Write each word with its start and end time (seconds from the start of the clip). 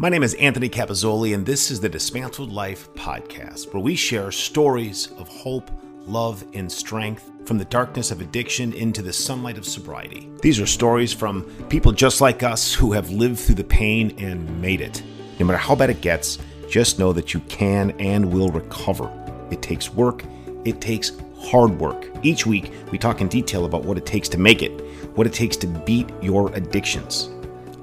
My 0.00 0.08
name 0.08 0.22
is 0.22 0.32
Anthony 0.36 0.70
Capazzoli, 0.70 1.34
and 1.34 1.44
this 1.44 1.70
is 1.70 1.78
the 1.78 1.88
Dismantled 1.90 2.50
Life 2.50 2.90
podcast, 2.94 3.70
where 3.74 3.82
we 3.82 3.94
share 3.94 4.32
stories 4.32 5.08
of 5.18 5.28
hope, 5.28 5.70
love, 6.06 6.42
and 6.54 6.72
strength 6.72 7.30
from 7.44 7.58
the 7.58 7.66
darkness 7.66 8.10
of 8.10 8.22
addiction 8.22 8.72
into 8.72 9.02
the 9.02 9.12
sunlight 9.12 9.58
of 9.58 9.66
sobriety. 9.66 10.30
These 10.40 10.58
are 10.58 10.64
stories 10.64 11.12
from 11.12 11.42
people 11.68 11.92
just 11.92 12.22
like 12.22 12.42
us 12.42 12.72
who 12.72 12.92
have 12.92 13.10
lived 13.10 13.40
through 13.40 13.56
the 13.56 13.64
pain 13.64 14.14
and 14.16 14.62
made 14.62 14.80
it. 14.80 15.02
No 15.38 15.44
matter 15.44 15.58
how 15.58 15.74
bad 15.74 15.90
it 15.90 16.00
gets, 16.00 16.38
just 16.66 16.98
know 16.98 17.12
that 17.12 17.34
you 17.34 17.40
can 17.40 17.90
and 18.00 18.32
will 18.32 18.48
recover. 18.48 19.12
It 19.50 19.60
takes 19.60 19.92
work, 19.92 20.24
it 20.64 20.80
takes 20.80 21.12
hard 21.38 21.78
work. 21.78 22.08
Each 22.22 22.46
week, 22.46 22.72
we 22.90 22.96
talk 22.96 23.20
in 23.20 23.28
detail 23.28 23.66
about 23.66 23.84
what 23.84 23.98
it 23.98 24.06
takes 24.06 24.30
to 24.30 24.38
make 24.38 24.62
it, 24.62 24.80
what 25.14 25.26
it 25.26 25.34
takes 25.34 25.58
to 25.58 25.66
beat 25.66 26.08
your 26.22 26.50
addictions. 26.54 27.28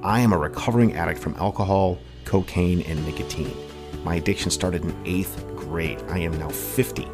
I 0.02 0.18
am 0.18 0.32
a 0.32 0.38
recovering 0.38 0.96
addict 0.96 1.20
from 1.20 1.36
alcohol 1.36 2.00
cocaine, 2.28 2.82
and 2.82 3.04
nicotine. 3.06 3.56
My 4.04 4.16
addiction 4.16 4.50
started 4.50 4.84
in 4.84 4.94
eighth 5.06 5.44
grade. 5.56 6.02
I 6.08 6.18
am 6.18 6.38
now 6.38 6.50
50. 6.50 7.08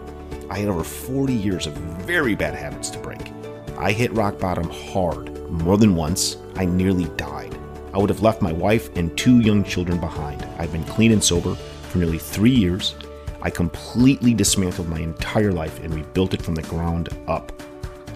I 0.50 0.58
had 0.58 0.68
over 0.68 0.82
40 0.82 1.32
years 1.32 1.66
of 1.66 1.74
very 2.04 2.34
bad 2.34 2.54
habits 2.54 2.90
to 2.90 2.98
break. 2.98 3.32
I 3.78 3.92
hit 3.92 4.12
rock 4.12 4.40
bottom 4.40 4.68
hard. 4.68 5.32
More 5.48 5.78
than 5.78 5.94
once, 5.94 6.36
I 6.56 6.64
nearly 6.64 7.04
died. 7.16 7.56
I 7.94 7.98
would 7.98 8.10
have 8.10 8.22
left 8.22 8.42
my 8.42 8.52
wife 8.52 8.94
and 8.96 9.16
two 9.16 9.38
young 9.38 9.62
children 9.62 10.00
behind. 10.00 10.44
I've 10.58 10.72
been 10.72 10.84
clean 10.84 11.12
and 11.12 11.22
sober 11.22 11.54
for 11.54 11.98
nearly 11.98 12.18
three 12.18 12.50
years. 12.50 12.96
I 13.40 13.50
completely 13.50 14.34
dismantled 14.34 14.88
my 14.88 14.98
entire 14.98 15.52
life 15.52 15.80
and 15.84 15.94
rebuilt 15.94 16.34
it 16.34 16.42
from 16.42 16.56
the 16.56 16.62
ground 16.62 17.08
up. 17.28 17.52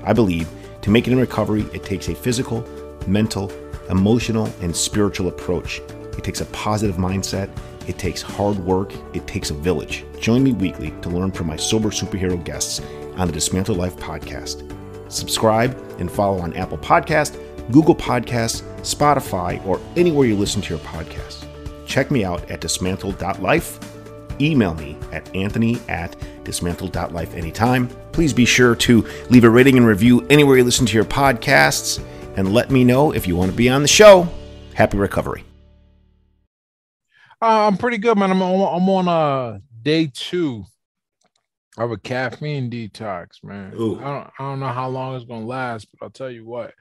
I 0.02 0.12
believe 0.12 0.48
to 0.82 0.90
make 0.90 1.06
it 1.06 1.12
in 1.12 1.18
recovery, 1.18 1.62
it 1.72 1.84
takes 1.84 2.08
a 2.08 2.14
physical, 2.14 2.66
mental, 3.06 3.52
emotional, 3.88 4.52
and 4.60 4.74
spiritual 4.74 5.28
approach. 5.28 5.80
It 6.18 6.24
takes 6.24 6.40
a 6.42 6.46
positive 6.46 6.96
mindset. 6.96 7.48
It 7.86 7.96
takes 7.96 8.20
hard 8.20 8.58
work. 8.58 8.92
It 9.14 9.26
takes 9.26 9.50
a 9.50 9.54
village. 9.54 10.04
Join 10.20 10.42
me 10.42 10.52
weekly 10.52 10.90
to 11.00 11.08
learn 11.08 11.30
from 11.30 11.46
my 11.46 11.56
sober 11.56 11.88
superhero 11.88 12.42
guests 12.44 12.82
on 13.16 13.28
the 13.28 13.32
Dismantle 13.32 13.76
Life 13.76 13.96
podcast. 13.96 14.70
Subscribe 15.10 15.74
and 15.98 16.10
follow 16.10 16.40
on 16.40 16.52
Apple 16.54 16.76
Podcast, 16.76 17.40
Google 17.72 17.94
Podcasts, 17.94 18.62
Spotify, 18.80 19.64
or 19.64 19.80
anywhere 19.96 20.26
you 20.26 20.36
listen 20.36 20.60
to 20.60 20.70
your 20.70 20.84
podcasts. 20.84 21.46
Check 21.86 22.10
me 22.10 22.24
out 22.24 22.50
at 22.50 22.60
dismantle.life. 22.60 23.78
Email 24.40 24.74
me 24.74 24.96
at 25.12 25.34
anthony 25.34 25.80
at 25.88 26.16
dismantle.life 26.44 27.34
anytime. 27.34 27.88
Please 28.12 28.32
be 28.32 28.44
sure 28.44 28.74
to 28.76 29.06
leave 29.30 29.44
a 29.44 29.50
rating 29.50 29.76
and 29.76 29.86
review 29.86 30.26
anywhere 30.28 30.58
you 30.58 30.64
listen 30.64 30.86
to 30.86 30.94
your 30.94 31.04
podcasts 31.04 32.04
and 32.36 32.52
let 32.52 32.70
me 32.70 32.84
know 32.84 33.12
if 33.12 33.26
you 33.26 33.36
want 33.36 33.50
to 33.50 33.56
be 33.56 33.68
on 33.68 33.82
the 33.82 33.88
show. 33.88 34.28
Happy 34.74 34.96
recovery. 34.96 35.47
Uh, 37.40 37.66
I'm 37.66 37.76
pretty 37.76 37.98
good, 37.98 38.18
man. 38.18 38.30
I'm 38.30 38.42
on, 38.42 38.82
I'm 38.82 38.88
on 38.88 39.08
uh 39.08 39.58
day 39.82 40.10
two 40.12 40.64
of 41.76 41.92
a 41.92 41.96
caffeine 41.96 42.70
detox, 42.70 43.44
man. 43.44 43.72
I 43.74 43.76
don't, 43.76 44.04
I 44.04 44.30
don't 44.38 44.60
know 44.60 44.68
how 44.68 44.88
long 44.88 45.14
it's 45.14 45.24
gonna 45.24 45.46
last, 45.46 45.86
but 45.92 46.04
I'll 46.04 46.10
tell 46.10 46.30
you 46.30 46.44
what. 46.44 46.74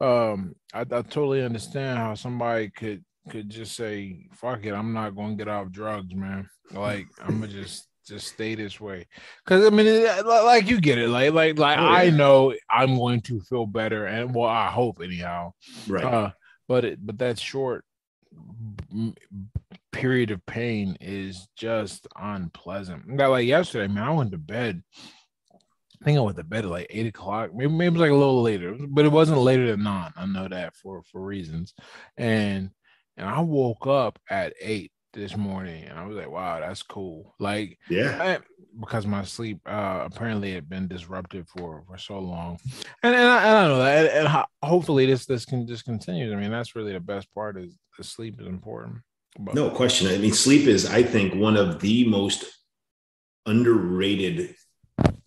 Um, 0.00 0.54
I, 0.72 0.82
I 0.82 1.02
totally 1.02 1.42
understand 1.42 1.98
how 1.98 2.14
somebody 2.14 2.70
could 2.70 3.04
could 3.28 3.50
just 3.50 3.74
say, 3.74 4.28
"Fuck 4.34 4.64
it, 4.64 4.72
I'm 4.72 4.92
not 4.92 5.16
gonna 5.16 5.34
get 5.34 5.48
off 5.48 5.70
drugs, 5.70 6.14
man." 6.14 6.48
Like 6.70 7.06
I'm 7.20 7.40
gonna 7.40 7.52
just 7.52 7.88
just 8.06 8.28
stay 8.28 8.54
this 8.54 8.80
way 8.80 9.06
because 9.44 9.66
i 9.66 9.68
mean 9.68 9.86
it, 9.86 10.24
like 10.24 10.66
you 10.66 10.80
get 10.80 10.96
it 10.96 11.10
like 11.10 11.34
like 11.34 11.58
like 11.58 11.78
oh, 11.78 11.82
yeah. 11.82 11.90
i 11.90 12.08
know 12.08 12.54
i'm 12.70 12.96
going 12.96 13.20
to 13.20 13.38
feel 13.42 13.66
better 13.66 14.06
and 14.06 14.34
well 14.34 14.48
i 14.48 14.68
hope 14.68 14.98
anyhow 15.04 15.52
right 15.86 16.04
uh, 16.04 16.30
but 16.66 16.86
it 16.86 16.98
but 17.06 17.18
that 17.18 17.38
short 17.38 17.84
period 19.92 20.30
of 20.30 20.44
pain 20.46 20.96
is 21.00 21.48
just 21.56 22.06
unpleasant. 22.16 23.16
Got 23.16 23.30
like 23.30 23.46
yesterday, 23.46 23.92
man, 23.92 24.04
I 24.04 24.10
went 24.10 24.32
to 24.32 24.38
bed. 24.38 24.82
I 26.00 26.04
think 26.04 26.18
I 26.18 26.22
went 26.22 26.36
to 26.36 26.44
bed 26.44 26.64
at 26.64 26.70
like 26.70 26.86
eight 26.90 27.06
o'clock. 27.06 27.54
Maybe 27.54 27.72
maybe 27.72 27.86
it 27.86 27.92
was 27.92 28.00
like 28.00 28.10
a 28.10 28.14
little 28.14 28.42
later, 28.42 28.76
but 28.88 29.04
it 29.04 29.12
wasn't 29.12 29.38
later 29.38 29.66
than 29.70 29.82
nine. 29.82 30.12
I 30.16 30.26
know 30.26 30.48
that 30.48 30.76
for 30.76 31.02
for 31.10 31.20
reasons. 31.20 31.74
And 32.16 32.70
and 33.16 33.28
I 33.28 33.40
woke 33.40 33.86
up 33.86 34.18
at 34.30 34.54
eight 34.60 34.92
this 35.12 35.36
morning, 35.36 35.84
and 35.84 35.98
I 35.98 36.06
was 36.06 36.16
like, 36.16 36.30
wow, 36.30 36.60
that's 36.60 36.82
cool. 36.82 37.34
Like, 37.40 37.78
yeah. 37.88 38.18
I, 38.20 38.38
because 38.80 39.06
my 39.06 39.24
sleep 39.24 39.58
uh 39.66 40.02
apparently 40.04 40.52
had 40.52 40.68
been 40.68 40.86
disrupted 40.86 41.48
for 41.48 41.82
for 41.86 41.98
so 41.98 42.18
long 42.18 42.58
and 43.02 43.14
and 43.14 43.28
I, 43.28 43.44
and 43.44 43.56
I 43.56 43.66
know 43.68 43.78
that 43.78 44.06
and, 44.14 44.28
and, 44.28 44.44
hopefully 44.62 45.06
this 45.06 45.26
this 45.26 45.44
can 45.44 45.66
just 45.66 45.84
continue 45.84 46.32
i 46.32 46.36
mean 46.36 46.50
that's 46.50 46.76
really 46.76 46.92
the 46.92 47.00
best 47.00 47.32
part 47.34 47.58
is 47.58 47.76
the 47.96 48.04
sleep 48.04 48.40
is 48.40 48.46
important 48.46 48.98
but. 49.38 49.54
No 49.54 49.70
question. 49.70 50.08
I 50.08 50.18
mean, 50.18 50.32
sleep 50.32 50.66
is, 50.66 50.86
I 50.86 51.02
think, 51.02 51.34
one 51.34 51.56
of 51.56 51.80
the 51.80 52.06
most 52.08 52.44
underrated 53.46 54.54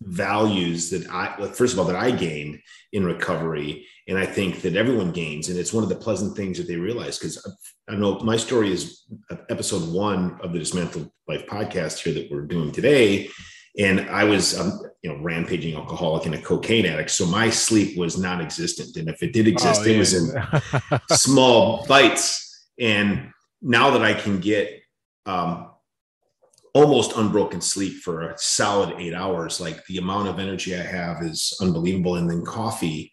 values 0.02 0.90
that 0.90 1.08
I, 1.08 1.34
well, 1.38 1.48
first 1.48 1.72
of 1.72 1.78
all, 1.78 1.86
that 1.86 1.96
I 1.96 2.10
gained 2.10 2.60
in 2.92 3.04
recovery. 3.04 3.86
And 4.08 4.18
I 4.18 4.26
think 4.26 4.62
that 4.62 4.76
everyone 4.76 5.12
gains. 5.12 5.48
And 5.48 5.58
it's 5.58 5.72
one 5.72 5.82
of 5.82 5.88
the 5.88 5.96
pleasant 5.96 6.36
things 6.36 6.58
that 6.58 6.66
they 6.66 6.76
realize. 6.76 7.18
Because 7.18 7.44
I 7.88 7.94
know 7.94 8.18
my 8.20 8.36
story 8.36 8.72
is 8.72 9.04
episode 9.48 9.92
one 9.92 10.38
of 10.42 10.52
the 10.52 10.58
Dismantled 10.58 11.10
Life 11.28 11.46
podcast 11.46 11.98
here 12.02 12.12
that 12.14 12.30
we're 12.30 12.42
doing 12.42 12.72
today. 12.72 13.30
And 13.78 14.00
I 14.10 14.24
was, 14.24 14.58
um, 14.58 14.82
you 15.02 15.10
know, 15.10 15.22
rampaging 15.22 15.76
alcoholic 15.76 16.26
and 16.26 16.34
a 16.34 16.42
cocaine 16.42 16.84
addict. 16.84 17.10
So 17.10 17.24
my 17.24 17.48
sleep 17.48 17.96
was 17.96 18.18
non 18.18 18.42
existent. 18.42 18.96
And 18.96 19.08
if 19.08 19.22
it 19.22 19.32
did 19.32 19.48
exist, 19.48 19.82
oh, 19.82 19.84
yeah. 19.84 19.94
it 19.94 19.98
was 19.98 20.14
in 20.14 21.00
small 21.16 21.86
bites. 21.86 22.66
And 22.78 23.30
now 23.62 23.90
that 23.90 24.02
I 24.02 24.12
can 24.12 24.40
get 24.40 24.82
um, 25.24 25.70
almost 26.74 27.16
unbroken 27.16 27.60
sleep 27.60 28.02
for 28.02 28.22
a 28.22 28.38
solid 28.38 28.94
eight 28.98 29.14
hours, 29.14 29.60
like 29.60 29.84
the 29.86 29.98
amount 29.98 30.28
of 30.28 30.38
energy 30.38 30.74
I 30.74 30.82
have 30.82 31.22
is 31.22 31.56
unbelievable. 31.60 32.16
And 32.16 32.28
then 32.28 32.44
coffee, 32.44 33.12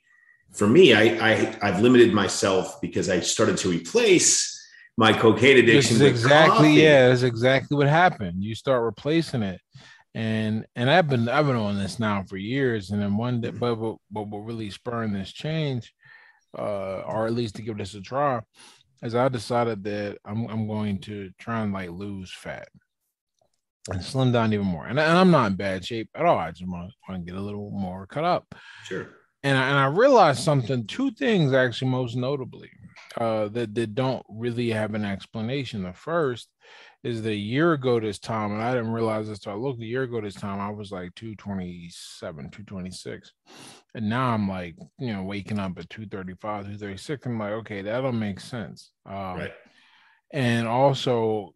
for 0.54 0.68
me, 0.68 0.94
I, 0.94 1.04
I 1.04 1.58
I've 1.62 1.82
limited 1.82 2.14
myself 2.14 2.82
because 2.82 3.10
I 3.10 3.20
started 3.20 3.58
to 3.58 3.70
replace 3.70 4.56
my 4.98 5.14
cocaine 5.14 5.58
addiction. 5.58 6.02
exactly 6.02 6.56
coffee. 6.56 6.74
yeah, 6.74 7.08
that's 7.10 7.24
exactly 7.24 7.78
what 7.78 7.88
happened. 7.88 8.44
You 8.44 8.56
start 8.56 8.84
replacing 8.84 9.44
it. 9.44 9.62
And 10.16 10.66
and 10.76 10.90
I've 10.90 11.08
been 11.08 11.30
I've 11.30 11.46
been 11.46 11.56
on 11.56 11.78
this 11.78 12.00
now 12.00 12.24
for 12.28 12.38
years, 12.38 12.90
and 12.90 13.02
then 13.02 13.16
one 13.16 13.42
day, 13.42 13.52
but 13.52 13.76
but, 13.76 13.98
but 14.10 14.28
what 14.28 14.40
really 14.40 14.72
spurring 14.72 15.14
this 15.14 15.32
change, 15.32 15.94
uh, 16.58 17.02
or 17.02 17.28
at 17.28 17.34
least 17.34 17.56
to 17.56 17.62
give 17.62 17.78
this 17.78 17.94
a 17.94 18.02
try, 18.02 18.42
as 19.02 19.16
I 19.16 19.30
decided 19.30 19.84
that 19.84 20.18
I'm 20.26 20.48
I'm 20.48 20.68
going 20.68 21.00
to 21.02 21.32
try 21.40 21.62
and 21.62 21.74
like 21.74 21.90
lose 21.90 22.32
fat 22.34 22.70
and 23.92 24.04
slim 24.04 24.32
down 24.32 24.54
even 24.54 24.66
more. 24.66 24.86
And, 24.86 25.00
and 25.00 25.18
I'm 25.18 25.32
not 25.32 25.52
in 25.52 25.58
bad 25.58 25.86
shape 25.86 26.10
at 26.16 26.26
all. 26.26 26.38
I 26.38 26.52
just 26.52 26.68
want, 26.68 26.92
want 27.08 27.26
to 27.26 27.32
get 27.32 27.40
a 27.40 27.44
little 27.44 27.72
more 27.72 28.06
cut 28.08 28.24
up. 28.24 28.54
Sure. 28.84 29.10
And 29.42 29.58
I, 29.58 29.70
and 29.70 29.78
I 29.78 29.86
realized 29.86 30.44
something, 30.44 30.86
two 30.86 31.12
things 31.12 31.54
actually, 31.54 31.90
most 31.90 32.16
notably, 32.16 32.70
uh, 33.18 33.48
that, 33.50 33.74
that 33.74 33.96
don't 33.96 34.24
really 34.30 34.70
have 34.70 34.94
an 34.94 35.06
explanation. 35.06 35.84
The 35.84 35.94
first 35.94 36.50
is 37.04 37.22
the 37.22 37.34
year 37.34 37.74
ago 37.74 38.00
this 38.00 38.20
time, 38.20 38.52
and 38.52 38.62
I 38.62 38.74
didn't 38.74 38.92
realize 38.92 39.28
this. 39.30 39.40
So 39.42 39.52
I 39.52 39.56
looked 39.56 39.82
a 39.82 39.86
year 39.86 40.04
ago 40.04 40.20
this 40.20 40.36
time, 40.36 40.60
I 40.60 40.70
was 40.70 40.92
like 40.92 41.16
227, 41.16 42.50
226. 42.52 43.34
And 43.96 44.10
now 44.10 44.30
I'm 44.30 44.50
like, 44.50 44.76
you 45.00 45.14
know, 45.14 45.24
waking 45.24 45.60
up 45.60 45.78
at 45.78 45.90
235, 45.90 46.66
236. 46.66 47.26
I'm 47.26 47.40
like, 47.40 47.52
okay, 47.52 47.82
that 47.82 48.02
don't 48.02 48.20
make 48.20 48.40
sense. 48.40 48.92
Um, 49.06 49.16
right. 49.16 49.54
And 50.32 50.68
also, 50.68 51.54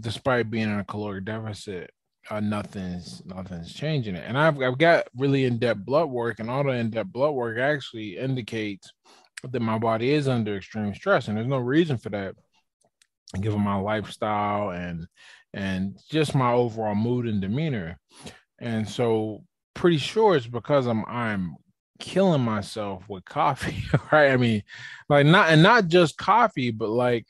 despite 0.00 0.50
being 0.50 0.70
in 0.70 0.78
a 0.78 0.84
caloric 0.84 1.24
deficit, 1.24 1.90
uh, 2.30 2.40
nothing's 2.40 3.22
nothing's 3.24 3.72
changing 3.72 4.14
it. 4.14 4.24
And 4.26 4.38
I've 4.38 4.60
I've 4.60 4.78
got 4.78 5.08
really 5.16 5.44
in-depth 5.44 5.84
blood 5.84 6.08
work, 6.08 6.38
and 6.38 6.48
all 6.48 6.62
the 6.62 6.70
in-depth 6.70 7.10
blood 7.12 7.32
work 7.32 7.58
actually 7.58 8.16
indicates 8.16 8.92
that 9.50 9.60
my 9.60 9.78
body 9.78 10.12
is 10.12 10.28
under 10.28 10.56
extreme 10.56 10.94
stress, 10.94 11.26
and 11.26 11.36
there's 11.36 11.48
no 11.48 11.58
reason 11.58 11.98
for 11.98 12.10
that 12.10 12.36
given 13.40 13.60
my 13.60 13.76
lifestyle 13.76 14.70
and 14.70 15.06
and 15.54 15.98
just 16.10 16.34
my 16.34 16.52
overall 16.52 16.94
mood 16.94 17.26
and 17.26 17.40
demeanor. 17.40 17.98
And 18.58 18.88
so 18.88 19.44
pretty 19.74 19.98
sure 19.98 20.36
it's 20.36 20.46
because 20.46 20.86
I'm 20.86 21.04
I'm 21.06 21.56
killing 21.98 22.42
myself 22.42 23.08
with 23.08 23.24
coffee, 23.24 23.84
right? 24.12 24.30
I 24.30 24.36
mean, 24.36 24.62
like 25.08 25.26
not 25.26 25.50
and 25.50 25.62
not 25.62 25.88
just 25.88 26.16
coffee, 26.16 26.70
but 26.70 26.88
like 26.88 27.26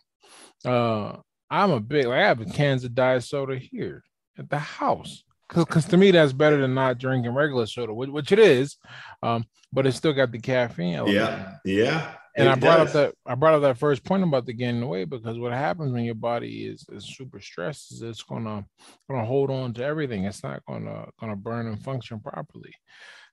uh 0.65 1.17
I'm 1.50 1.71
a 1.71 1.81
big 1.81 2.06
like 2.06 2.19
I 2.19 2.26
have 2.26 2.41
a 2.41 2.47
cans 2.47 2.85
of 2.85 2.94
diet 2.94 3.25
soda 3.25 3.56
here 3.56 4.03
at 4.38 4.49
the 4.49 4.59
house. 4.59 5.25
Cause, 5.49 5.67
Cause 5.67 5.85
to 5.87 5.99
me 5.99 6.11
that's 6.11 6.32
better 6.32 6.56
than 6.56 6.73
not 6.73 6.97
drinking 6.97 7.35
regular 7.35 7.67
soda, 7.67 7.93
which, 7.93 8.09
which 8.09 8.32
it 8.32 8.38
is. 8.38 8.79
Um, 9.23 9.44
but 9.71 9.87
it's 9.87 9.99
still 9.99 10.15
got 10.15 10.32
the 10.32 10.38
caffeine. 10.38 11.06
Yeah, 11.09 11.56
yeah 11.65 12.15
and 12.37 12.49
I 12.49 12.55
brought 12.55 12.79
does. 12.79 12.88
up 12.88 12.93
that 12.94 13.14
I 13.26 13.34
brought 13.34 13.55
up 13.55 13.62
that 13.62 13.79
first 13.79 14.05
point 14.05 14.23
about 14.23 14.46
the 14.46 14.52
getting 14.52 14.82
away 14.82 15.05
because 15.05 15.38
what 15.38 15.52
happens 15.52 15.93
when 15.93 16.05
your 16.05 16.14
body 16.14 16.67
is, 16.67 16.87
is 16.90 17.05
super 17.05 17.40
stressed 17.40 17.93
is 17.93 18.02
it's 18.02 18.23
gonna 18.23 18.64
gonna 19.11 19.25
hold 19.25 19.50
on 19.50 19.75
to 19.75 19.84
everything. 19.84 20.25
It's 20.25 20.43
not 20.43 20.64
gonna 20.67 21.06
gonna 21.20 21.37
burn 21.37 21.67
and 21.67 21.82
function 21.82 22.20
properly. 22.20 22.73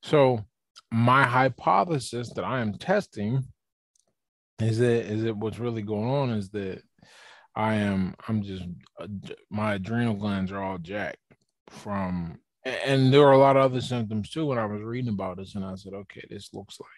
So 0.04 0.44
my 0.92 1.24
hypothesis 1.24 2.34
that 2.34 2.44
I 2.44 2.62
am 2.62 2.74
testing 2.74 3.44
is 4.60 4.80
that 4.80 5.06
is 5.06 5.24
it 5.24 5.38
what's 5.38 5.60
really 5.60 5.81
going 5.81 6.10
on 6.10 6.30
is 6.31 6.50
that 6.50 6.81
I 7.56 7.75
am 7.75 8.16
I'm 8.28 8.44
just 8.44 8.63
uh, 9.00 9.07
my 9.50 9.75
adrenal 9.75 10.16
glands 10.16 10.52
are 10.52 10.62
all 10.62 10.78
jacked 10.78 11.18
from 11.69 12.40
and 12.66 13.13
there 13.13 13.22
were 13.22 13.31
a 13.31 13.38
lot 13.38 13.56
of 13.56 13.63
other 13.63 13.81
symptoms 13.81 14.30
too 14.30 14.45
when 14.45 14.57
I 14.57 14.66
was 14.66 14.81
reading 14.81 15.13
about 15.13 15.38
this 15.38 15.56
and 15.56 15.63
I 15.63 15.75
said 15.75 15.94
okay 15.94 16.25
this 16.30 16.54
looks 16.54 16.80
like 16.80 16.90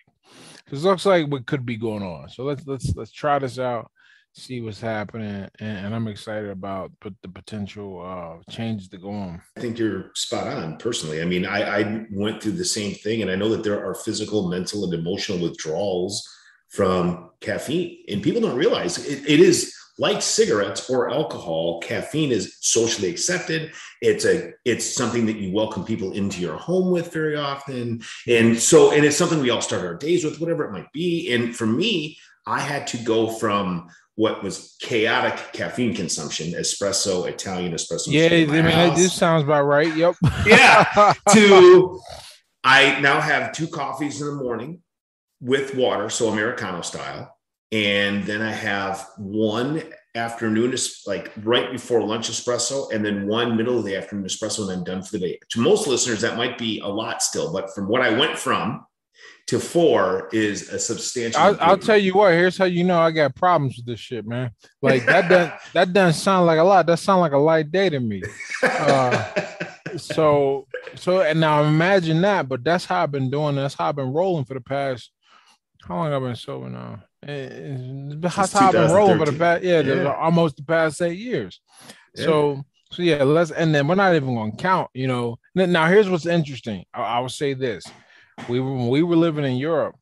this 0.69 0.83
looks 0.83 1.05
like 1.05 1.27
what 1.27 1.45
could 1.45 1.65
be 1.65 1.77
going 1.77 2.03
on. 2.03 2.29
So 2.29 2.43
let's 2.43 2.65
let's 2.65 2.95
let's 2.95 3.11
try 3.11 3.39
this 3.39 3.59
out 3.59 3.91
see 4.33 4.61
what's 4.61 4.79
happening 4.79 5.49
and, 5.59 5.85
and 5.85 5.95
I'm 5.95 6.07
excited 6.07 6.49
about 6.49 6.91
but 7.01 7.13
the 7.21 7.27
potential 7.27 8.01
uh 8.01 8.51
changes 8.51 8.87
to 8.89 8.97
go 8.97 9.09
on. 9.09 9.41
I 9.57 9.59
think 9.59 9.77
you're 9.77 10.11
spot 10.15 10.47
on 10.47 10.77
personally. 10.77 11.21
I 11.21 11.25
mean 11.25 11.45
I 11.45 11.79
I 11.79 12.05
went 12.11 12.41
through 12.41 12.53
the 12.53 12.65
same 12.65 12.93
thing 12.93 13.21
and 13.21 13.29
I 13.29 13.35
know 13.35 13.49
that 13.49 13.63
there 13.63 13.85
are 13.85 13.93
physical 13.93 14.47
mental 14.47 14.85
and 14.85 14.93
emotional 14.93 15.39
withdrawals 15.39 16.27
from 16.69 17.31
caffeine 17.41 18.05
and 18.07 18.23
people 18.23 18.41
don't 18.41 18.55
realize 18.55 19.05
it, 19.05 19.29
it 19.29 19.41
is 19.41 19.75
like 19.97 20.21
cigarettes 20.21 20.89
or 20.89 21.11
alcohol, 21.11 21.79
caffeine 21.81 22.31
is 22.31 22.57
socially 22.61 23.09
accepted. 23.09 23.73
It's 24.01 24.25
a 24.25 24.53
it's 24.65 24.95
something 24.95 25.25
that 25.27 25.37
you 25.37 25.51
welcome 25.51 25.83
people 25.83 26.13
into 26.13 26.41
your 26.41 26.57
home 26.57 26.91
with 26.91 27.11
very 27.13 27.35
often. 27.35 28.01
And 28.27 28.57
so 28.57 28.91
and 28.91 29.05
it's 29.05 29.17
something 29.17 29.39
we 29.39 29.49
all 29.49 29.61
start 29.61 29.85
our 29.85 29.95
days 29.95 30.23
with, 30.23 30.39
whatever 30.39 30.65
it 30.65 30.71
might 30.71 30.91
be. 30.91 31.33
And 31.33 31.55
for 31.55 31.65
me, 31.65 32.17
I 32.47 32.59
had 32.59 32.87
to 32.87 32.97
go 32.97 33.27
from 33.27 33.89
what 34.15 34.43
was 34.43 34.75
chaotic 34.81 35.53
caffeine 35.53 35.95
consumption, 35.95 36.53
espresso, 36.53 37.27
Italian 37.27 37.73
espresso. 37.73 38.07
Yeah, 38.07 38.27
I 38.53 38.61
mean, 38.61 38.95
this 38.95 39.13
sounds 39.13 39.43
about 39.43 39.63
right. 39.63 39.95
Yep. 39.95 40.15
yeah. 40.45 41.13
To 41.33 41.99
I 42.63 42.99
now 42.99 43.19
have 43.19 43.53
two 43.53 43.67
coffees 43.67 44.21
in 44.21 44.27
the 44.27 44.35
morning 44.35 44.81
with 45.39 45.75
water, 45.75 46.09
so 46.09 46.29
Americano 46.29 46.81
style 46.81 47.35
and 47.71 48.25
then 48.25 48.41
I 48.41 48.51
have 48.51 49.07
one 49.17 49.83
afternoon, 50.15 50.75
like 51.07 51.31
right 51.43 51.71
before 51.71 52.03
lunch 52.03 52.29
espresso, 52.29 52.91
and 52.91 53.05
then 53.05 53.27
one 53.27 53.55
middle 53.55 53.77
of 53.77 53.85
the 53.85 53.95
afternoon 53.95 54.25
espresso, 54.25 54.63
and 54.63 54.71
I'm 54.71 54.83
done 54.83 55.03
for 55.03 55.13
the 55.13 55.19
day. 55.19 55.39
To 55.51 55.61
most 55.61 55.87
listeners, 55.87 56.21
that 56.21 56.37
might 56.37 56.57
be 56.57 56.79
a 56.79 56.87
lot 56.87 57.21
still, 57.21 57.53
but 57.53 57.73
from 57.73 57.87
what 57.87 58.01
I 58.01 58.09
went 58.09 58.37
from 58.37 58.85
to 59.47 59.59
four 59.59 60.29
is 60.31 60.69
a 60.69 60.79
substantial. 60.79 61.39
I'll, 61.39 61.57
I'll, 61.59 61.77
tell 61.77 61.97
you 61.97 62.13
what. 62.13 62.33
Here's 62.33 62.57
how 62.57 62.65
you 62.65 62.83
know 62.83 62.99
I 62.99 63.11
got 63.11 63.35
problems 63.35 63.77
with 63.77 63.85
this 63.85 63.99
shit, 63.99 64.25
man. 64.25 64.51
Like 64.81 65.05
that 65.05 65.29
doesn't 65.29 65.53
that 65.73 65.93
doesn't 65.93 66.21
sound 66.21 66.45
like 66.45 66.59
a 66.59 66.63
lot. 66.63 66.85
That 66.85 66.99
sound 66.99 67.21
like 67.21 67.33
a 67.33 67.37
light 67.37 67.71
day 67.71 67.89
to 67.89 67.99
me. 67.99 68.21
Uh, 68.63 69.25
so 69.97 70.67
so 70.95 71.21
and 71.21 71.39
now 71.39 71.63
imagine 71.63 72.21
that, 72.21 72.47
but 72.49 72.63
that's 72.63 72.85
how 72.85 73.03
I've 73.03 73.11
been 73.11 73.29
doing. 73.29 73.55
That's 73.55 73.75
how 73.75 73.89
I've 73.89 73.95
been 73.95 74.13
rolling 74.13 74.45
for 74.45 74.53
the 74.53 74.61
past. 74.61 75.11
How 75.87 75.95
long 75.95 76.13
I've 76.13 76.21
been 76.21 76.35
sober 76.35 76.69
now? 76.69 77.03
That's 77.23 78.53
how 78.53 78.67
I've 78.67 78.71
been 78.71 78.91
rolling 78.91 79.19
for 79.19 79.25
the 79.25 79.37
past, 79.37 79.63
yeah, 79.63 79.81
yeah. 79.81 79.95
The, 79.95 80.15
almost 80.15 80.57
the 80.57 80.63
past 80.63 81.01
eight 81.01 81.19
years. 81.19 81.61
Yeah. 82.15 82.25
So, 82.25 82.63
so 82.91 83.03
yeah, 83.03 83.23
let's, 83.23 83.51
and 83.51 83.73
then 83.73 83.87
we're 83.87 83.95
not 83.95 84.15
even 84.15 84.33
going 84.35 84.51
to 84.51 84.57
count, 84.57 84.89
you 84.93 85.07
know. 85.07 85.37
Now, 85.53 85.87
here's 85.87 86.09
what's 86.09 86.25
interesting. 86.25 86.85
I, 86.93 87.01
I 87.01 87.19
will 87.19 87.29
say 87.29 87.53
this: 87.53 87.83
we 88.49 88.59
were 88.59 88.73
when 88.73 88.89
we 88.89 89.03
were 89.03 89.15
living 89.15 89.45
in 89.45 89.57
Europe. 89.57 89.95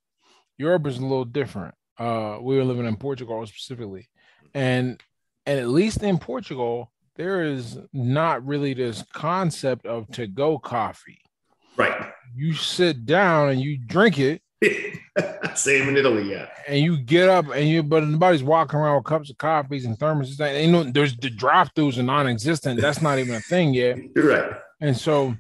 Europe 0.57 0.88
is 0.88 0.98
a 0.98 1.01
little 1.01 1.25
different. 1.25 1.75
Uh, 1.98 2.38
we 2.42 2.56
were 2.56 2.63
living 2.63 2.86
in 2.86 2.95
Portugal 2.95 3.45
specifically, 3.45 4.07
and 4.54 5.01
and 5.45 5.60
at 5.60 5.68
least 5.68 6.04
in 6.04 6.19
Portugal, 6.19 6.92
there 7.16 7.44
is 7.44 7.77
not 7.92 8.45
really 8.45 8.74
this 8.74 9.04
concept 9.13 9.86
of 9.86 10.10
to 10.12 10.25
go 10.25 10.57
coffee. 10.57 11.19
Right. 11.75 12.12
You 12.36 12.54
sit 12.54 13.06
down 13.06 13.50
and 13.50 13.62
you 13.62 13.77
drink 13.77 14.19
it 14.19 14.42
Same 15.56 15.89
in 15.89 15.98
Italy, 15.98 16.30
yeah. 16.30 16.48
And 16.68 16.80
you 16.80 16.98
get 16.98 17.30
up 17.30 17.48
and 17.54 17.68
you, 17.68 17.83
but 17.83 18.06
nobody's 18.06 18.44
walking 18.44 18.80
around 18.80 18.98
with 18.98 19.06
cups 19.06 19.30
of 19.30 19.38
coffees 19.38 19.86
and 19.86 19.98
thermoses. 19.98 20.39
And 20.39 20.66
you 20.66 20.71
know, 20.71 20.83
there's 20.83 21.16
the 21.16 21.30
drive-throughs 21.30 21.98
are 21.98 22.04
non-existent. 22.04 22.80
That's 22.80 23.01
not 23.01 23.19
even 23.19 23.36
a 23.36 23.42
thing 23.42 23.74
yet. 23.74 23.98
You're 24.16 24.30
right. 24.30 24.54
And 24.81 24.95
so, 24.95 25.36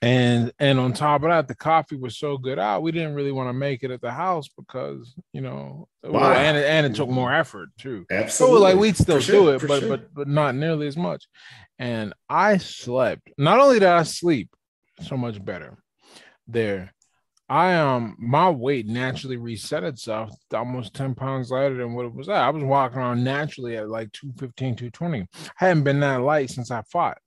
and 0.00 0.52
and 0.58 0.80
on 0.80 0.92
top 0.92 1.22
of 1.22 1.28
that, 1.28 1.46
the 1.48 1.54
coffee 1.54 1.96
was 1.96 2.16
so 2.16 2.36
good 2.36 2.58
out. 2.58 2.82
We 2.82 2.90
didn't 2.92 3.14
really 3.14 3.32
want 3.32 3.48
to 3.48 3.52
make 3.52 3.84
it 3.84 3.90
at 3.90 4.00
the 4.00 4.10
house 4.10 4.48
because 4.48 5.14
you 5.32 5.40
know, 5.40 5.88
well, 6.02 6.32
and 6.32 6.56
it, 6.56 6.64
and 6.64 6.86
it 6.86 6.96
took 6.96 7.08
more 7.08 7.32
effort 7.32 7.68
too. 7.78 8.04
Absolutely. 8.10 8.56
So 8.56 8.62
like 8.62 8.76
we'd 8.76 8.96
still 8.96 9.20
for 9.20 9.26
do 9.26 9.32
sure, 9.32 9.54
it, 9.54 9.68
but 9.68 9.80
sure. 9.80 9.88
but 9.88 10.14
but 10.14 10.28
not 10.28 10.54
nearly 10.56 10.88
as 10.88 10.96
much. 10.96 11.28
And 11.78 12.14
I 12.28 12.58
slept. 12.58 13.30
Not 13.38 13.60
only 13.60 13.78
did 13.78 13.88
I 13.88 14.02
sleep 14.02 14.50
so 15.02 15.16
much 15.16 15.42
better 15.44 15.78
there 16.48 16.92
I 17.52 17.74
um 17.74 18.16
my 18.18 18.48
weight 18.48 18.86
naturally 18.86 19.36
reset 19.36 19.84
itself 19.84 20.30
almost 20.54 20.94
10 20.94 21.14
pounds 21.14 21.50
lighter 21.50 21.76
than 21.76 21.92
what 21.92 22.06
it 22.06 22.14
was 22.14 22.30
at. 22.30 22.36
I 22.36 22.48
was 22.48 22.64
walking 22.64 22.96
around 22.96 23.22
naturally 23.22 23.76
at 23.76 23.90
like 23.90 24.10
215, 24.12 24.74
220. 24.74 25.20
I 25.20 25.26
hadn't 25.56 25.84
been 25.84 26.00
that 26.00 26.22
light 26.22 26.48
since 26.48 26.70
I 26.70 26.80
fought. 26.90 27.18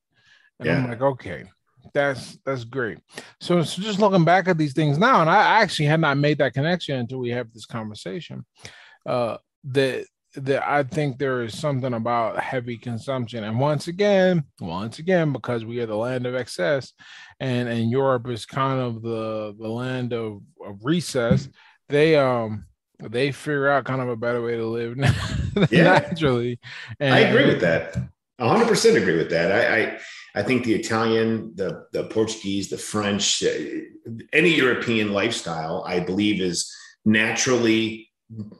And 0.60 0.66
yeah. 0.66 0.78
I'm 0.78 0.90
like, 0.90 1.02
okay, 1.04 1.44
that's 1.94 2.40
that's 2.44 2.64
great. 2.64 2.98
So, 3.40 3.62
so 3.62 3.84
just 3.84 4.00
looking 4.00 4.26
back 4.26 4.48
at 4.48 4.58
these 4.58 4.74
things 4.74 4.98
now, 4.98 5.22
and 5.22 5.30
I 5.30 5.62
actually 5.62 5.86
had 5.86 6.00
not 6.00 6.18
made 6.18 6.40
that 6.40 6.56
connection 6.56 6.98
until 6.98 7.20
we 7.20 7.30
have 7.30 7.54
this 7.54 7.68
conversation. 7.68 8.48
Uh 9.06 9.38
that 9.66 10.08
that 10.36 10.68
I 10.68 10.84
think 10.84 11.18
there 11.18 11.44
is 11.44 11.58
something 11.58 11.94
about 11.94 12.40
heavy 12.40 12.78
consumption. 12.78 13.44
And 13.44 13.60
once 13.60 13.88
again, 13.88 14.44
once 14.60 15.00
again, 15.00 15.32
because 15.32 15.66
we 15.66 15.80
are 15.80 15.86
the 15.86 15.96
land 15.96 16.26
of 16.26 16.36
excess, 16.36 16.94
and 17.40 17.68
and 17.70 17.90
Europe 17.90 18.28
is 18.30 18.46
kind 18.46 18.80
of 18.80 19.02
the 19.02 19.56
the 19.60 19.68
land 19.68 20.14
of, 20.14 20.42
of 20.66 20.80
recess, 20.84 21.50
they 21.90 22.16
um 22.16 22.66
they 23.02 23.32
figure 23.32 23.70
out 23.70 23.86
kind 23.86 24.02
of 24.02 24.10
a 24.10 24.16
better 24.16 24.42
way 24.42 24.56
to 24.56 24.66
live 24.66 24.98
yeah. 25.72 25.84
naturally. 25.84 26.60
And, 27.00 27.14
I 27.14 27.20
agree 27.20 27.48
with 27.48 27.62
that. 27.62 27.96
100 28.38 28.68
percent 28.68 28.98
agree 28.98 29.18
with 29.18 29.30
that. 29.30 29.52
I, 29.52 29.78
I 29.78 30.00
I 30.36 30.44
think 30.44 30.66
the 30.66 30.76
Italian, 30.76 31.54
the 31.56 31.86
the 31.94 32.06
Portuguese, 32.06 32.70
the 32.70 32.78
French, 32.78 33.42
uh, 33.44 33.50
any 34.34 34.54
European 34.56 35.14
lifestyle, 35.14 35.84
I 35.88 36.02
believe, 36.02 36.42
is 36.42 36.74
naturally 37.06 38.10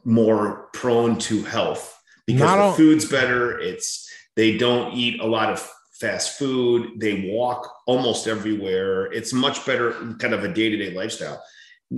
more 0.04 0.68
prone 0.72 1.18
to 1.18 1.42
health 1.44 1.98
because 2.26 2.42
Not 2.42 2.56
the 2.56 2.62
all- 2.62 2.72
food's 2.74 3.04
better. 3.04 3.58
It's 3.58 4.08
they 4.36 4.56
don't 4.56 4.94
eat 4.94 5.20
a 5.20 5.26
lot 5.26 5.50
of 5.50 5.68
fast 6.00 6.38
food. 6.38 7.00
They 7.00 7.30
walk 7.32 7.70
almost 7.86 8.26
everywhere. 8.26 9.10
It's 9.12 9.32
much 9.32 9.64
better 9.64 9.92
kind 10.18 10.34
of 10.34 10.44
a 10.44 10.52
day 10.52 10.68
to 10.70 10.76
day 10.76 10.92
lifestyle. 10.92 11.42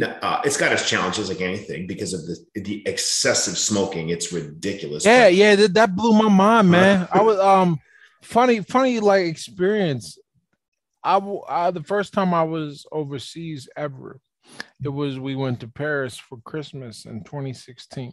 Uh, 0.03 0.43
it's 0.45 0.59
got 0.59 0.71
its 0.73 0.89
challenges 0.89 1.31
like 1.31 1.41
anything 1.41 1.87
because 1.87 2.13
of 2.13 2.21
the 2.27 2.61
the 2.61 2.87
excessive 2.87 3.57
smoking. 3.57 4.11
It's 4.11 4.33
ridiculous. 4.33 5.05
Yeah, 5.05 5.25
but, 5.25 5.35
yeah, 5.35 5.57
that, 5.57 5.75
that 5.75 5.97
blew 5.97 6.13
my 6.13 6.29
mind, 6.29 6.71
man. 6.71 7.09
I 7.11 7.23
was 7.23 7.39
um 7.53 7.79
funny, 8.23 8.61
funny 8.61 9.01
like 9.01 9.27
experience. 9.27 10.19
I, 11.03 11.17
I 11.49 11.71
the 11.71 11.83
first 11.83 12.13
time 12.13 12.35
I 12.35 12.43
was 12.43 12.87
overseas 12.93 13.69
ever 13.77 14.21
it 14.83 14.89
was 14.89 15.19
we 15.19 15.35
went 15.35 15.61
to 15.61 15.69
Paris 15.69 16.17
for 16.17 16.39
Christmas 16.39 17.05
in 17.05 17.25
2016. 17.25 18.13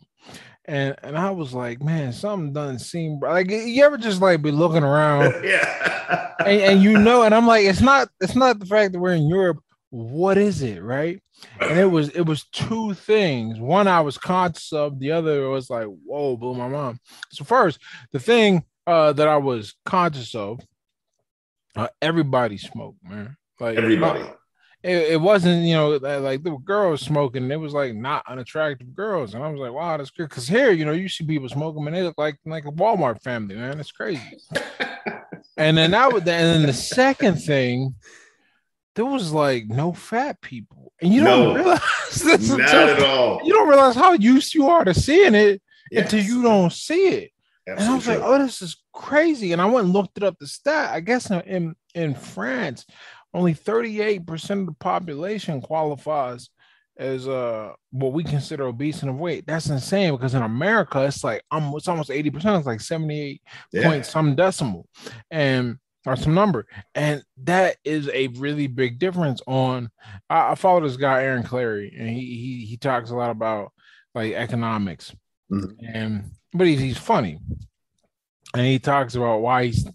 And 0.65 0.95
and 1.03 1.17
I 1.17 1.29
was 1.29 1.53
like, 1.53 1.81
man, 1.81 2.11
something 2.11 2.53
doesn't 2.53 2.79
seem 2.79 3.19
like 3.19 3.49
you 3.51 3.83
ever 3.83 3.97
just 3.97 4.21
like 4.21 4.41
be 4.41 4.51
looking 4.51 4.83
around. 4.83 5.35
yeah. 5.43 6.33
and, 6.39 6.61
and 6.61 6.83
you 6.83 6.97
know, 6.97 7.23
and 7.23 7.35
I'm 7.35 7.45
like, 7.45 7.65
it's 7.65 7.81
not 7.81 8.09
it's 8.19 8.35
not 8.35 8.59
the 8.59 8.65
fact 8.65 8.93
that 8.93 8.99
we're 8.99 9.13
in 9.13 9.27
Europe. 9.27 9.59
What 9.91 10.37
is 10.37 10.61
it, 10.61 10.81
right? 10.81 11.21
And 11.61 11.79
it 11.79 11.85
was 11.85 12.09
it 12.09 12.23
was 12.23 12.45
two 12.45 12.93
things. 12.95 13.59
One 13.59 13.87
I 13.87 14.01
was 14.01 14.17
conscious 14.17 14.73
of, 14.73 14.99
the 14.99 15.11
other 15.11 15.49
was 15.49 15.69
like, 15.69 15.85
whoa, 15.85 16.35
blew 16.35 16.55
my 16.55 16.67
mind. 16.67 16.99
So 17.31 17.43
first, 17.43 17.79
the 18.11 18.19
thing 18.19 18.63
uh 18.87 19.13
that 19.13 19.27
I 19.27 19.37
was 19.37 19.75
conscious 19.85 20.33
of, 20.33 20.61
uh, 21.75 21.87
everybody 22.01 22.57
smoked, 22.57 23.03
man. 23.03 23.37
Like 23.59 23.77
everybody. 23.77 24.23
It, 24.85 25.13
it 25.13 25.21
wasn't, 25.21 25.65
you 25.65 25.73
know, 25.73 25.97
like 25.97 26.43
were 26.43 26.59
girls 26.59 27.01
smoking. 27.01 27.49
It 27.49 27.59
was 27.59 27.73
like 27.73 27.95
not 27.95 28.23
unattractive 28.27 28.93
girls, 28.93 29.33
and 29.33 29.43
I 29.43 29.49
was 29.49 29.59
like, 29.59 29.71
wow, 29.71 29.97
that's 29.97 30.11
good. 30.11 30.29
Because 30.29 30.47
here, 30.47 30.71
you 30.71 30.85
know, 30.85 30.91
you 30.91 31.09
see 31.09 31.25
people 31.25 31.49
smoking, 31.49 31.87
and 31.87 31.95
they 31.95 32.03
look 32.03 32.19
like 32.19 32.37
like 32.45 32.65
a 32.65 32.71
Walmart 32.71 33.21
family, 33.23 33.55
man. 33.55 33.79
It's 33.79 33.91
crazy. 33.91 34.21
and 35.57 35.75
then 35.75 35.91
that 35.91 36.13
would, 36.13 36.21
and 36.21 36.27
then 36.27 36.65
the 36.67 36.73
second 36.73 37.37
thing, 37.37 37.95
there 38.93 39.05
was 39.05 39.31
like 39.31 39.65
no 39.67 39.91
fat 39.91 40.39
people, 40.39 40.93
and 41.01 41.11
you 41.11 41.23
don't 41.23 41.55
realize 41.55 41.81
this 42.23 42.49
not 42.49 42.59
until, 42.59 42.89
at 42.89 43.03
all. 43.03 43.41
You 43.43 43.53
don't 43.53 43.67
realize 43.67 43.95
how 43.95 44.13
used 44.13 44.53
you 44.53 44.69
are 44.69 44.85
to 44.85 44.93
seeing 44.93 45.33
it 45.33 45.63
yes. 45.89 46.03
until 46.03 46.23
you 46.23 46.43
don't 46.43 46.71
see 46.71 47.07
it. 47.07 47.31
Absolutely 47.67 47.83
and 47.83 47.89
I 47.89 47.95
was 47.95 48.07
like, 48.07 48.19
oh, 48.21 48.37
this 48.37 48.61
is 48.61 48.77
crazy. 48.93 49.51
And 49.51 49.59
I 49.59 49.65
went 49.65 49.85
and 49.85 49.93
looked 49.93 50.17
it 50.17 50.23
up 50.23 50.37
the 50.37 50.45
stat. 50.45 50.91
I 50.91 50.99
guess 50.99 51.31
in 51.31 51.75
in 51.95 52.13
France, 52.13 52.85
only 53.35 53.53
38% 53.53 54.61
of 54.61 54.65
the 54.65 54.71
population 54.79 55.61
qualifies 55.61 56.49
as 56.97 57.27
uh 57.27 57.73
what 57.91 58.13
we 58.13 58.23
consider 58.23 58.65
obese 58.65 59.01
and 59.01 59.11
overweight. 59.11 59.45
That's 59.45 59.69
insane 59.69 60.13
because 60.13 60.33
in 60.33 60.41
America 60.41 61.03
it's 61.03 61.23
like 61.25 61.43
um 61.51 61.73
it's 61.75 61.89
almost 61.89 62.09
80%, 62.09 62.57
it's 62.57 62.65
like 62.65 62.79
78 62.79 63.41
yeah. 63.73 63.83
point 63.83 64.05
some 64.05 64.35
decimal 64.35 64.87
and 65.29 65.77
or 66.05 66.15
some 66.15 66.33
number. 66.33 66.65
And 66.93 67.21
that 67.43 67.75
is 67.83 68.07
a 68.09 68.27
really 68.27 68.67
big 68.67 68.97
difference 68.97 69.41
on 69.45 69.89
I, 70.29 70.51
I 70.51 70.55
follow 70.55 70.79
this 70.81 70.95
guy 70.95 71.23
Aaron 71.23 71.43
Clarey 71.43 71.91
and 71.99 72.09
he 72.09 72.21
he 72.21 72.65
he 72.65 72.77
talks 72.77 73.09
a 73.09 73.15
lot 73.15 73.31
about 73.31 73.73
like 74.13 74.31
economics. 74.31 75.13
Mm-hmm. 75.51 75.85
And 75.85 76.31
but 76.53 76.67
he's 76.67 76.79
he's 76.79 76.97
funny. 76.97 77.39
and 78.53 78.65
he 78.65 78.79
talks 78.79 79.15
about 79.15 79.41
why 79.41 79.65
he's 79.65 79.85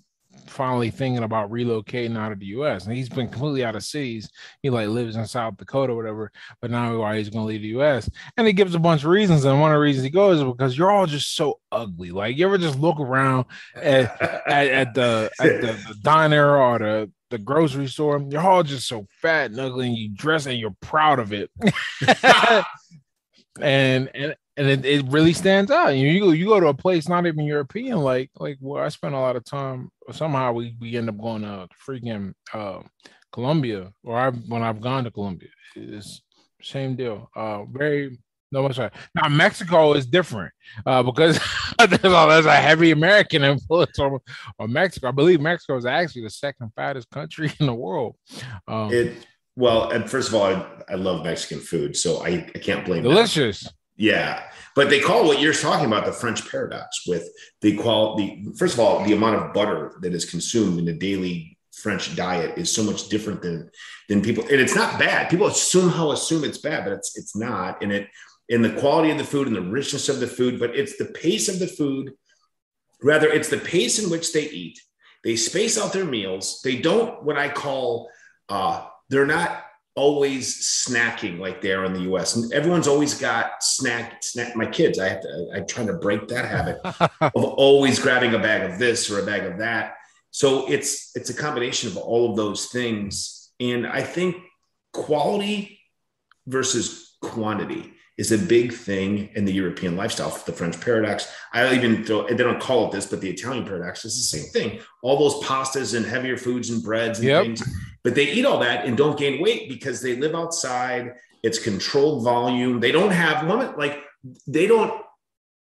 finally 0.51 0.91
thinking 0.91 1.23
about 1.23 1.51
relocating 1.51 2.17
out 2.17 2.33
of 2.33 2.41
the 2.41 2.47
U.S. 2.47 2.87
And 2.87 2.97
he's 2.97 3.09
been 3.09 3.29
completely 3.29 3.65
out 3.65 3.77
of 3.77 3.85
cities. 3.85 4.31
He 4.63 4.71
like 4.71 4.89
lives 4.89 5.17
in 5.17 5.27
South 5.27 5.57
Dakota, 5.57 5.95
whatever. 5.95 6.31
But 6.61 6.71
now 6.71 6.99
why 6.99 7.19
he's 7.19 7.31
going 7.31 7.45
to 7.45 7.49
leave 7.49 7.63
the 7.63 7.69
U.S. 7.69 8.11
And 8.37 8.47
he 8.47 8.53
gives 8.53 8.75
a 8.75 8.79
bunch 8.79 9.05
of 9.05 9.11
reasons. 9.11 9.45
And 9.45 9.61
one 9.61 9.71
of 9.71 9.77
the 9.77 9.81
reasons 9.81 10.05
he 10.05 10.11
goes 10.11 10.39
is 10.39 10.45
because 10.45 10.77
you're 10.77 10.91
all 10.91 11.07
just 11.07 11.35
so 11.35 11.61
ugly. 11.73 12.11
Like 12.11 12.37
you 12.37 12.47
ever 12.47 12.59
just 12.59 12.79
look 12.79 13.01
around 13.01 13.47
at, 13.75 14.21
at, 14.47 14.67
at 14.69 14.95
the 14.95 15.31
at 15.41 15.61
the, 15.61 15.73
the 15.89 15.95
diner 16.03 16.57
or 16.57 16.79
the 16.79 17.11
the 17.31 17.39
grocery 17.39 17.87
store, 17.87 18.21
you're 18.29 18.41
all 18.41 18.63
just 18.63 18.89
so 18.89 19.07
fat 19.23 19.53
and 19.53 19.61
ugly, 19.61 19.87
and 19.87 19.97
you 19.97 20.11
dress 20.13 20.47
and 20.47 20.59
you're 20.59 20.75
proud 20.81 21.21
of 21.21 21.33
it. 21.33 21.51
and 23.61 24.11
and 24.15 24.35
and 24.61 24.69
it, 24.69 24.85
it 24.85 25.07
really 25.09 25.33
stands 25.33 25.71
out. 25.71 25.97
You 25.97 26.09
you 26.09 26.21
go, 26.21 26.31
you 26.33 26.45
go 26.45 26.61
to 26.61 26.67
a 26.67 26.75
place 26.75 27.09
not 27.09 27.27
even 27.27 27.47
European, 27.47 27.99
like 27.99 28.31
like 28.37 28.59
where 28.61 28.85
I 28.85 28.91
spent 28.91 29.15
a 29.15 29.19
lot 29.19 29.37
of 29.37 29.45
time. 29.45 29.89
Somehow 30.13 30.53
we 30.53 30.77
we 30.79 30.97
end 30.97 31.09
up 31.09 31.19
going 31.19 31.43
to 31.43 31.67
freaking 31.89 32.35
uh, 32.53 32.81
Colombia, 33.33 33.91
or 34.05 34.19
I 34.19 34.31
when 34.31 34.63
I've 34.63 34.83
gone 34.83 35.05
to 35.05 35.11
Colombia, 35.11 35.49
it's 35.75 36.21
same 36.63 36.95
deal. 36.95 37.31
Uh, 37.35 37.65
very 37.65 38.19
no 38.53 38.63
much. 38.63 38.77
Now 38.79 39.29
Mexico 39.31 39.95
is 39.95 40.05
different 40.05 40.53
uh, 40.85 41.03
because 41.05 41.41
there's, 41.79 41.93
a, 41.93 42.27
there's 42.29 42.47
a 42.47 42.57
heavy 42.57 42.91
American 42.91 43.43
influence 43.43 43.99
on, 43.99 44.19
on 44.59 44.73
Mexico. 44.73 45.09
I 45.09 45.13
believe 45.13 45.41
Mexico 45.41 45.79
is 45.79 45.87
actually 45.87 46.25
the 46.25 46.31
second 46.31 46.71
fattest 46.77 47.09
country 47.11 47.51
in 47.61 47.65
the 47.65 47.75
world. 47.75 48.17
Um, 48.69 48.93
it 48.93 49.27
well, 49.57 49.91
and 49.91 50.09
first 50.09 50.29
of 50.29 50.35
all, 50.35 50.45
I, 50.45 50.67
I 50.91 50.95
love 50.97 51.25
Mexican 51.25 51.61
food, 51.61 51.97
so 51.97 52.23
I, 52.23 52.47
I 52.55 52.59
can't 52.59 52.85
blame. 52.85 53.03
Delicious. 53.03 53.63
That. 53.63 53.73
Yeah, 54.01 54.45
but 54.75 54.89
they 54.89 54.99
call 54.99 55.27
what 55.27 55.43
you're 55.43 55.53
talking 55.53 55.85
about 55.85 56.07
the 56.07 56.13
French 56.13 56.51
paradox 56.51 57.07
with 57.07 57.29
the 57.61 57.77
quality. 57.77 58.47
First 58.57 58.73
of 58.73 58.81
all, 58.81 59.05
the 59.05 59.13
amount 59.13 59.37
of 59.37 59.53
butter 59.53 59.99
that 60.01 60.15
is 60.15 60.25
consumed 60.25 60.79
in 60.79 60.89
a 60.89 60.95
daily 60.95 61.59
French 61.75 62.17
diet 62.17 62.57
is 62.57 62.75
so 62.75 62.83
much 62.83 63.11
different 63.11 63.43
than 63.43 63.71
than 64.09 64.23
people, 64.23 64.45
and 64.45 64.59
it's 64.59 64.75
not 64.75 64.99
bad. 64.99 65.29
People 65.29 65.51
somehow 65.51 66.13
assume 66.13 66.45
it's 66.45 66.57
bad, 66.57 66.85
but 66.85 66.95
it's 66.95 67.15
it's 67.19 67.37
not. 67.37 67.83
And 67.83 67.93
it 67.93 68.09
in 68.49 68.63
the 68.63 68.73
quality 68.81 69.11
of 69.11 69.19
the 69.19 69.25
food 69.25 69.47
and 69.47 69.55
the 69.55 69.61
richness 69.61 70.09
of 70.09 70.19
the 70.19 70.27
food, 70.27 70.59
but 70.59 70.75
it's 70.75 70.97
the 70.97 71.05
pace 71.05 71.51
of 71.51 71.59
the 71.59 71.69
food. 71.69 72.15
Rather, 73.03 73.29
it's 73.29 73.51
the 73.51 73.59
pace 73.59 74.03
in 74.03 74.09
which 74.09 74.33
they 74.33 74.49
eat. 74.49 74.81
They 75.25 75.37
space 75.37 75.79
out 75.79 75.93
their 75.93 76.07
meals. 76.07 76.63
They 76.65 76.77
don't 76.77 77.23
what 77.23 77.37
I 77.37 77.51
call 77.51 78.09
uh, 78.49 78.87
they're 79.11 79.27
not 79.27 79.63
always 79.97 80.87
snacking 80.87 81.39
like 81.39 81.61
they 81.61 81.73
are 81.73 81.85
in 81.85 81.93
the 81.93 82.13
US. 82.13 82.37
And 82.37 82.53
everyone's 82.53 82.89
always 82.89 83.15
got 83.15 83.63
snack, 83.63 84.23
snack. 84.23 84.57
My 84.57 84.67
kids, 84.67 84.99
I 84.99 85.09
have 85.09 85.21
to, 85.23 85.51
I'm 85.55 85.67
trying 85.67 85.89
to 85.89 85.95
break 85.95 86.29
that 86.29 86.45
habit 86.45 86.81
of 87.21 87.45
always 87.45 87.99
grabbing 87.99 88.35
a 88.35 88.39
bag 88.39 88.71
of 88.71 88.79
this 88.79 89.11
or 89.11 89.21
a 89.21 89.27
bag 89.27 89.45
of 89.45 89.59
that. 89.59 89.95
So 90.31 90.71
it's 90.71 91.11
it's 91.17 91.31
a 91.31 91.35
combination 91.35 91.91
of 91.91 91.97
all 91.97 92.31
of 92.31 92.37
those 92.37 92.67
things. 92.67 93.51
And 93.59 93.87
I 93.87 94.03
think 94.03 94.37
quality 94.93 95.81
versus 96.47 97.17
quantity 97.21 97.93
is 98.21 98.33
a 98.33 98.39
big 98.39 98.73
thing 98.73 99.31
in 99.35 99.47
the 99.47 99.53
European 99.53 99.97
lifestyle. 99.97 100.31
The 100.45 100.53
French 100.53 100.79
paradox. 100.81 101.33
I 101.55 101.75
even 101.75 102.05
throw, 102.05 102.27
they 102.29 102.37
don't 102.37 102.61
call 102.61 102.87
it 102.87 102.93
this, 102.93 103.07
but 103.07 103.23
the 103.23 103.31
Italian 103.31 103.65
paradox 103.65 104.05
is 104.05 104.15
the 104.17 104.39
same 104.39 104.51
thing. 104.51 104.81
All 105.03 105.19
those 105.19 105.43
pastas 105.43 105.97
and 105.97 106.05
heavier 106.05 106.37
foods 106.37 106.69
and 106.69 106.83
breads 106.83 107.19
and 107.19 107.29
yep. 107.29 107.45
things, 107.45 107.63
but 108.03 108.15
they 108.15 108.31
eat 108.31 108.45
all 108.45 108.59
that 108.61 108.87
and 108.87 108.97
don't 108.97 109.19
gain 109.19 109.43
weight 109.43 109.69
because 109.69 110.01
they 110.01 110.17
live 110.17 110.35
outside. 110.35 111.15
It's 111.43 111.59
controlled 111.59 112.25
volume. 112.25 112.81
They 112.81 112.93
don't 112.93 113.11
have 113.11 113.47
one 113.47 113.77
like 113.77 114.03
they 114.47 114.67
don't 114.67 115.03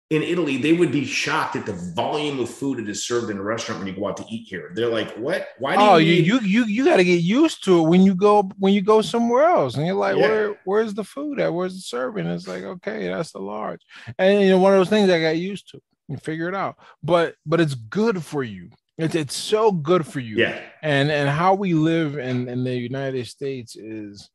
in 0.08 0.22
Italy, 0.22 0.56
they 0.56 0.72
would 0.72 0.92
be 0.92 1.04
shocked 1.04 1.56
at 1.56 1.66
the 1.66 1.72
volume 1.72 2.38
of 2.38 2.48
food 2.48 2.78
that 2.78 2.88
is 2.88 3.04
served 3.04 3.28
in 3.28 3.38
a 3.38 3.42
restaurant 3.42 3.80
when 3.80 3.88
you 3.88 4.00
go 4.00 4.06
out 4.06 4.16
to 4.18 4.24
eat 4.30 4.46
here. 4.46 4.70
They're 4.72 4.88
like, 4.88 5.12
"What? 5.16 5.48
Why 5.58 5.74
do 5.74 5.82
oh, 5.82 5.96
you?" 5.96 6.12
you 6.12 6.38
you 6.38 6.40
you, 6.40 6.64
you 6.66 6.84
got 6.84 6.98
to 6.98 7.04
get 7.04 7.22
used 7.22 7.64
to 7.64 7.80
it 7.80 7.88
when 7.88 8.02
you 8.02 8.14
go 8.14 8.48
when 8.58 8.72
you 8.72 8.82
go 8.82 9.02
somewhere 9.02 9.44
else, 9.44 9.74
and 9.74 9.84
you're 9.84 9.96
like, 9.96 10.16
yeah. 10.16 10.28
"Where 10.28 10.60
where's 10.64 10.94
the 10.94 11.02
food 11.02 11.40
at? 11.40 11.52
Where's 11.52 11.74
the 11.74 11.80
serving?" 11.80 12.26
It's 12.28 12.46
like, 12.46 12.62
okay, 12.62 13.08
that's 13.08 13.32
the 13.32 13.40
large, 13.40 13.80
and 14.16 14.42
you 14.42 14.50
know 14.50 14.58
one 14.58 14.74
of 14.74 14.78
those 14.78 14.88
things 14.88 15.10
I 15.10 15.20
got 15.20 15.38
used 15.38 15.70
to. 15.70 15.80
and 16.08 16.22
figure 16.22 16.48
it 16.48 16.54
out, 16.54 16.76
but 17.02 17.34
but 17.44 17.60
it's 17.60 17.74
good 17.74 18.22
for 18.22 18.44
you. 18.44 18.70
It's 18.98 19.14
it's 19.14 19.36
so 19.36 19.72
good 19.72 20.06
for 20.06 20.20
you. 20.20 20.36
Yeah. 20.36 20.60
And 20.82 21.10
and 21.10 21.28
how 21.28 21.54
we 21.54 21.74
live 21.74 22.18
in 22.18 22.48
in 22.48 22.64
the 22.64 22.74
United 22.74 23.26
States 23.26 23.76
is 23.76 24.30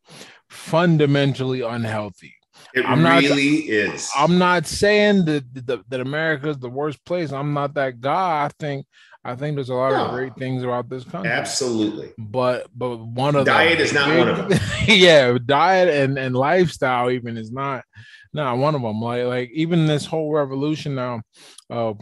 fundamentally 0.49 1.61
unhealthy 1.61 2.35
it 2.73 2.85
I'm 2.85 3.05
really 3.05 3.59
not, 3.59 3.93
is. 3.93 4.11
I'm 4.15 4.37
not 4.37 4.65
saying 4.65 5.25
that, 5.25 5.65
that 5.67 5.89
that 5.89 5.99
America 5.99 6.49
is 6.49 6.57
the 6.57 6.69
worst 6.69 7.03
place. 7.05 7.31
I'm 7.31 7.53
not 7.53 7.73
that 7.75 7.99
guy. 7.99 8.45
I 8.45 8.49
think 8.59 8.85
I 9.23 9.35
think 9.35 9.55
there's 9.55 9.69
a 9.69 9.75
lot 9.75 9.91
no. 9.91 10.05
of 10.05 10.11
great 10.11 10.35
things 10.35 10.63
about 10.63 10.89
this 10.89 11.03
country. 11.03 11.31
Absolutely. 11.31 12.11
But 12.17 12.67
but 12.75 12.97
one 12.97 13.35
of 13.35 13.45
diet 13.45 13.77
the, 13.77 13.83
is 13.83 13.93
not 13.93 14.09
big, 14.09 14.19
one 14.19 14.29
of 14.29 14.49
them. 14.49 14.59
yeah, 14.87 15.37
diet 15.45 15.89
and 15.89 16.17
and 16.17 16.35
lifestyle 16.35 17.11
even 17.11 17.37
is 17.37 17.51
not 17.51 17.83
not 18.33 18.57
one 18.57 18.75
of 18.75 18.81
them. 18.81 19.01
Like 19.01 19.25
like 19.25 19.51
even 19.53 19.85
this 19.85 20.05
whole 20.05 20.31
revolution 20.31 20.95
now 20.95 21.21
uh 21.69 21.93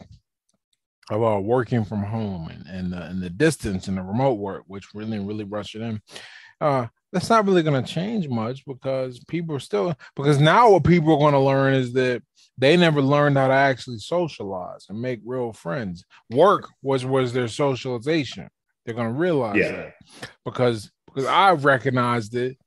about 1.10 1.44
working 1.44 1.84
from 1.84 2.04
home 2.04 2.50
and 2.50 2.66
and 2.68 2.94
the, 2.94 3.04
and 3.04 3.22
the 3.22 3.30
distance 3.30 3.88
and 3.88 3.98
the 3.98 4.04
remote 4.04 4.36
work, 4.36 4.64
which 4.68 4.94
really 4.94 5.20
really 5.20 5.44
rushed 5.44 5.76
it 5.76 5.82
in. 5.82 6.02
Uh, 6.62 6.88
that's 7.12 7.30
not 7.30 7.46
really 7.46 7.64
going 7.64 7.84
to 7.84 7.92
change 7.92 8.28
much 8.28 8.66
because 8.66 9.24
people 9.26 9.56
are 9.56 9.60
still 9.60 9.96
because 10.16 10.40
now 10.40 10.72
what 10.72 10.84
people 10.84 11.14
are 11.14 11.20
going 11.20 11.34
to 11.34 11.40
learn 11.40 11.74
is 11.74 11.94
that 11.94 12.22
they 12.58 12.76
never 12.76 13.02
learned 13.02 13.38
how 13.38 13.48
to 13.48 13.54
actually 13.54 13.98
socialize 13.98 14.86
and 14.90 15.02
make 15.02 15.22
real 15.26 15.54
friends. 15.54 16.04
Work 16.30 16.70
was 16.82 17.06
was 17.06 17.34
their 17.34 17.48
socialization. 17.48 18.50
They're 18.86 18.96
going 18.96 19.14
to 19.14 19.20
realize 19.20 19.58
yeah. 19.58 19.72
that 19.72 19.94
because 20.46 20.92
because 21.08 21.26
I 21.26 21.54
recognized 21.54 22.36
it 22.36 22.58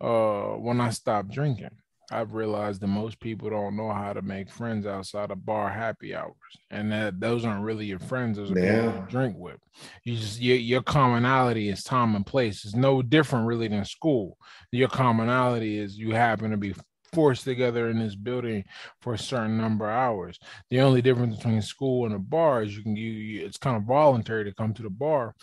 uh, 0.00 0.52
when 0.52 0.80
I 0.80 0.90
stopped 0.90 1.30
drinking. 1.30 1.70
I've 2.14 2.34
realized 2.34 2.80
that 2.80 2.86
most 2.86 3.18
people 3.18 3.50
don't 3.50 3.76
know 3.76 3.92
how 3.92 4.12
to 4.12 4.22
make 4.22 4.48
friends 4.48 4.86
outside 4.86 5.32
of 5.32 5.44
bar 5.44 5.68
happy 5.68 6.14
hours, 6.14 6.34
and 6.70 6.92
that 6.92 7.18
those 7.18 7.44
aren't 7.44 7.64
really 7.64 7.86
your 7.86 7.98
friends. 7.98 8.38
Those 8.38 8.52
are 8.52 8.58
yeah. 8.58 8.82
people 8.82 9.00
you 9.00 9.06
drink 9.08 9.36
with. 9.36 9.58
You 10.04 10.16
just 10.16 10.40
your, 10.40 10.56
your 10.56 10.82
commonality 10.82 11.68
is 11.68 11.82
time 11.82 12.14
and 12.14 12.24
place. 12.24 12.64
It's 12.64 12.76
no 12.76 13.02
different 13.02 13.48
really 13.48 13.66
than 13.66 13.84
school. 13.84 14.38
Your 14.70 14.88
commonality 14.88 15.78
is 15.78 15.98
you 15.98 16.12
happen 16.12 16.52
to 16.52 16.56
be 16.56 16.74
forced 17.12 17.44
together 17.44 17.88
in 17.88 17.98
this 17.98 18.14
building 18.14 18.64
for 19.00 19.14
a 19.14 19.18
certain 19.18 19.58
number 19.58 19.90
of 19.90 19.96
hours. 19.96 20.38
The 20.70 20.82
only 20.82 21.02
difference 21.02 21.36
between 21.36 21.62
school 21.62 22.06
and 22.06 22.14
a 22.14 22.18
bar 22.20 22.62
is 22.62 22.76
you 22.76 22.84
can 22.84 22.94
you, 22.94 23.44
it's 23.44 23.58
kind 23.58 23.76
of 23.76 23.84
voluntary 23.84 24.44
to 24.44 24.54
come 24.54 24.72
to 24.74 24.82
the 24.82 24.90
bar. 24.90 25.34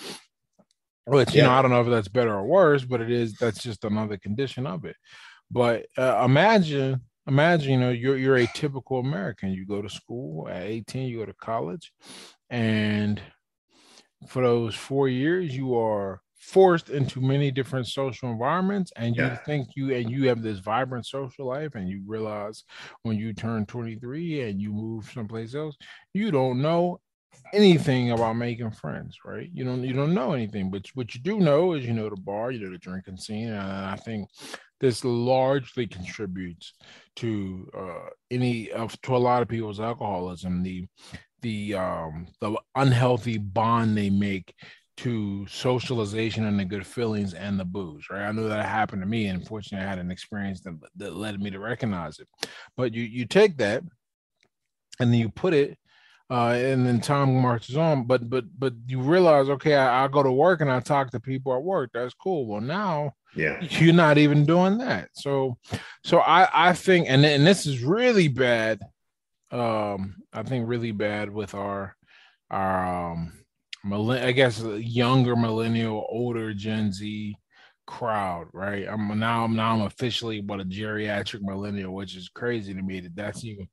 Which 1.05 1.33
you 1.33 1.41
know 1.41 1.51
I 1.51 1.61
don't 1.61 1.71
know 1.71 1.81
if 1.81 1.89
that's 1.89 2.07
better 2.07 2.33
or 2.33 2.45
worse, 2.45 2.85
but 2.85 3.01
it 3.01 3.11
is. 3.11 3.33
That's 3.33 3.61
just 3.61 3.83
another 3.83 4.17
condition 4.17 4.65
of 4.65 4.85
it. 4.85 4.95
But 5.51 5.85
uh, 5.97 6.21
imagine, 6.23 7.01
imagine, 7.27 7.71
you 7.71 7.79
know, 7.79 7.89
you're 7.91 8.17
you're 8.17 8.37
a 8.37 8.47
typical 8.47 8.99
American. 8.99 9.51
You 9.51 9.65
go 9.65 9.81
to 9.81 9.89
school 9.89 10.47
at 10.47 10.63
18, 10.63 11.07
you 11.07 11.19
go 11.19 11.25
to 11.25 11.33
college, 11.33 11.91
and 12.49 13.21
for 14.27 14.41
those 14.43 14.75
four 14.75 15.09
years, 15.09 15.55
you 15.55 15.75
are 15.77 16.21
forced 16.41 16.89
into 16.89 17.21
many 17.21 17.51
different 17.51 17.85
social 17.87 18.31
environments 18.31 18.91
and 18.95 19.15
you 19.15 19.21
yeah. 19.21 19.35
think 19.45 19.69
you 19.75 19.93
and 19.93 20.09
you 20.09 20.27
have 20.27 20.41
this 20.41 20.57
vibrant 20.57 21.05
social 21.05 21.45
life 21.45 21.75
and 21.75 21.87
you 21.87 22.01
realize 22.07 22.63
when 23.03 23.15
you 23.15 23.31
turn 23.31 23.63
23 23.67 24.41
and 24.41 24.59
you 24.59 24.73
move 24.73 25.09
someplace 25.13 25.53
else 25.53 25.77
you 26.15 26.31
don't 26.31 26.59
know 26.59 26.99
anything 27.53 28.09
about 28.09 28.33
making 28.33 28.71
friends 28.71 29.19
right 29.23 29.51
you 29.53 29.63
don't 29.63 29.83
you 29.83 29.93
don't 29.93 30.15
know 30.15 30.33
anything 30.33 30.71
but 30.71 30.83
what 30.95 31.13
you 31.13 31.21
do 31.21 31.39
know 31.39 31.73
is 31.73 31.85
you 31.85 31.93
know 31.93 32.09
the 32.09 32.19
bar 32.21 32.49
you 32.49 32.59
know 32.59 32.71
the 32.71 32.77
drinking 32.79 33.17
scene 33.17 33.49
and 33.49 33.85
i 33.85 33.95
think 33.95 34.27
this 34.81 35.05
largely 35.05 35.87
contributes 35.87 36.73
to 37.15 37.69
uh, 37.77 38.09
any 38.29 38.71
of 38.71 38.99
to 39.01 39.15
a 39.15 39.17
lot 39.17 39.41
of 39.41 39.47
people's 39.47 39.79
alcoholism 39.79 40.61
the 40.63 40.85
the 41.41 41.73
um 41.73 42.27
the 42.41 42.53
unhealthy 42.75 43.37
bond 43.37 43.97
they 43.97 44.09
make 44.09 44.53
to 44.97 45.47
socialization 45.47 46.45
and 46.45 46.59
the 46.59 46.65
good 46.65 46.85
feelings 46.85 47.33
and 47.33 47.59
the 47.59 47.65
booze 47.65 48.05
right 48.09 48.27
i 48.27 48.31
know 48.31 48.47
that 48.47 48.65
happened 48.65 49.01
to 49.01 49.07
me 49.07 49.27
and 49.27 49.47
fortunately 49.47 49.85
i 49.85 49.89
had 49.89 49.99
an 49.99 50.11
experience 50.11 50.61
that, 50.61 50.77
that 50.95 51.15
led 51.15 51.39
me 51.39 51.49
to 51.49 51.59
recognize 51.59 52.19
it 52.19 52.27
but 52.75 52.93
you 52.93 53.03
you 53.03 53.25
take 53.25 53.57
that 53.57 53.83
and 54.99 55.11
then 55.11 55.19
you 55.19 55.29
put 55.29 55.53
it 55.53 55.77
uh, 56.29 56.53
and 56.53 56.87
then 56.87 57.01
time 57.01 57.35
marches 57.35 57.75
on. 57.75 58.05
But 58.05 58.29
but 58.29 58.45
but 58.57 58.73
you 58.87 59.01
realize, 59.01 59.49
okay, 59.49 59.75
I, 59.75 60.05
I, 60.05 60.07
go 60.07 60.23
to 60.23 60.31
work 60.31 60.61
and 60.61 60.71
I 60.71 60.79
talk 60.79 61.11
to 61.11 61.19
people 61.19 61.53
at 61.53 61.61
work. 61.61 61.89
That's 61.93 62.13
cool. 62.13 62.45
Well, 62.47 62.61
now 62.61 63.11
yeah, 63.35 63.61
you're 63.61 63.93
not 63.93 64.17
even 64.17 64.45
doing 64.45 64.77
that. 64.79 65.09
So 65.13 65.57
so 66.03 66.19
I 66.19 66.69
I 66.69 66.73
think, 66.73 67.07
and 67.09 67.25
and 67.25 67.45
this 67.45 67.65
is 67.65 67.83
really 67.83 68.27
bad. 68.27 68.81
Um, 69.51 70.15
I 70.31 70.43
think 70.43 70.67
really 70.67 70.91
bad 70.91 71.31
with 71.31 71.53
our 71.55 71.95
our 72.49 73.11
um, 73.11 73.33
I 73.83 74.31
guess 74.31 74.61
younger 74.61 75.35
millennial, 75.35 76.05
older 76.09 76.53
Gen 76.53 76.91
Z 76.91 77.35
crowd, 77.87 78.47
right? 78.53 78.87
I'm 78.87 79.19
now 79.19 79.43
I'm 79.43 79.55
now 79.55 79.73
I'm 79.73 79.81
officially 79.81 80.41
what 80.41 80.61
a 80.61 80.65
geriatric 80.65 81.41
millennial, 81.41 81.93
which 81.93 82.15
is 82.15 82.29
crazy 82.29 82.73
to 82.73 82.81
me 82.81 83.01
that 83.01 83.15
that's 83.15 83.43
even 83.43 83.67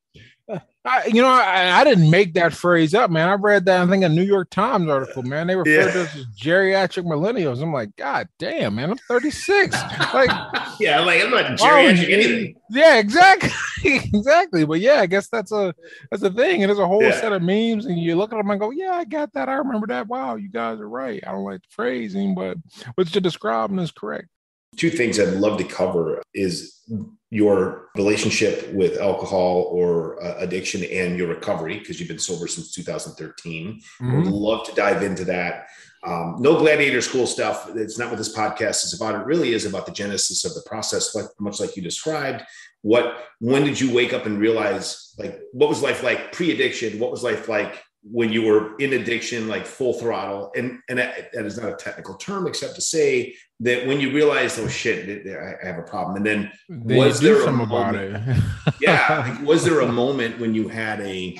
I, 0.84 1.06
you 1.06 1.20
know, 1.20 1.28
I, 1.28 1.80
I, 1.80 1.84
didn't 1.84 2.10
make 2.10 2.32
that 2.34 2.54
phrase 2.54 2.94
up, 2.94 3.10
man. 3.10 3.28
I 3.28 3.34
read 3.34 3.66
that, 3.66 3.82
I 3.82 3.86
think, 3.90 4.04
a 4.04 4.08
New 4.08 4.22
York 4.22 4.48
Times 4.48 4.88
article, 4.88 5.22
man. 5.22 5.46
They 5.46 5.56
referred 5.56 5.70
yeah. 5.70 5.92
to 5.92 6.02
us 6.02 6.16
as 6.16 6.26
geriatric 6.28 7.04
millennials. 7.04 7.62
I'm 7.62 7.72
like, 7.72 7.94
God 7.96 8.26
damn, 8.38 8.76
man, 8.76 8.92
I'm 8.92 8.96
36. 8.96 9.76
like, 10.14 10.30
yeah, 10.80 11.00
like 11.00 11.22
I'm 11.22 11.30
not 11.30 11.44
oh, 11.50 11.54
geriatric 11.56 12.10
anything. 12.10 12.54
Yeah, 12.70 12.98
exactly, 12.98 13.50
exactly. 13.84 14.64
But 14.64 14.80
yeah, 14.80 15.00
I 15.00 15.06
guess 15.06 15.28
that's 15.28 15.52
a 15.52 15.74
that's 16.10 16.22
a 16.22 16.30
thing, 16.30 16.62
and 16.62 16.70
there's 16.70 16.78
a 16.78 16.86
whole 16.86 17.02
yeah. 17.02 17.20
set 17.20 17.32
of 17.32 17.42
memes, 17.42 17.84
and 17.84 17.98
you 17.98 18.16
look 18.16 18.32
at 18.32 18.36
them 18.36 18.50
and 18.50 18.60
go, 18.60 18.70
Yeah, 18.70 18.92
I 18.92 19.04
got 19.04 19.32
that. 19.34 19.50
I 19.50 19.54
remember 19.54 19.88
that. 19.88 20.06
Wow, 20.06 20.36
you 20.36 20.48
guys 20.48 20.80
are 20.80 20.88
right. 20.88 21.22
I 21.26 21.32
don't 21.32 21.44
like 21.44 21.60
the 21.60 21.68
phrasing, 21.70 22.34
but 22.34 22.56
what 22.94 23.14
you're 23.14 23.20
describing 23.20 23.78
is 23.78 23.90
correct. 23.90 24.28
Two 24.76 24.90
things 24.90 25.18
I'd 25.18 25.34
love 25.34 25.58
to 25.58 25.64
cover 25.64 26.22
is 26.34 26.82
your 27.30 27.88
relationship 27.94 28.72
with 28.72 28.98
alcohol 28.98 29.68
or 29.70 30.22
uh, 30.22 30.36
addiction 30.38 30.82
and 30.84 31.18
your 31.18 31.28
recovery 31.28 31.78
because 31.78 31.98
you've 31.98 32.08
been 32.08 32.18
sober 32.18 32.46
since 32.46 32.72
2013. 32.72 33.80
Mm-hmm. 34.00 34.16
Would 34.16 34.26
love 34.26 34.66
to 34.66 34.74
dive 34.74 35.02
into 35.02 35.24
that. 35.26 35.66
Um, 36.06 36.36
no 36.38 36.58
gladiator 36.58 37.00
school 37.02 37.26
stuff. 37.26 37.70
It's 37.74 37.98
not 37.98 38.08
what 38.08 38.18
this 38.18 38.34
podcast 38.34 38.84
is 38.84 38.94
about. 38.94 39.20
It 39.20 39.26
really 39.26 39.52
is 39.52 39.66
about 39.66 39.84
the 39.84 39.92
genesis 39.92 40.44
of 40.44 40.54
the 40.54 40.62
process, 40.62 41.14
like 41.14 41.26
much 41.40 41.60
like 41.60 41.76
you 41.76 41.82
described. 41.82 42.44
What 42.82 43.26
when 43.40 43.64
did 43.64 43.80
you 43.80 43.92
wake 43.92 44.12
up 44.12 44.24
and 44.24 44.38
realize 44.38 45.14
like 45.18 45.40
what 45.52 45.68
was 45.68 45.82
life 45.82 46.02
like 46.04 46.32
pre-addiction? 46.32 47.00
What 47.00 47.10
was 47.10 47.24
life 47.24 47.48
like 47.48 47.82
when 48.10 48.32
you 48.32 48.42
were 48.42 48.76
in 48.76 48.94
addiction, 48.94 49.48
like 49.48 49.66
full 49.66 49.92
throttle, 49.94 50.52
and 50.56 50.80
and 50.88 50.98
that, 50.98 51.32
that 51.32 51.44
is 51.44 51.58
not 51.58 51.72
a 51.72 51.76
technical 51.76 52.14
term 52.14 52.46
except 52.46 52.74
to 52.76 52.80
say 52.80 53.34
that 53.60 53.86
when 53.86 54.00
you 54.00 54.12
realize, 54.12 54.58
oh 54.58 54.68
shit, 54.68 55.26
I 55.26 55.66
have 55.66 55.78
a 55.78 55.82
problem, 55.82 56.16
and 56.16 56.26
then 56.26 56.52
they 56.68 56.96
was 56.96 57.20
there 57.20 57.42
a 57.42 57.52
moment, 57.52 57.70
about 57.70 57.94
it? 57.94 58.42
yeah, 58.80 59.24
like, 59.26 59.42
was 59.46 59.64
there 59.64 59.80
a 59.80 59.92
moment 59.92 60.38
when 60.38 60.54
you 60.54 60.68
had 60.68 61.00
a 61.00 61.38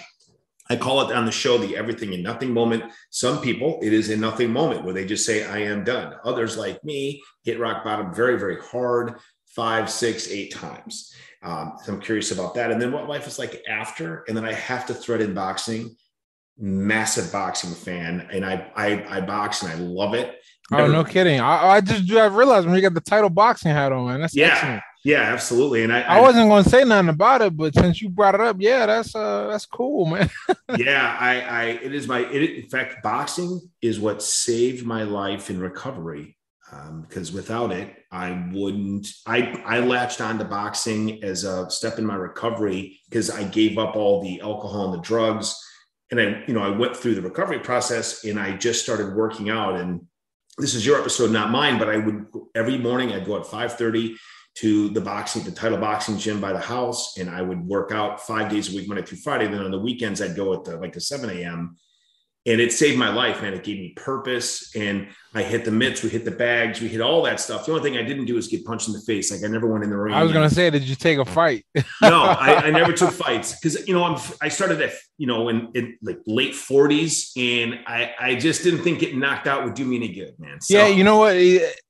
I 0.71 0.77
call 0.77 1.09
it 1.09 1.15
on 1.15 1.25
the 1.25 1.33
show 1.33 1.57
the 1.57 1.77
everything 1.77 2.13
and 2.13 2.23
nothing 2.23 2.53
moment. 2.53 2.85
Some 3.11 3.41
people, 3.41 3.79
it 3.83 3.93
is 3.93 4.11
a 4.11 4.17
nothing 4.17 4.53
moment 4.53 4.85
where 4.85 4.93
they 4.93 5.07
just 5.07 5.25
say, 5.25 5.47
I 5.47 5.61
am 5.61 5.83
done. 5.83 6.15
Others, 6.25 6.59
like 6.59 6.85
me, 6.85 7.23
hit 7.43 7.59
rock 7.59 7.85
bottom 7.85 8.13
very, 8.13 8.39
very 8.39 8.61
hard, 8.61 9.15
five, 9.47 9.89
six, 9.89 10.29
eight 10.29 10.53
times. 10.53 11.15
Um, 11.43 11.75
so 11.83 11.95
I'm 11.95 12.01
curious 12.01 12.33
about 12.33 12.55
that. 12.55 12.71
And 12.71 12.83
then 12.83 12.93
what 12.93 13.09
life 13.09 13.27
is 13.27 13.39
like 13.39 13.63
after. 13.69 14.25
And 14.29 14.37
then 14.37 14.45
I 14.45 14.53
have 14.53 14.87
to 14.87 14.95
thread 14.95 15.23
in 15.23 15.33
boxing 15.33 15.97
massive 16.59 17.31
boxing 17.33 17.75
fan, 17.75 18.29
and 18.33 18.45
I 18.45 18.71
I, 18.77 19.19
I 19.19 19.21
box 19.21 19.63
and 19.63 19.73
I 19.73 19.77
love 19.77 20.15
it. 20.15 20.41
Never, 20.71 20.83
oh, 20.83 20.87
no 20.89 21.05
kidding! 21.05 21.41
I, 21.41 21.69
I 21.69 21.81
just 21.81 22.11
I 22.13 22.27
realized 22.27 22.67
when 22.67 22.77
you 22.77 22.83
got 22.83 22.95
the 22.95 23.01
title 23.01 23.31
boxing 23.31 23.73
hat 23.73 23.93
on, 23.93 24.07
man. 24.07 24.21
That's 24.21 24.37
yeah, 24.37 24.49
excellent. 24.49 24.83
yeah, 25.03 25.23
absolutely. 25.23 25.83
And 25.83 25.93
I, 25.93 26.03
I, 26.03 26.19
I 26.19 26.21
wasn't 26.21 26.49
going 26.49 26.65
to 26.65 26.69
say 26.69 26.85
nothing 26.85 27.09
about 27.09 27.41
it, 27.41 27.57
but 27.57 27.75
since 27.75 28.03
you 28.03 28.11
brought 28.11 28.35
it 28.35 28.43
up, 28.43 28.57
yeah, 28.59 28.85
that's 28.85 29.15
uh 29.15 29.47
that's 29.47 29.65
cool, 29.65 30.05
man. 30.05 30.29
yeah, 30.77 31.17
I 31.19 31.41
I 31.41 31.65
it 31.65 31.95
is 31.95 32.07
my 32.07 32.21
it, 32.21 32.65
in 32.65 32.69
fact 32.69 33.03
boxing 33.03 33.61
is 33.81 33.99
what 33.99 34.23
saved 34.23 34.85
my 34.85 35.05
life 35.05 35.49
in 35.49 35.61
recovery. 35.61 36.37
Um, 36.71 37.07
because 37.09 37.33
without 37.33 37.73
it, 37.73 37.97
I 38.13 38.47
wouldn't. 38.53 39.09
I 39.27 39.63
I 39.65 39.81
latched 39.81 40.21
on 40.21 40.39
to 40.39 40.45
boxing 40.45 41.25
as 41.25 41.45
a 41.45 41.71
step 41.71 41.99
in 41.99 42.05
my 42.05 42.15
recovery 42.15 43.01
because 43.09 43.31
I 43.31 43.45
gave 43.45 43.79
up 43.79 43.97
all 43.97 44.23
the 44.23 44.43
alcohol 44.43 44.93
and 44.93 44.93
the 44.93 45.07
drugs 45.07 45.59
and 46.11 46.21
I, 46.21 46.45
you 46.47 46.55
know, 46.55 46.63
I 46.63 46.71
went 46.71 46.97
through 46.97 47.15
the 47.15 47.23
recovery 47.23 47.59
process 47.59 48.25
and 48.25 48.39
I 48.39 48.57
just 48.57 48.83
started 48.83 49.15
working 49.15 49.51
out. 49.51 49.79
And 49.79 50.07
this 50.57 50.75
is 50.75 50.85
your 50.85 50.99
episode, 50.99 51.31
not 51.31 51.51
mine, 51.51 51.79
but 51.79 51.89
I 51.89 51.99
would 51.99 52.27
every 52.55 52.79
morning 52.79 53.13
I'd 53.13 53.27
go 53.27 53.37
at 53.37 53.47
5:30 53.47 54.17
to 54.57 54.89
the 54.89 55.01
boxing, 55.01 55.45
the 55.45 55.53
title 55.53 55.79
boxing 55.79 56.19
gym 56.19 56.41
by 56.41 56.53
the 56.53 56.59
house, 56.59 57.17
and 57.19 57.31
I 57.31 57.43
would 57.43 57.65
work 57.65 57.93
out 57.93 58.27
five 58.27 58.51
days 58.51 58.73
a 58.73 58.77
week, 58.77 58.89
Monday 58.89 59.05
through 59.05 59.19
Friday. 59.19 59.47
Then 59.47 59.63
on 59.63 59.71
the 59.71 59.79
weekends, 59.79 60.21
I'd 60.21 60.35
go 60.35 60.53
at 60.55 60.65
the 60.65 60.77
like 60.79 60.93
the 60.93 61.01
7 61.01 61.31
a.m. 61.31 61.77
And 62.47 62.61
it 62.61 62.73
saved 62.73 62.99
my 62.99 63.11
life, 63.11 63.43
man. 63.43 63.53
It 63.53 63.63
gave 63.63 63.79
me 63.79 63.93
purpose. 63.95 64.75
And 64.75 65.09
I 65.35 65.43
hit 65.43 65.65
the 65.65 65.71
mitts, 65.71 66.03
we 66.03 66.09
hit 66.09 66.25
the 66.25 66.31
bags, 66.31 66.81
we 66.81 66.89
hit 66.89 67.03
all 67.03 67.23
that 67.23 67.39
stuff. 67.39 67.67
The 67.67 67.73
only 67.73 67.83
thing 67.83 67.99
I 67.99 68.03
didn't 68.03 68.25
do 68.25 68.39
is 68.39 68.49
get 68.49 68.65
punched 68.65 68.89
in 68.89 68.95
the 68.95 69.01
face. 69.01 69.31
Like 69.31 69.45
I 69.45 69.53
never 69.53 69.67
went 69.67 69.85
in 69.85 69.91
the 69.91 69.97
ring. 69.97 70.15
I 70.15 70.23
was 70.23 70.33
gonna 70.33 70.49
say, 70.49 70.71
did 70.71 70.85
you 70.85 70.95
take 70.95 71.19
a 71.19 71.25
fight? 71.25 71.67
no, 72.03 72.23
I, 72.23 72.67
I, 72.67 72.71
never 72.71 72.95
took 72.95 73.13
fights 73.13 73.55
because 73.55 73.87
you 73.87 73.93
know 73.93 74.05
I'm 74.05 74.19
I 74.41 74.49
started 74.49 74.81
at 74.81 74.93
you 75.19 75.27
know 75.27 75.51
in, 75.51 75.69
in 75.75 75.99
like 76.03 76.21
late 76.27 76.55
40s, 76.55 77.33
and 77.37 77.81
I 77.87 78.15
I 78.19 78.35
just 78.37 78.63
didn't 78.63 78.83
think 78.83 79.01
getting 79.01 79.21
knocked 79.21 79.47
out 79.47 79.65
would 79.65 79.75
do 79.75 79.85
me 79.85 79.97
any 79.97 80.13
good, 80.13 80.35
man. 80.39 80.63
So, 80.63 80.79
yeah, 80.79 80.87
you 80.87 81.05
know 81.05 81.19
what? 81.19 81.37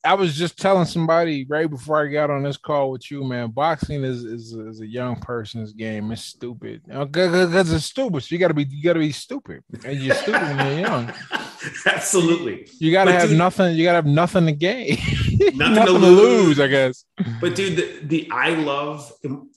I 0.04 0.14
was 0.14 0.34
just 0.34 0.58
telling 0.58 0.86
somebody 0.86 1.46
right 1.48 1.70
before 1.70 2.02
I 2.02 2.08
got 2.08 2.30
on 2.30 2.42
this 2.42 2.56
call 2.56 2.90
with 2.90 3.08
you, 3.08 3.22
man. 3.22 3.50
Boxing 3.50 4.02
is 4.02 4.24
is, 4.24 4.52
is 4.52 4.80
a 4.80 4.86
young 4.86 5.14
person's 5.20 5.72
game. 5.72 6.10
It's 6.10 6.24
stupid 6.24 6.82
uh, 6.92 7.04
because 7.04 7.72
it's 7.72 7.84
stupid. 7.84 8.24
So 8.24 8.34
you 8.34 8.38
got 8.38 8.48
to 8.48 8.54
be 8.54 8.66
you 8.68 8.82
got 8.82 8.94
to 8.94 8.98
be 8.98 9.12
stupid, 9.12 9.62
and 9.84 9.96
you're 10.00 10.16
stupid 10.16 10.42
when 10.42 10.66
you're 10.66 10.80
young. 10.80 11.12
Absolutely. 11.86 12.68
You 12.78 12.92
gotta 12.92 13.12
but 13.12 13.20
have 13.20 13.27
dude, 13.30 13.38
nothing. 13.38 13.76
You 13.76 13.84
gotta 13.84 13.96
have 13.96 14.06
nothing 14.06 14.46
to 14.46 14.52
gain. 14.52 14.98
Nothing, 15.54 15.74
nothing 15.74 15.86
to, 15.86 15.92
lose. 15.92 16.58
lose, 16.58 16.60
I 16.60 16.66
guess. 16.66 17.04
But 17.40 17.54
dude, 17.54 17.76
the, 17.76 18.00
the 18.06 18.30
I 18.30 18.50
love 18.50 19.12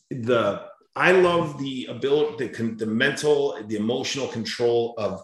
the 0.09 0.63
I 0.95 1.11
love 1.11 1.57
the 1.57 1.85
ability, 1.85 2.47
the, 2.47 2.63
the 2.71 2.85
mental, 2.85 3.57
the 3.65 3.77
emotional 3.77 4.27
control 4.27 4.93
of, 4.97 5.23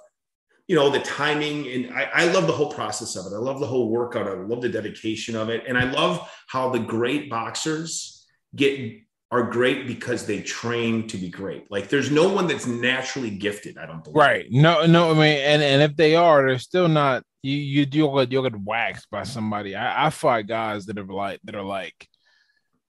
you 0.68 0.76
know, 0.76 0.90
the 0.90 1.00
timing. 1.00 1.68
And 1.68 1.94
I, 1.94 2.10
I 2.14 2.26
love 2.32 2.48
the 2.48 2.54
whole 2.54 2.72
process 2.72 3.16
of 3.16 3.32
it. 3.32 3.36
I 3.36 3.40
love 3.40 3.60
the 3.60 3.68
whole 3.68 3.90
workout. 3.90 4.28
I 4.28 4.34
love 4.34 4.62
the 4.62 4.70
dedication 4.70 5.36
of 5.36 5.50
it. 5.50 5.64
And 5.68 5.78
I 5.78 5.90
love 5.92 6.30
how 6.48 6.70
the 6.70 6.80
great 6.80 7.30
boxers 7.30 8.26
get 8.56 9.02
are 9.30 9.44
great 9.44 9.88
because 9.88 10.26
they 10.26 10.42
train 10.42 11.06
to 11.10 11.18
be 11.18 11.30
great. 11.30 11.70
Like 11.70 11.90
there's 11.90 12.10
no 12.12 12.32
one 12.32 12.48
that's 12.48 12.66
naturally 12.66 13.30
gifted. 13.30 13.78
I 13.78 13.86
don't 13.86 14.02
believe. 14.02 14.16
Right. 14.16 14.46
No, 14.50 14.86
no. 14.86 15.12
I 15.12 15.14
mean, 15.14 15.40
and, 15.40 15.62
and 15.62 15.82
if 15.82 15.98
they 15.98 16.16
are, 16.16 16.48
they're 16.48 16.60
still 16.60 16.88
not. 16.88 17.24
You 17.48 17.58
you 17.58 17.88
you'll 17.92 18.18
get 18.18 18.32
you'll 18.32 18.44
get 18.44 18.60
waxed 18.60 19.10
by 19.10 19.24
somebody. 19.24 19.76
I, 19.76 20.08
I 20.08 20.10
fight 20.10 20.48
guys 20.48 20.86
that 20.88 20.98
are 20.98 21.06
like 21.06 21.40
that 21.46 21.56
are 21.56 21.64
like 21.64 22.10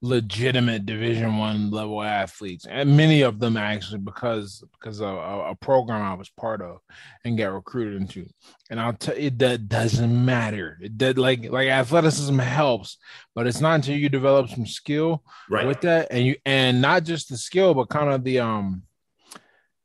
legitimate 0.01 0.85
division 0.85 1.37
one 1.37 1.71
level 1.71 2.01
athletes 2.01 2.65
and 2.65 2.95
many 2.95 3.21
of 3.21 3.37
them 3.37 3.57
actually 3.57 3.99
because 3.99 4.63
because 4.71 5.01
of 5.01 5.09
a, 5.09 5.49
a, 5.49 5.55
program 5.55 6.01
i 6.01 6.13
was 6.13 6.29
part 6.29 6.61
of 6.61 6.77
and 7.25 7.37
got 7.37 7.51
recruited 7.51 7.99
into 8.01 8.25
and 8.69 8.79
i'll 8.79 8.93
tell 8.93 9.17
you 9.17 9.29
that 9.29 9.67
doesn't 9.67 10.25
matter 10.25 10.77
it 10.81 10.97
did 10.97 11.17
like 11.17 11.49
like 11.49 11.67
athleticism 11.67 12.39
helps 12.39 12.97
but 13.35 13.45
it's 13.45 13.59
not 13.59 13.75
until 13.75 13.97
you 13.97 14.07
develop 14.07 14.49
some 14.49 14.65
skill 14.65 15.21
right. 15.49 15.67
with 15.67 15.81
that 15.81 16.07
and 16.11 16.25
you 16.25 16.35
and 16.45 16.81
not 16.81 17.03
just 17.03 17.27
the 17.27 17.35
skill 17.35 17.73
but 17.73 17.89
kind 17.89 18.09
of 18.09 18.23
the 18.23 18.39
um 18.39 18.81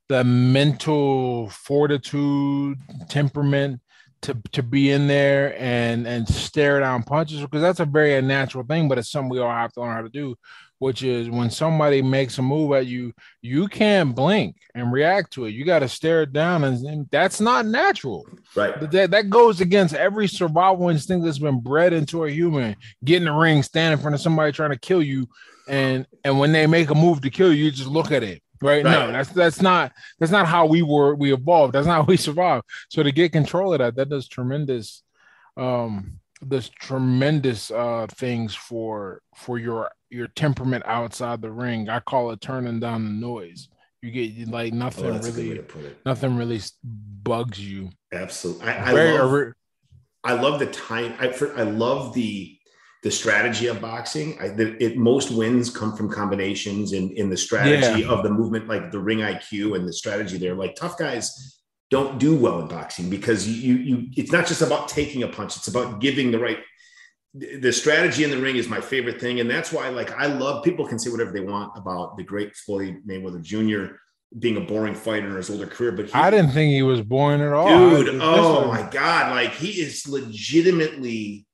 the 0.09 0.23
mental 0.23 1.49
fortitude 1.49 2.79
temperament 3.09 3.81
to 4.25 4.35
to 4.53 4.63
be 4.63 4.91
in 4.91 5.07
there 5.07 5.55
and 5.59 6.07
and 6.07 6.29
stare 6.29 6.81
down 6.81 7.03
punches 7.03 7.41
because 7.41 7.63
that's 7.63 7.81
a 7.81 7.85
very 7.85 8.15
unnatural 8.15 8.65
thing, 8.65 8.89
but 8.89 8.99
it's 8.99 9.11
something 9.11 9.31
we 9.31 9.39
all 9.39 9.51
have 9.51 9.73
to 9.75 9.81
learn 9.81 9.95
how 9.95 10.03
to 10.03 10.09
do. 10.09 10.35
Which 10.79 11.03
is 11.03 11.31
when 11.31 11.51
somebody 11.51 12.03
makes 12.03 12.37
a 12.37 12.43
move 12.43 12.73
at 12.73 12.87
you, 12.87 13.13
you 13.41 13.69
can't 13.69 14.15
blink 14.15 14.57
and 14.75 14.93
react 14.93 15.33
to 15.33 15.47
it. 15.47 15.51
You 15.51 15.65
got 15.65 15.79
to 15.79 15.89
stare 15.89 16.23
it 16.23 16.33
down, 16.33 16.65
and, 16.65 16.85
and, 16.85 17.09
that's 17.11 17.41
not 17.41 17.65
natural. 17.65 18.27
Right. 18.55 18.91
That 18.91 19.13
that 19.13 19.31
goes 19.31 19.61
against 19.61 19.95
every 19.95 20.27
survival 20.27 20.89
instinct 20.89 21.25
that's 21.25 21.39
been 21.39 21.61
bred 21.61 21.93
into 21.93 22.25
a 22.25 22.31
human. 22.31 22.77
Get 23.05 23.19
in 23.19 23.25
the 23.25 23.33
ring, 23.33 23.63
stand 23.63 23.95
in 23.95 24.01
front 24.01 24.15
of 24.15 24.21
somebody 24.21 24.53
trying 24.53 24.73
to 24.73 24.79
kill 24.79 25.03
you, 25.03 25.27
and 25.69 26.07
and 26.25 26.39
when 26.39 26.53
they 26.53 26.67
make 26.67 26.91
a 26.91 26.95
move 26.95 27.21
to 27.23 27.31
kill 27.31 27.53
you, 27.53 27.67
you 27.67 27.71
just 27.71 27.89
look 27.89 28.11
at 28.11 28.23
it 28.23 28.43
right? 28.63 28.85
right? 28.85 29.07
No, 29.07 29.13
that's 29.13 29.31
that's 29.31 29.63
not 29.63 29.93
that's 30.19 30.33
not 30.33 30.47
how 30.47 30.67
we 30.67 30.83
were 30.83 31.15
we 31.15 31.33
evolved. 31.33 31.75
That's 31.75 31.87
not 31.87 32.03
how 32.03 32.05
we 32.05 32.17
survived. 32.19 32.65
So 32.89 33.03
to 33.03 33.13
get 33.13 33.33
control 33.33 33.73
of 33.73 33.79
that, 33.79 33.97
that 33.97 34.09
does 34.09 34.29
tremendous 34.29 35.03
um 35.57 36.19
does 36.47 36.69
tremendous 36.69 37.71
uh 37.71 38.07
things 38.11 38.55
for 38.55 39.23
for 39.35 39.59
your 39.59 39.91
your 40.11 40.29
temperament 40.29 40.85
outside 40.87 41.43
the 41.43 41.51
ring. 41.51 41.89
I 41.89 42.01
call 42.01 42.31
it 42.31 42.41
turning 42.41 42.81
down 42.81 43.05
the 43.05 43.11
noise. 43.11 43.69
You 44.03 44.11
get 44.11 44.49
like 44.49 44.73
nothing 44.75 45.07
oh, 45.07 45.19
really 45.19 45.65
nothing 46.05 46.37
really 46.37 46.61
bugs 46.85 47.59
you. 47.59 47.91
Absolutely. 48.13 48.69
I, 48.69 48.91
I 48.91 48.93
love, 48.93 49.53
I 50.23 50.33
love 50.35 50.59
the 50.59 50.67
time 50.67 51.15
I 51.19 51.29
for, 51.29 51.57
I 51.59 51.63
love 51.63 52.13
the 52.13 52.54
the 53.05 53.11
strategy 53.11 53.67
of 53.67 53.83
boxing. 53.83 54.37
I, 54.41 54.49
the, 54.49 54.83
it 54.83 54.97
most 54.97 55.31
wins 55.31 55.69
come 55.69 55.95
from 55.95 56.11
combinations 56.11 56.95
in 56.95 57.11
in 57.11 57.29
the 57.29 57.37
strategy 57.37 58.01
yeah. 58.01 58.09
of 58.09 58.25
the 58.25 58.31
movement, 58.31 58.67
like 58.67 58.91
the 58.91 58.99
ring 58.99 59.19
IQ 59.19 59.77
and 59.77 59.87
the 59.87 59.93
strategy 59.93 60.39
there. 60.39 60.55
Like 60.55 60.75
tough 60.75 60.97
guys 60.97 61.61
don't 61.91 62.19
do 62.19 62.35
well 62.35 62.61
in 62.61 62.67
boxing 62.67 63.11
because 63.11 63.47
you 63.47 63.75
you 63.75 64.09
it's 64.17 64.33
not 64.33 64.47
just 64.47 64.63
about 64.63 64.89
taking 64.89 65.23
a 65.23 65.29
punch; 65.29 65.55
it's 65.55 65.69
about 65.69 66.01
giving 66.01 66.31
the 66.31 66.39
right. 66.39 66.59
The 67.35 67.73
strategy 67.73 68.25
in 68.25 68.31
the 68.31 68.39
ring 68.39 68.57
is 68.57 68.69
my 68.69 68.81
favorite 68.81 69.21
thing, 69.21 69.39
and 69.41 69.51
that's 69.51 69.71
why 69.71 69.91
like 69.91 70.11
I 70.13 70.27
love. 70.27 70.65
People 70.65 70.87
can 70.87 70.99
say 70.99 71.11
whatever 71.11 71.31
they 71.31 71.41
want 71.41 71.77
about 71.77 72.17
the 72.17 72.25
great 72.25 72.57
Floyd 72.57 73.03
Mayweather 73.07 73.43
Jr 73.43 73.97
being 74.37 74.57
a 74.57 74.61
boring 74.61 74.95
fighter 74.95 75.29
in 75.29 75.37
his 75.37 75.49
older 75.49 75.67
career, 75.67 75.93
but 75.93 76.07
he, 76.07 76.13
I 76.13 76.29
didn't 76.29 76.51
think 76.51 76.73
he 76.73 76.83
was 76.83 77.01
boring 77.03 77.41
at 77.41 77.53
all. 77.53 77.69
Dude, 77.69 78.21
oh 78.21 78.67
my 78.67 78.83
god, 78.91 79.31
like 79.31 79.53
he 79.53 79.81
is 79.81 80.09
legitimately 80.09 81.47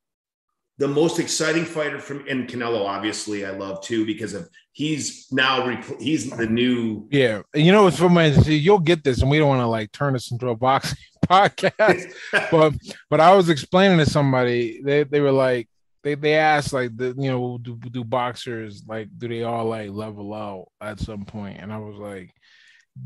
the 0.80 0.88
most 0.88 1.18
exciting 1.18 1.66
fighter 1.66 1.98
from 1.98 2.24
and 2.26 2.48
Canelo, 2.48 2.86
obviously, 2.86 3.44
I 3.44 3.50
love 3.50 3.82
too 3.82 4.06
because 4.06 4.32
of 4.32 4.48
he's 4.72 5.30
now 5.30 5.68
he's 6.00 6.30
the 6.30 6.46
new. 6.46 7.06
Yeah, 7.10 7.42
you 7.54 7.70
know, 7.70 7.86
it's 7.86 7.98
for 7.98 8.08
my 8.08 8.28
you'll 8.28 8.78
get 8.78 9.04
this, 9.04 9.20
and 9.20 9.30
we 9.30 9.38
don't 9.38 9.48
want 9.48 9.60
to 9.60 9.66
like 9.66 9.92
turn 9.92 10.14
this 10.14 10.30
into 10.30 10.48
a 10.48 10.56
boxing 10.56 10.98
podcast, 11.26 12.10
but 12.50 12.72
but 13.10 13.20
I 13.20 13.34
was 13.34 13.50
explaining 13.50 13.98
to 13.98 14.06
somebody 14.06 14.80
they 14.82 15.04
they 15.04 15.20
were 15.20 15.32
like 15.32 15.68
they 16.02 16.14
they 16.14 16.36
asked 16.36 16.72
like 16.72 16.96
the 16.96 17.14
you 17.18 17.30
know 17.30 17.58
do 17.58 17.76
do 17.76 18.02
boxers 18.02 18.82
like 18.88 19.10
do 19.18 19.28
they 19.28 19.42
all 19.42 19.66
like 19.66 19.90
level 19.90 20.32
out 20.32 20.68
at 20.80 20.98
some 20.98 21.26
point, 21.26 21.58
and 21.60 21.70
I 21.70 21.76
was 21.76 21.98
like, 21.98 22.32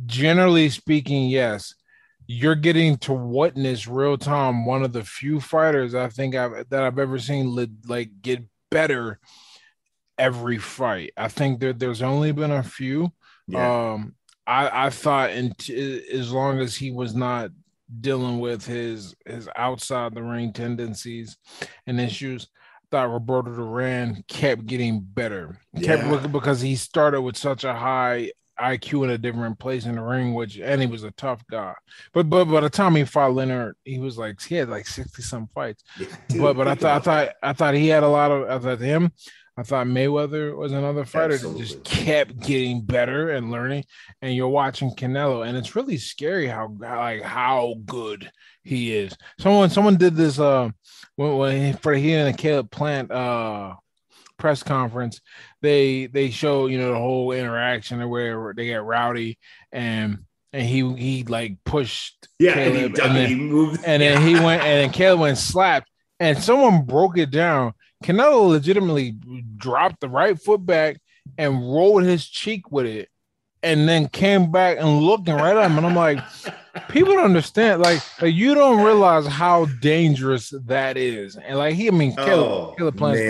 generally 0.06 0.70
speaking, 0.70 1.28
yes 1.28 1.74
you're 2.26 2.54
getting 2.54 2.96
to 2.96 3.12
witness 3.12 3.86
real 3.86 4.16
time 4.16 4.64
one 4.64 4.82
of 4.82 4.92
the 4.92 5.04
few 5.04 5.40
fighters 5.40 5.94
I 5.94 6.08
think 6.08 6.34
I've 6.34 6.68
that 6.70 6.82
I've 6.82 6.98
ever 6.98 7.18
seen 7.18 7.54
like 7.86 8.22
get 8.22 8.42
better 8.70 9.18
every 10.18 10.58
fight. 10.58 11.12
I 11.16 11.28
think 11.28 11.60
that 11.60 11.78
there's 11.78 12.02
only 12.02 12.32
been 12.32 12.50
a 12.50 12.62
few. 12.62 13.12
Yeah. 13.46 13.92
Um, 13.92 14.14
I 14.46 14.86
I 14.86 14.90
thought 14.90 15.30
in 15.30 15.54
t- 15.54 16.02
as 16.12 16.32
long 16.32 16.60
as 16.60 16.76
he 16.76 16.90
was 16.90 17.14
not 17.14 17.50
dealing 18.00 18.38
with 18.40 18.64
his 18.64 19.14
his 19.26 19.48
outside 19.56 20.14
the 20.14 20.22
ring 20.22 20.52
tendencies 20.52 21.36
and 21.86 22.00
issues, 22.00 22.48
I 22.54 22.86
thought 22.90 23.12
Roberto 23.12 23.54
Duran 23.54 24.24
kept 24.28 24.66
getting 24.66 25.00
better. 25.00 25.58
Yeah. 25.74 25.96
Kept 25.96 26.32
because 26.32 26.60
he 26.60 26.76
started 26.76 27.20
with 27.20 27.36
such 27.36 27.64
a 27.64 27.74
high 27.74 28.30
IQ 28.60 29.04
in 29.04 29.10
a 29.10 29.18
different 29.18 29.58
place 29.58 29.86
in 29.86 29.96
the 29.96 30.02
ring, 30.02 30.34
which 30.34 30.58
and 30.58 30.80
he 30.80 30.86
was 30.86 31.04
a 31.04 31.10
tough 31.12 31.44
guy. 31.50 31.74
But 32.12 32.28
but 32.30 32.46
by 32.46 32.60
the 32.60 32.70
time 32.70 32.94
he 32.94 33.04
fought 33.04 33.34
Leonard, 33.34 33.76
he 33.84 33.98
was 33.98 34.16
like 34.18 34.40
he 34.40 34.54
had 34.56 34.68
like 34.68 34.86
60 34.86 35.22
some 35.22 35.48
fights. 35.48 35.82
Yeah, 35.98 36.06
dude, 36.28 36.42
but 36.42 36.56
but 36.56 36.68
I 36.68 36.74
thought 36.74 36.96
I 36.96 36.98
thought 37.00 37.34
I 37.42 37.52
thought 37.52 37.74
he 37.74 37.88
had 37.88 38.02
a 38.02 38.08
lot 38.08 38.30
of 38.30 38.48
I 38.48 38.58
thought 38.58 38.80
him. 38.80 39.12
I 39.56 39.62
thought 39.62 39.86
Mayweather 39.86 40.56
was 40.56 40.72
another 40.72 41.04
fighter 41.04 41.34
Absolutely. 41.34 41.62
that 41.62 41.68
just 41.68 41.84
kept 41.84 42.40
getting 42.40 42.82
better 42.82 43.30
and 43.30 43.52
learning. 43.52 43.84
And 44.20 44.34
you're 44.34 44.48
watching 44.48 44.90
Canelo, 44.90 45.46
and 45.46 45.56
it's 45.56 45.76
really 45.76 45.96
scary 45.96 46.48
how 46.48 46.74
like 46.78 47.22
how 47.22 47.76
good 47.84 48.30
he 48.64 48.94
is. 48.94 49.16
Someone 49.38 49.70
someone 49.70 49.96
did 49.96 50.16
this 50.16 50.38
uh 50.38 50.70
when, 51.16 51.36
when 51.36 51.76
for 51.76 51.94
he 51.94 52.14
and 52.14 52.36
Caleb 52.36 52.70
Plant 52.70 53.12
uh 53.12 53.74
press 54.38 54.62
conference, 54.62 55.20
they 55.62 56.06
they 56.06 56.30
show 56.30 56.66
you 56.66 56.78
know 56.78 56.92
the 56.92 56.98
whole 56.98 57.32
interaction 57.32 58.06
where 58.08 58.52
they 58.56 58.66
get 58.66 58.84
rowdy 58.84 59.38
and 59.72 60.18
and 60.52 60.66
he 60.66 60.94
he 60.94 61.24
like 61.24 61.56
pushed 61.64 62.28
yeah 62.38 62.54
Caleb, 62.54 62.74
and, 62.74 62.96
he, 62.96 63.02
and 63.02 63.16
then, 63.16 63.28
he 63.28 63.34
moved 63.34 63.84
and 63.84 64.02
then 64.02 64.22
he 64.22 64.34
went 64.34 64.62
and 64.62 64.82
then 64.82 64.90
Caleb 64.90 65.20
went 65.20 65.38
slapped 65.38 65.88
and 66.20 66.38
someone 66.38 66.84
broke 66.84 67.18
it 67.18 67.30
down. 67.30 67.74
Canelo 68.02 68.48
legitimately 68.48 69.16
dropped 69.56 70.00
the 70.00 70.08
right 70.08 70.40
foot 70.40 70.64
back 70.64 70.98
and 71.38 71.60
rolled 71.60 72.04
his 72.04 72.26
cheek 72.26 72.70
with 72.70 72.86
it, 72.86 73.08
and 73.62 73.88
then 73.88 74.08
came 74.08 74.50
back 74.50 74.78
and 74.78 75.00
looking 75.00 75.34
right 75.34 75.56
at 75.56 75.70
him. 75.70 75.78
And 75.78 75.86
I'm 75.86 75.96
like, 75.96 76.18
people 76.88 77.14
don't 77.14 77.24
understand. 77.24 77.82
Like, 77.82 78.02
like 78.20 78.34
you 78.34 78.54
don't 78.54 78.84
realize 78.84 79.26
how 79.26 79.64
dangerous 79.80 80.52
that 80.66 80.96
is. 80.96 81.36
And 81.36 81.58
like 81.58 81.74
he, 81.74 81.88
I 81.88 81.90
mean, 81.90 82.14
Caleb, 82.14 82.46
oh, 82.46 82.74
Caleb 82.76 82.96
Plant's 82.96 83.20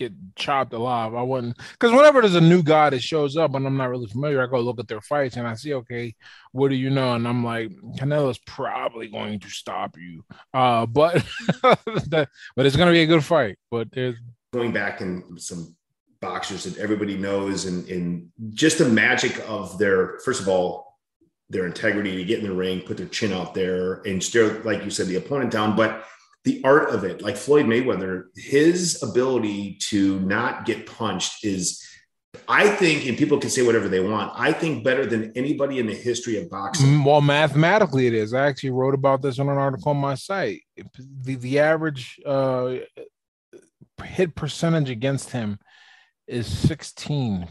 get 0.00 0.12
chopped 0.34 0.72
alive. 0.72 1.14
I 1.14 1.22
wouldn't 1.22 1.56
because 1.72 1.92
whenever 1.92 2.20
there's 2.20 2.34
a 2.34 2.40
new 2.40 2.62
guy 2.62 2.90
that 2.90 3.02
shows 3.02 3.36
up 3.36 3.54
and 3.54 3.66
I'm 3.66 3.76
not 3.76 3.90
really 3.90 4.06
familiar, 4.06 4.42
I 4.42 4.46
go 4.46 4.60
look 4.60 4.80
at 4.80 4.88
their 4.88 5.00
fights 5.00 5.36
and 5.36 5.46
I 5.46 5.54
see, 5.54 5.74
okay, 5.74 6.14
what 6.52 6.70
do 6.70 6.74
you 6.74 6.90
know? 6.90 7.14
And 7.14 7.28
I'm 7.28 7.44
like, 7.44 7.70
Canelo's 7.98 8.38
probably 8.38 9.08
going 9.08 9.38
to 9.40 9.48
stop 9.48 9.96
you. 9.96 10.24
Uh, 10.52 10.86
but 10.86 11.24
but 11.62 12.28
it's 12.56 12.76
gonna 12.76 12.92
be 12.92 13.02
a 13.02 13.06
good 13.06 13.24
fight. 13.24 13.58
But 13.70 13.92
there's 13.92 14.16
going 14.52 14.72
back 14.72 15.00
in 15.00 15.38
some 15.38 15.76
boxers 16.20 16.64
that 16.64 16.78
everybody 16.78 17.16
knows 17.16 17.66
and, 17.66 17.88
and 17.88 18.28
just 18.50 18.78
the 18.78 18.88
magic 18.88 19.40
of 19.48 19.78
their 19.78 20.18
first 20.24 20.40
of 20.40 20.48
all 20.48 20.98
their 21.50 21.66
integrity 21.66 22.16
to 22.16 22.24
get 22.24 22.38
in 22.38 22.46
the 22.46 22.54
ring, 22.54 22.80
put 22.80 22.96
their 22.96 23.06
chin 23.06 23.32
out 23.32 23.54
there 23.54 24.02
and 24.02 24.22
stare, 24.22 24.62
like 24.62 24.84
you 24.84 24.90
said, 24.90 25.08
the 25.08 25.16
opponent 25.16 25.50
down. 25.50 25.74
But 25.74 26.04
the 26.44 26.62
art 26.64 26.90
of 26.90 27.04
it, 27.04 27.22
like 27.22 27.36
Floyd 27.36 27.66
Mayweather, 27.66 28.24
his 28.34 29.02
ability 29.02 29.74
to 29.80 30.20
not 30.20 30.64
get 30.64 30.86
punched 30.86 31.44
is, 31.44 31.84
I 32.48 32.68
think, 32.68 33.06
and 33.06 33.18
people 33.18 33.38
can 33.38 33.50
say 33.50 33.62
whatever 33.62 33.88
they 33.88 34.00
want. 34.00 34.32
I 34.34 34.52
think 34.52 34.82
better 34.82 35.04
than 35.04 35.32
anybody 35.36 35.78
in 35.78 35.86
the 35.86 35.94
history 35.94 36.38
of 36.38 36.48
boxing. 36.48 37.04
Well, 37.04 37.20
mathematically, 37.20 38.06
it 38.06 38.14
is. 38.14 38.32
I 38.32 38.46
actually 38.46 38.70
wrote 38.70 38.94
about 38.94 39.20
this 39.20 39.38
on 39.38 39.48
an 39.48 39.58
article 39.58 39.90
on 39.90 39.98
my 39.98 40.14
site. 40.14 40.62
The 41.22 41.34
the 41.34 41.58
average 41.58 42.18
uh, 42.24 42.76
hit 44.02 44.34
percentage 44.34 44.88
against 44.88 45.30
him 45.30 45.58
is 46.26 46.48
16%. 46.48 47.48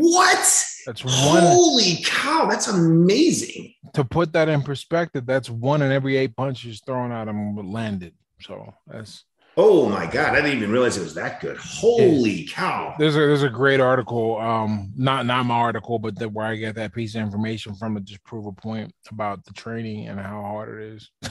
What? 0.00 0.64
That's 0.86 1.04
one. 1.04 1.42
Holy 1.42 1.98
cow, 2.04 2.46
that's 2.46 2.68
amazing. 2.68 3.74
To 3.94 4.04
put 4.04 4.32
that 4.34 4.48
in 4.48 4.62
perspective, 4.62 5.26
that's 5.26 5.50
one 5.50 5.82
in 5.82 5.90
every 5.90 6.16
eight 6.16 6.36
punches 6.36 6.82
thrown 6.86 7.10
at 7.10 7.26
him 7.26 7.56
landed. 7.56 8.14
So 8.40 8.74
that's 8.86 9.24
Oh 9.60 9.88
my 9.88 10.06
god, 10.06 10.34
I 10.34 10.36
didn't 10.36 10.58
even 10.58 10.70
realize 10.70 10.96
it 10.96 11.02
was 11.02 11.14
that 11.14 11.40
good. 11.40 11.56
Holy 11.56 12.44
cow. 12.44 12.94
There's 12.96 13.16
a 13.16 13.18
there's 13.18 13.42
a 13.42 13.48
great 13.48 13.80
article, 13.80 14.38
um, 14.38 14.92
not 14.96 15.26
not 15.26 15.46
my 15.46 15.56
article, 15.56 15.98
but 15.98 16.16
the, 16.16 16.28
where 16.28 16.46
I 16.46 16.54
get 16.54 16.76
that 16.76 16.94
piece 16.94 17.16
of 17.16 17.22
information 17.22 17.74
from 17.74 17.96
to 17.96 18.00
just 18.00 18.22
prove 18.22 18.46
a 18.46 18.52
point 18.52 18.94
about 19.10 19.44
the 19.44 19.52
training 19.54 20.06
and 20.06 20.20
how 20.20 20.42
hard 20.42 20.80
it 20.80 20.92
is. 20.94 21.10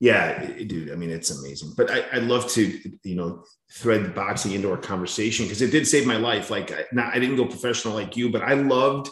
yeah, 0.00 0.44
dude, 0.44 0.90
I 0.90 0.96
mean 0.96 1.10
it's 1.10 1.30
amazing. 1.30 1.74
But 1.76 1.92
I, 1.92 2.04
I'd 2.12 2.24
love 2.24 2.50
to, 2.50 2.80
you 3.04 3.14
know, 3.14 3.44
thread 3.70 4.12
boxing 4.12 4.54
into 4.54 4.68
our 4.68 4.76
conversation 4.76 5.46
because 5.46 5.62
it 5.62 5.70
did 5.70 5.86
save 5.86 6.04
my 6.04 6.16
life. 6.16 6.50
Like 6.50 6.72
I, 6.72 6.84
not, 6.90 7.14
I 7.14 7.20
didn't 7.20 7.36
go 7.36 7.46
professional 7.46 7.94
like 7.94 8.16
you, 8.16 8.28
but 8.28 8.42
I 8.42 8.54
loved 8.54 9.08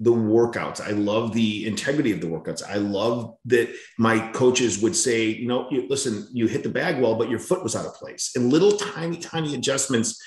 the 0.00 0.12
workouts. 0.12 0.80
I 0.80 0.90
love 0.90 1.32
the 1.32 1.66
integrity 1.66 2.12
of 2.12 2.20
the 2.20 2.28
workouts. 2.28 2.62
I 2.62 2.76
love 2.76 3.34
that 3.46 3.68
my 3.98 4.30
coaches 4.30 4.80
would 4.80 4.94
say, 4.94 5.26
you 5.26 5.48
know, 5.48 5.68
listen, 5.88 6.28
you 6.32 6.46
hit 6.46 6.62
the 6.62 6.68
bag 6.68 7.00
well, 7.00 7.16
but 7.16 7.28
your 7.28 7.40
foot 7.40 7.64
was 7.64 7.74
out 7.74 7.86
of 7.86 7.94
place. 7.94 8.32
And 8.36 8.52
little 8.52 8.72
tiny, 8.72 9.16
tiny 9.16 9.54
adjustments 9.54 10.22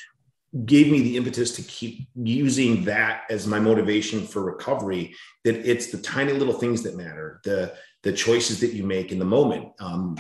gave 0.66 0.92
me 0.92 1.02
the 1.02 1.16
impetus 1.16 1.56
to 1.56 1.62
keep 1.62 2.08
using 2.16 2.84
that 2.84 3.24
as 3.30 3.48
my 3.48 3.60
motivation 3.60 4.28
for 4.28 4.44
recovery. 4.44 5.16
That 5.46 5.56
it's 5.56 5.88
the 5.88 6.00
tiny 6.00 6.34
little 6.34 6.54
things 6.54 6.84
that 6.84 6.98
matter, 6.98 7.40
the 7.46 7.74
the 8.04 8.12
choices 8.12 8.60
that 8.60 8.74
you 8.74 8.84
make 8.84 9.12
in 9.12 9.20
the 9.20 9.26
moment, 9.26 9.70
um, 9.80 10.18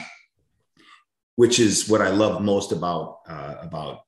which 1.36 1.60
is 1.60 1.90
what 1.90 2.02
I 2.02 2.10
love 2.10 2.42
most 2.42 2.72
about 2.72 3.20
uh, 3.28 3.56
about 3.62 4.04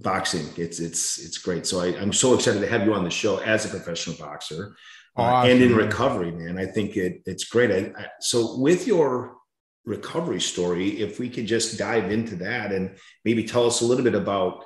boxing. 0.00 0.46
It's 0.56 0.80
it's 0.80 1.18
it's 1.18 1.38
great. 1.38 1.66
So 1.66 1.80
I, 1.80 1.88
am 2.00 2.12
so 2.12 2.34
excited 2.34 2.60
to 2.60 2.66
have 2.66 2.84
you 2.84 2.94
on 2.94 3.04
the 3.04 3.10
show 3.10 3.38
as 3.38 3.64
a 3.64 3.68
professional 3.68 4.16
boxer 4.16 4.74
uh, 5.16 5.42
and 5.46 5.62
in 5.62 5.74
recovery, 5.74 6.30
man. 6.30 6.58
I 6.58 6.66
think 6.66 6.96
it 6.96 7.22
it's 7.26 7.44
great. 7.44 7.70
I, 7.70 7.92
I, 8.00 8.06
so 8.20 8.58
with 8.58 8.86
your 8.86 9.36
recovery 9.84 10.40
story, 10.40 11.00
if 11.00 11.18
we 11.18 11.28
could 11.28 11.46
just 11.46 11.78
dive 11.78 12.10
into 12.10 12.36
that 12.36 12.72
and 12.72 12.96
maybe 13.24 13.44
tell 13.44 13.66
us 13.66 13.80
a 13.80 13.84
little 13.84 14.04
bit 14.04 14.14
about 14.14 14.64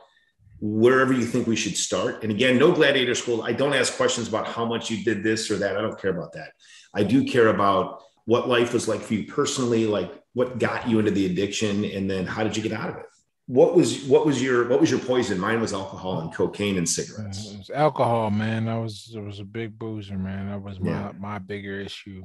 wherever 0.60 1.12
you 1.12 1.24
think 1.24 1.46
we 1.46 1.56
should 1.56 1.76
start. 1.76 2.22
And 2.22 2.30
again, 2.30 2.58
no 2.58 2.72
gladiator 2.72 3.14
school. 3.14 3.42
I 3.42 3.52
don't 3.52 3.74
ask 3.74 3.96
questions 3.96 4.28
about 4.28 4.46
how 4.46 4.64
much 4.64 4.90
you 4.90 5.04
did 5.04 5.22
this 5.22 5.50
or 5.50 5.56
that. 5.56 5.76
I 5.76 5.82
don't 5.82 6.00
care 6.00 6.10
about 6.10 6.32
that. 6.32 6.52
I 6.94 7.02
do 7.02 7.24
care 7.24 7.48
about 7.48 8.02
what 8.24 8.48
life 8.48 8.72
was 8.72 8.88
like 8.88 9.00
for 9.02 9.14
you 9.14 9.26
personally, 9.26 9.86
like 9.86 10.12
what 10.32 10.58
got 10.58 10.88
you 10.88 10.98
into 10.98 11.10
the 11.10 11.26
addiction, 11.26 11.84
and 11.84 12.10
then 12.10 12.26
how 12.26 12.42
did 12.42 12.56
you 12.56 12.62
get 12.62 12.72
out 12.72 12.90
of 12.90 12.96
it? 12.96 13.06
What 13.46 13.76
was 13.76 14.04
what 14.04 14.26
was 14.26 14.42
your 14.42 14.68
what 14.68 14.80
was 14.80 14.90
your 14.90 15.00
poison? 15.00 15.38
Mine 15.38 15.61
was 15.61 15.72
alcohol 15.72 16.20
and 16.20 16.35
cocaine 16.35 16.78
and 16.78 16.88
cigarettes. 16.88 17.52
It 17.52 17.59
was 17.59 17.70
alcohol, 17.70 18.30
man. 18.30 18.68
I 18.68 18.78
was 18.78 19.12
it 19.14 19.20
was 19.20 19.38
a 19.38 19.44
big 19.44 19.78
boozer, 19.78 20.18
man. 20.18 20.50
That 20.50 20.62
was 20.62 20.80
my 20.80 20.90
yeah. 20.90 21.12
my 21.18 21.38
bigger 21.38 21.80
issue. 21.80 22.24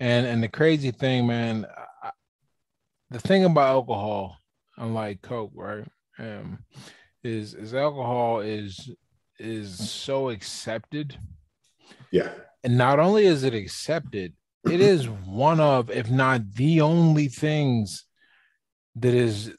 And 0.00 0.26
and 0.26 0.42
the 0.42 0.48
crazy 0.48 0.90
thing, 0.90 1.26
man, 1.26 1.66
I, 2.02 2.10
the 3.10 3.20
thing 3.20 3.44
about 3.44 3.68
alcohol, 3.68 4.38
unlike 4.78 5.20
coke, 5.20 5.52
right? 5.54 5.86
Um, 6.18 6.64
is 7.22 7.52
is 7.52 7.74
alcohol 7.74 8.40
is 8.40 8.90
is 9.38 9.90
so 9.90 10.30
accepted. 10.30 11.18
Yeah. 12.10 12.30
And 12.62 12.78
not 12.78 12.98
only 12.98 13.26
is 13.26 13.44
it 13.44 13.52
accepted, 13.52 14.32
it 14.64 14.80
is 14.80 15.08
one 15.08 15.60
of, 15.60 15.90
if 15.90 16.10
not 16.10 16.54
the 16.54 16.80
only 16.80 17.28
things 17.28 18.06
that 18.96 19.12
is 19.12 19.52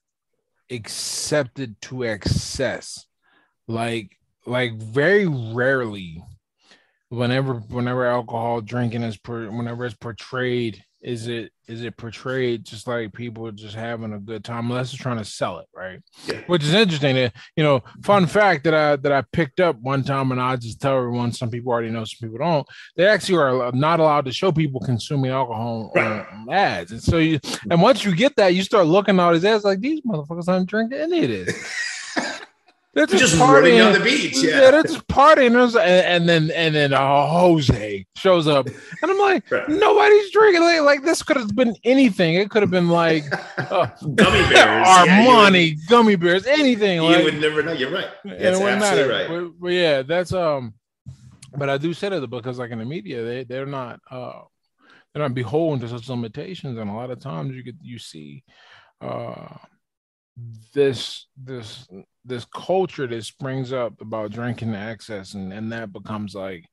accepted 0.69 1.79
to 1.81 2.03
excess. 2.03 3.05
Like 3.67 4.17
like 4.45 4.75
very 4.75 5.25
rarely 5.25 6.23
whenever 7.09 7.55
whenever 7.55 8.05
alcohol 8.05 8.61
drinking 8.61 9.03
is 9.03 9.17
per, 9.17 9.49
whenever 9.49 9.85
it's 9.85 9.95
portrayed 9.95 10.83
is 11.05 11.27
it 11.27 11.51
is 11.67 11.83
it 11.83 11.97
portrayed 11.97 12.65
just 12.65 12.87
like 12.87 13.13
people 13.13 13.51
just 13.51 13.75
having 13.75 14.13
a 14.13 14.19
good 14.19 14.43
time 14.43 14.71
unless 14.71 14.91
they're 14.91 15.03
trying 15.03 15.19
to 15.19 15.25
sell 15.25 15.59
it, 15.59 15.67
right? 15.73 15.99
Yeah. 16.25 16.41
Which 16.47 16.63
is 16.63 16.73
interesting. 16.73 17.15
You 17.55 17.63
know, 17.63 17.83
fun 18.03 18.25
fact 18.25 18.63
that 18.63 18.73
I 18.73 18.95
that 18.95 19.11
I 19.11 19.21
picked 19.21 19.59
up 19.59 19.79
one 19.79 20.03
time, 20.03 20.31
and 20.31 20.41
I 20.41 20.55
just 20.55 20.81
tell 20.81 20.97
everyone. 20.97 21.31
Some 21.31 21.51
people 21.51 21.71
already 21.71 21.91
know, 21.91 22.05
some 22.05 22.27
people 22.27 22.43
don't. 22.43 22.67
They 22.97 23.05
actually 23.05 23.37
are 23.37 23.71
not 23.71 23.99
allowed 23.99 24.25
to 24.25 24.33
show 24.33 24.51
people 24.51 24.81
consuming 24.81 25.29
alcohol 25.29 25.91
right. 25.95 26.25
on 26.27 26.49
ads, 26.51 26.91
and 26.91 27.03
so 27.03 27.19
you 27.19 27.39
and 27.69 27.79
once 27.79 28.03
you 28.03 28.15
get 28.15 28.35
that, 28.37 28.55
you 28.55 28.63
start 28.63 28.87
looking 28.87 29.19
at 29.19 29.23
all 29.23 29.33
these 29.33 29.45
ads 29.45 29.63
like 29.63 29.81
these 29.81 30.01
motherfuckers 30.01 30.47
aren't 30.47 30.67
drinking 30.67 30.97
any 30.97 31.23
of 31.23 31.29
this. 31.29 31.91
They're 32.95 33.05
just, 33.05 33.19
just 33.19 33.35
partying 33.35 33.85
on 33.85 33.91
the 33.91 33.99
beach. 33.99 34.37
Yeah, 34.37 34.51
yeah 34.51 34.71
they're 34.71 34.83
just 34.83 35.05
partying. 35.09 35.53
And, 35.53 35.77
and 35.77 36.29
then 36.29 36.49
and 36.51 36.73
then 36.73 36.93
uh, 36.93 37.27
Jose 37.27 38.05
shows 38.15 38.47
up, 38.47 38.67
and 38.67 39.11
I'm 39.11 39.19
like, 39.19 39.51
right. 39.51 39.67
nobody's 39.67 40.31
drinking. 40.31 40.61
Like, 40.61 40.79
like 40.79 41.03
this 41.03 41.21
could 41.21 41.35
have 41.35 41.53
been 41.53 41.75
anything. 41.83 42.35
It 42.35 42.49
could 42.49 42.63
have 42.63 42.71
been 42.71 42.87
like 42.87 43.25
uh, 43.57 43.87
gummy 44.15 44.49
bears, 44.49 44.87
Armani 44.87 45.71
yeah, 45.71 45.83
gummy 45.89 46.15
bears, 46.15 46.45
anything. 46.45 47.03
You 47.03 47.09
like, 47.09 47.25
would 47.25 47.41
never 47.41 47.61
know. 47.61 47.73
You're 47.73 47.91
right. 47.91 48.07
That's 48.23 48.61
absolutely 48.61 49.13
right. 49.13 49.27
But, 49.27 49.59
but, 49.59 49.71
yeah, 49.71 50.01
that's 50.01 50.31
um. 50.31 50.73
But 51.57 51.69
I 51.69 51.77
do 51.77 51.93
say 51.93 52.07
that 52.07 52.25
because 52.29 52.59
like 52.59 52.71
in 52.71 52.79
the 52.79 52.85
media, 52.85 53.25
they 53.25 53.43
they're 53.43 53.65
not 53.65 53.99
uh 54.09 54.39
they're 55.13 55.23
not 55.23 55.33
beholden 55.33 55.81
to 55.81 55.89
such 55.89 56.07
limitations, 56.07 56.77
and 56.77 56.89
a 56.89 56.93
lot 56.93 57.11
of 57.11 57.19
times 57.19 57.53
you 57.53 57.61
get 57.61 57.75
you 57.81 57.99
see 57.99 58.45
uh 59.01 59.57
this 60.73 61.27
this 61.35 61.89
this 62.25 62.45
culture 62.45 63.07
that 63.07 63.23
springs 63.23 63.71
up 63.71 63.99
about 64.01 64.31
drinking 64.31 64.73
excess 64.73 65.33
and, 65.33 65.53
and 65.53 65.71
that 65.71 65.93
becomes 65.93 66.35
like 66.35 66.65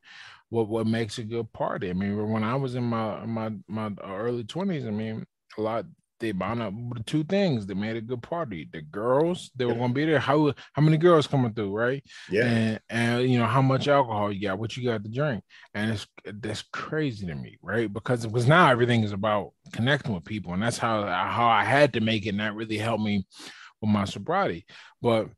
what 0.49 0.69
what 0.69 0.87
makes 0.87 1.19
a 1.19 1.25
good 1.25 1.51
party. 1.53 1.91
I 1.91 1.95
mean, 1.95 2.31
when 2.31 2.45
I 2.45 2.55
was 2.57 2.75
in 2.75 2.85
my 2.85 3.25
my 3.25 3.51
my 3.69 3.91
early 4.05 4.45
twenties, 4.45 4.87
I 4.87 4.91
mean, 4.91 5.25
a 5.57 5.61
lot 5.61 5.87
they 6.23 6.33
bound 6.33 6.63
up 6.63 6.73
with 6.73 7.05
two 7.05 7.25
things 7.25 7.67
that 7.67 7.77
made 7.77 7.97
a 7.97 8.01
good 8.01 8.23
party. 8.23 8.69
The 8.73 8.81
girls, 8.81 9.51
they 9.57 9.65
were 9.65 9.75
gonna 9.75 9.93
be 9.93 10.07
there. 10.07 10.21
How 10.21 10.55
how 10.73 10.81
many 10.81 10.97
girls 10.97 11.27
coming 11.27 11.53
through, 11.53 11.77
right? 11.77 12.03
Yeah. 12.31 12.45
And 12.45 12.81
and 12.89 13.29
you 13.29 13.39
know 13.39 13.47
how 13.47 13.61
much 13.61 13.89
alcohol 13.89 14.33
you 14.33 14.49
got, 14.49 14.59
what 14.59 14.77
you 14.77 14.85
got 14.85 15.03
to 15.03 15.11
drink, 15.11 15.43
and 15.75 15.91
it's 15.91 16.07
that's 16.25 16.63
crazy 16.73 17.27
to 17.27 17.35
me, 17.35 17.59
right? 17.61 17.93
Because 17.93 18.25
it 18.25 18.31
was 18.31 18.47
now 18.47 18.71
everything 18.71 19.03
is 19.03 19.13
about 19.13 19.53
connecting 19.73 20.15
with 20.15 20.25
people, 20.25 20.55
and 20.55 20.63
that's 20.63 20.79
how 20.79 21.05
how 21.05 21.49
I 21.49 21.65
had 21.65 21.93
to 21.95 22.01
make 22.01 22.25
it, 22.25 22.31
and 22.31 22.41
that 22.41 22.55
really 22.55 22.79
helped 22.79 23.03
me 23.03 23.27
with 23.81 23.91
my 23.91 24.05
sobriety. 24.05 24.65
But 25.03 25.29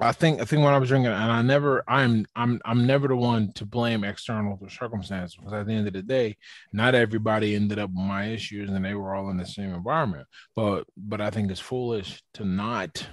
I 0.00 0.12
think 0.12 0.40
I 0.40 0.44
think 0.44 0.62
when 0.62 0.72
I 0.72 0.78
was 0.78 0.88
drinking, 0.88 1.10
and 1.10 1.32
I 1.32 1.42
never, 1.42 1.82
I'm 1.88 2.24
I'm 2.36 2.60
I'm 2.64 2.86
never 2.86 3.08
the 3.08 3.16
one 3.16 3.52
to 3.54 3.66
blame 3.66 4.04
external 4.04 4.58
circumstances 4.68 5.34
because 5.36 5.52
at 5.52 5.66
the 5.66 5.72
end 5.72 5.88
of 5.88 5.92
the 5.92 6.02
day, 6.02 6.36
not 6.72 6.94
everybody 6.94 7.56
ended 7.56 7.80
up 7.80 7.90
with 7.90 8.04
my 8.04 8.26
issues, 8.26 8.70
and 8.70 8.84
they 8.84 8.94
were 8.94 9.14
all 9.14 9.30
in 9.30 9.36
the 9.36 9.46
same 9.46 9.74
environment. 9.74 10.28
But 10.54 10.84
but 10.96 11.20
I 11.20 11.30
think 11.30 11.50
it's 11.50 11.58
foolish 11.58 12.22
to 12.34 12.44
not 12.44 13.08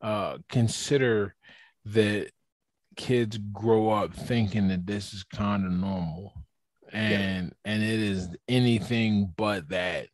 uh, 0.00 0.38
consider 0.48 1.34
that 1.86 2.30
kids 2.96 3.38
grow 3.52 3.90
up 3.90 4.14
thinking 4.14 4.68
that 4.68 4.86
this 4.86 5.12
is 5.12 5.24
kind 5.24 5.66
of 5.66 5.72
normal, 5.72 6.32
and 6.92 7.46
yeah. 7.46 7.72
and 7.72 7.82
it 7.82 7.98
is 7.98 8.28
anything 8.48 9.32
but 9.36 9.68
that 9.70 10.06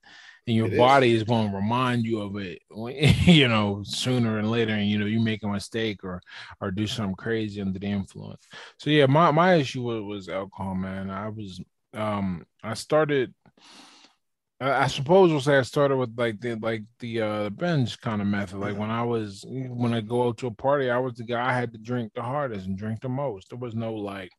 and 0.48 0.56
your 0.56 0.66
it 0.66 0.76
body 0.76 1.12
is. 1.12 1.22
is. 1.22 1.28
going 1.28 1.50
to 1.50 1.56
remind 1.56 2.04
you 2.04 2.20
of 2.20 2.36
it 2.36 2.60
you 3.26 3.46
know 3.48 3.82
sooner 3.84 4.38
and 4.38 4.50
later 4.50 4.72
and 4.72 4.88
you 4.88 4.98
know 4.98 5.06
you 5.06 5.20
make 5.20 5.42
a 5.42 5.48
mistake 5.48 6.02
or 6.02 6.20
or 6.60 6.70
do 6.70 6.86
something 6.86 7.14
crazy 7.14 7.60
under 7.60 7.78
the 7.78 7.86
influence 7.86 8.46
so 8.78 8.90
yeah 8.90 9.06
my 9.06 9.30
my 9.30 9.54
issue 9.54 9.82
was, 9.82 10.02
was 10.02 10.28
alcohol 10.28 10.74
man 10.74 11.10
i 11.10 11.28
was 11.28 11.60
um 11.94 12.44
i 12.62 12.74
started 12.74 13.32
I 14.60 14.88
suppose 14.88 15.30
we'll 15.30 15.40
say 15.40 15.56
I 15.56 15.62
started 15.62 15.96
with 15.98 16.18
like 16.18 16.40
the 16.40 16.56
like 16.56 16.82
the 16.98 17.20
uh 17.20 17.50
binge 17.50 18.00
kind 18.00 18.20
of 18.20 18.26
method. 18.26 18.58
Like 18.58 18.76
when 18.76 18.90
I 18.90 19.04
was 19.04 19.44
when 19.48 19.94
I 19.94 20.00
go 20.00 20.26
out 20.26 20.38
to 20.38 20.48
a 20.48 20.50
party, 20.50 20.90
I 20.90 20.98
was 20.98 21.14
the 21.14 21.22
guy 21.22 21.48
I 21.48 21.52
had 21.52 21.72
to 21.72 21.78
drink 21.78 22.12
the 22.14 22.22
hardest 22.22 22.66
and 22.66 22.76
drink 22.76 23.00
the 23.00 23.08
most. 23.08 23.50
There 23.50 23.58
was 23.58 23.76
no 23.76 23.94
like 23.94 24.32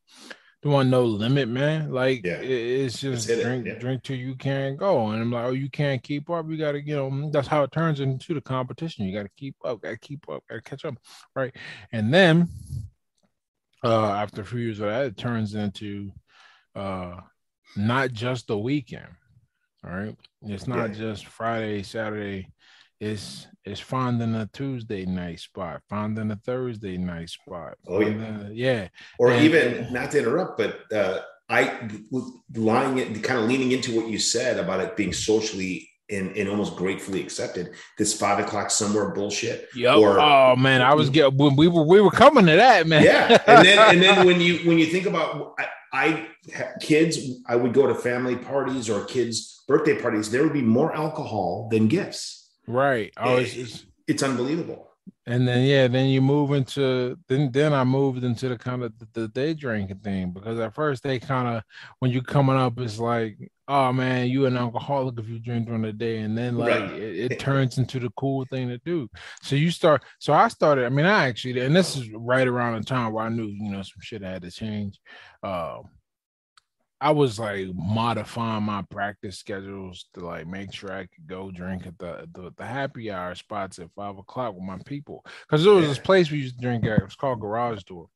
there 0.62 0.72
wasn't 0.72 0.90
no 0.90 1.04
limit, 1.04 1.48
man. 1.48 1.90
Like 1.90 2.24
yeah. 2.24 2.40
it's 2.40 3.00
just 3.00 3.28
drink, 3.28 3.66
it. 3.66 3.74
yeah. 3.74 3.78
drink 3.78 4.02
till 4.02 4.16
you 4.16 4.34
can't 4.34 4.76
go. 4.76 5.08
And 5.08 5.22
I'm 5.22 5.32
like, 5.32 5.46
oh, 5.46 5.52
you 5.52 5.70
can't 5.70 6.02
keep 6.02 6.28
up. 6.28 6.46
You 6.50 6.58
gotta, 6.58 6.82
you 6.82 6.96
know, 6.96 7.30
that's 7.30 7.48
how 7.48 7.62
it 7.62 7.72
turns 7.72 8.00
into 8.00 8.34
the 8.34 8.42
competition. 8.42 9.06
You 9.06 9.16
gotta 9.16 9.30
keep 9.36 9.56
up, 9.64 9.80
gotta 9.80 9.98
keep 9.98 10.28
up, 10.28 10.42
gotta 10.48 10.60
catch 10.60 10.84
up. 10.84 10.96
Right. 11.34 11.54
And 11.92 12.12
then 12.12 12.48
uh 13.82 14.12
after 14.12 14.42
a 14.42 14.44
few 14.44 14.60
years 14.60 14.80
of 14.80 14.88
that, 14.88 15.06
it 15.06 15.16
turns 15.16 15.54
into 15.54 16.12
uh 16.74 17.16
not 17.76 18.12
just 18.12 18.46
the 18.46 18.58
weekend. 18.58 19.08
All 19.82 19.96
right. 19.96 20.16
It's 20.42 20.66
not 20.66 20.90
yeah. 20.90 20.96
just 20.96 21.26
Friday, 21.26 21.82
Saturday, 21.82 22.48
it's 23.00 23.46
it's 23.64 23.80
finding 23.80 24.34
a 24.34 24.46
Tuesday 24.52 25.06
night 25.06 25.40
spot, 25.40 25.82
finding 25.88 26.30
a 26.30 26.36
Thursday 26.36 26.98
night 26.98 27.30
spot. 27.30 27.78
Oh 27.88 28.00
yeah, 28.00 28.48
yeah. 28.52 28.88
Or 29.18 29.30
and, 29.30 29.44
even 29.44 29.92
not 29.92 30.10
to 30.12 30.18
interrupt, 30.18 30.58
but 30.58 30.92
uh, 30.92 31.20
I 31.48 31.88
lying 32.54 32.98
it, 32.98 33.22
kind 33.22 33.40
of 33.40 33.46
leaning 33.46 33.72
into 33.72 33.96
what 33.96 34.08
you 34.08 34.18
said 34.18 34.58
about 34.58 34.80
it 34.80 34.96
being 34.96 35.12
socially 35.12 35.88
and, 36.10 36.36
and 36.36 36.48
almost 36.48 36.76
gratefully 36.76 37.20
accepted. 37.22 37.70
This 37.96 38.18
five 38.18 38.38
o'clock 38.38 38.70
somewhere 38.70 39.10
bullshit. 39.10 39.68
Yep. 39.74 39.96
Or, 39.96 40.20
oh 40.20 40.56
man, 40.56 40.82
I 40.82 40.94
was 40.94 41.08
get 41.08 41.32
when 41.32 41.56
we 41.56 41.68
were 41.68 41.84
we 41.84 42.02
were 42.02 42.10
coming 42.10 42.46
to 42.46 42.56
that 42.56 42.86
man. 42.86 43.02
Yeah, 43.02 43.42
and 43.46 43.66
then 43.66 43.94
and 43.94 44.02
then 44.02 44.26
when 44.26 44.40
you 44.42 44.58
when 44.68 44.78
you 44.78 44.86
think 44.86 45.06
about 45.06 45.54
I, 45.58 45.66
I 45.92 46.28
kids, 46.80 47.18
I 47.46 47.56
would 47.56 47.72
go 47.72 47.86
to 47.86 47.94
family 47.94 48.36
parties 48.36 48.90
or 48.90 49.06
kids' 49.06 49.64
birthday 49.66 49.98
parties. 49.98 50.30
There 50.30 50.42
would 50.42 50.52
be 50.52 50.62
more 50.62 50.94
alcohol 50.94 51.68
than 51.70 51.88
gifts 51.88 52.39
Right. 52.70 53.12
Oh, 53.16 53.36
it's, 53.36 53.54
it's, 53.54 53.86
it's 54.06 54.22
unbelievable. 54.22 54.86
And 55.26 55.46
then 55.46 55.66
yeah, 55.66 55.86
then 55.86 56.06
you 56.06 56.20
move 56.20 56.52
into 56.52 57.16
then 57.28 57.52
then 57.52 57.72
I 57.72 57.84
moved 57.84 58.24
into 58.24 58.48
the 58.48 58.56
kind 58.56 58.82
of 58.82 58.98
the, 58.98 59.08
the 59.12 59.28
day 59.28 59.54
drinking 59.54 59.98
thing 59.98 60.32
because 60.32 60.58
at 60.58 60.74
first 60.74 61.02
they 61.02 61.18
kind 61.18 61.48
of 61.48 61.62
when 61.98 62.10
you 62.10 62.22
coming 62.22 62.56
up 62.56 62.78
it's 62.80 62.98
like 62.98 63.36
oh 63.68 63.92
man 63.92 64.28
you 64.28 64.46
an 64.46 64.56
alcoholic 64.56 65.18
if 65.18 65.28
you 65.28 65.38
drink 65.38 65.66
during 65.66 65.82
the 65.82 65.92
day 65.92 66.18
and 66.18 66.36
then 66.36 66.56
like 66.56 66.80
right. 66.80 66.92
it, 66.92 67.32
it, 67.32 67.38
turns 67.38 67.78
into 67.78 68.00
the 68.00 68.10
cool 68.16 68.44
thing 68.46 68.68
to 68.68 68.78
do 68.78 69.08
so 69.42 69.54
you 69.54 69.70
start 69.70 70.02
so 70.18 70.32
I 70.32 70.48
started 70.48 70.86
I 70.86 70.88
mean 70.88 71.06
I 71.06 71.28
actually 71.28 71.60
and 71.60 71.76
this 71.76 71.96
is 71.96 72.10
right 72.12 72.48
around 72.48 72.80
the 72.80 72.86
time 72.86 73.12
where 73.12 73.24
I 73.24 73.28
knew 73.28 73.46
you 73.46 73.70
know 73.70 73.82
some 73.82 74.00
shit 74.00 74.22
had 74.22 74.42
to 74.42 74.50
change. 74.50 74.98
Um, 75.42 75.84
I 77.00 77.12
was 77.12 77.38
like 77.38 77.68
modifying 77.74 78.64
my 78.64 78.82
practice 78.82 79.38
schedules 79.38 80.06
to 80.14 80.20
like 80.20 80.46
make 80.46 80.72
sure 80.72 80.92
I 80.92 81.06
could 81.06 81.26
go 81.26 81.50
drink 81.50 81.86
at 81.86 81.98
the 81.98 82.28
the, 82.32 82.52
the 82.56 82.66
happy 82.66 83.10
hour 83.10 83.34
spots 83.34 83.78
at 83.78 83.90
five 83.96 84.18
o'clock 84.18 84.54
with 84.54 84.64
my 84.64 84.78
people. 84.84 85.24
Because 85.42 85.64
there 85.64 85.72
was 85.72 85.86
this 85.86 85.98
place 85.98 86.30
we 86.30 86.38
used 86.38 86.56
to 86.56 86.60
drink 86.60 86.84
at. 86.84 86.98
It 86.98 87.04
was 87.04 87.16
called 87.16 87.40
Garage 87.40 87.84
Door, 87.84 88.08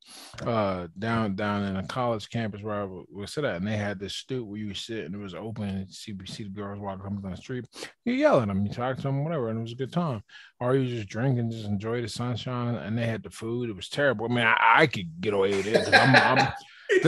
uh, 0.43 0.89
down 0.99 1.35
down 1.35 1.65
in 1.65 1.77
a 1.77 1.87
college 1.87 2.29
campus 2.29 2.63
where 2.63 2.83
I 2.83 2.85
would, 2.85 3.29
sit 3.29 3.45
at, 3.45 3.57
and 3.57 3.67
they 3.67 3.77
had 3.77 3.99
this 3.99 4.17
stoop 4.17 4.47
where 4.47 4.59
you 4.59 4.67
would 4.69 4.77
sit 4.77 5.07
and 5.07 5.15
it 5.15 5.19
was 5.19 5.35
open. 5.35 5.65
And 5.65 5.91
see, 5.91 6.15
see 6.27 6.45
the 6.45 6.51
girls 6.51 6.79
walking 6.79 7.07
up 7.07 7.23
down 7.23 7.31
the 7.31 7.37
street. 7.37 7.67
You 8.05 8.13
yell 8.13 8.41
at 8.41 8.49
them, 8.49 8.67
you 8.67 8.73
talk 8.73 8.97
to 8.97 9.03
them, 9.03 9.25
whatever, 9.25 9.49
and 9.49 9.59
it 9.59 9.63
was 9.63 9.73
a 9.73 9.77
good 9.77 9.93
time. 9.93 10.23
Or 10.61 10.77
you 10.77 10.95
just 10.95 11.09
drink 11.09 11.39
and 11.39 11.51
just 11.51 11.67
enjoy 11.67 12.03
the 12.03 12.09
sunshine. 12.09 12.75
And 12.75 12.99
they 12.99 13.07
had 13.07 13.23
the 13.23 13.31
food. 13.31 13.71
It 13.71 13.77
was 13.77 13.89
terrible. 13.89 14.27
I 14.27 14.29
mean, 14.29 14.47
I, 14.47 14.57
I 14.77 14.87
could 14.87 15.21
get 15.21 15.33
away 15.33 15.51
with 15.57 15.67
it. 15.67 15.89
I'm, 15.93 16.15
I'm 16.39 16.53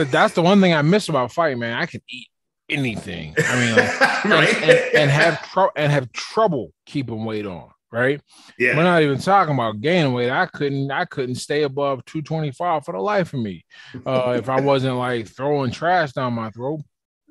that's 0.05 0.33
the 0.33 0.41
one 0.41 0.61
thing 0.61 0.73
I 0.73 0.81
miss 0.81 1.09
about 1.09 1.31
fighting, 1.31 1.59
man. 1.59 1.77
I 1.77 1.85
can 1.85 2.01
eat 2.09 2.27
anything. 2.69 3.35
I 3.37 3.59
mean, 3.59 3.75
like, 3.75 4.01
right? 4.25 4.55
and, 4.55 4.71
and, 4.71 4.95
and, 4.95 5.11
have 5.11 5.41
tr- 5.51 5.73
and 5.75 5.91
have 5.91 6.11
trouble 6.11 6.71
keeping 6.85 7.25
weight 7.25 7.45
on. 7.45 7.69
Right? 7.89 8.19
Yeah. 8.59 8.75
We're 8.75 8.83
not 8.83 9.01
even 9.01 9.17
talking 9.17 9.53
about 9.53 9.79
gaining 9.79 10.11
weight. 10.11 10.29
I 10.29 10.45
couldn't. 10.45 10.91
I 10.91 11.05
couldn't 11.05 11.35
stay 11.35 11.63
above 11.63 12.03
two 12.03 12.21
twenty 12.21 12.51
five 12.51 12.83
for 12.83 12.91
the 12.91 12.99
life 12.99 13.33
of 13.33 13.39
me, 13.39 13.63
uh, 14.05 14.35
if 14.37 14.49
I 14.49 14.59
wasn't 14.59 14.97
like 14.97 15.27
throwing 15.27 15.71
trash 15.71 16.11
down 16.11 16.33
my 16.33 16.49
throat. 16.49 16.81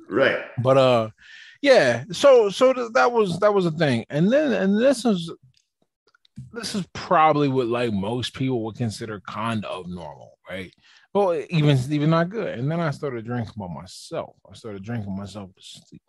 Right. 0.08 0.38
But 0.62 0.78
uh, 0.78 1.10
yeah. 1.60 2.04
So 2.10 2.48
so 2.48 2.72
th- 2.72 2.92
that 2.94 3.12
was 3.12 3.38
that 3.40 3.52
was 3.52 3.66
a 3.66 3.70
thing, 3.70 4.06
and 4.08 4.32
then 4.32 4.54
and 4.54 4.80
this 4.80 5.04
is 5.04 5.30
this 6.52 6.74
is 6.74 6.86
probably 6.92 7.48
what 7.48 7.66
like 7.66 7.92
most 7.92 8.34
people 8.34 8.64
would 8.64 8.76
consider 8.76 9.20
kind 9.20 9.64
of 9.64 9.88
normal, 9.88 10.38
right? 10.48 10.72
Well, 11.16 11.42
even 11.48 11.78
even 11.90 12.10
not 12.10 12.28
good. 12.28 12.58
And 12.58 12.70
then 12.70 12.78
I 12.78 12.90
started 12.90 13.24
drinking 13.24 13.54
by 13.56 13.68
myself. 13.68 14.36
I 14.50 14.54
started 14.54 14.82
drinking 14.82 15.16
myself 15.16 15.48
to 15.54 15.62
sleep. 15.62 16.02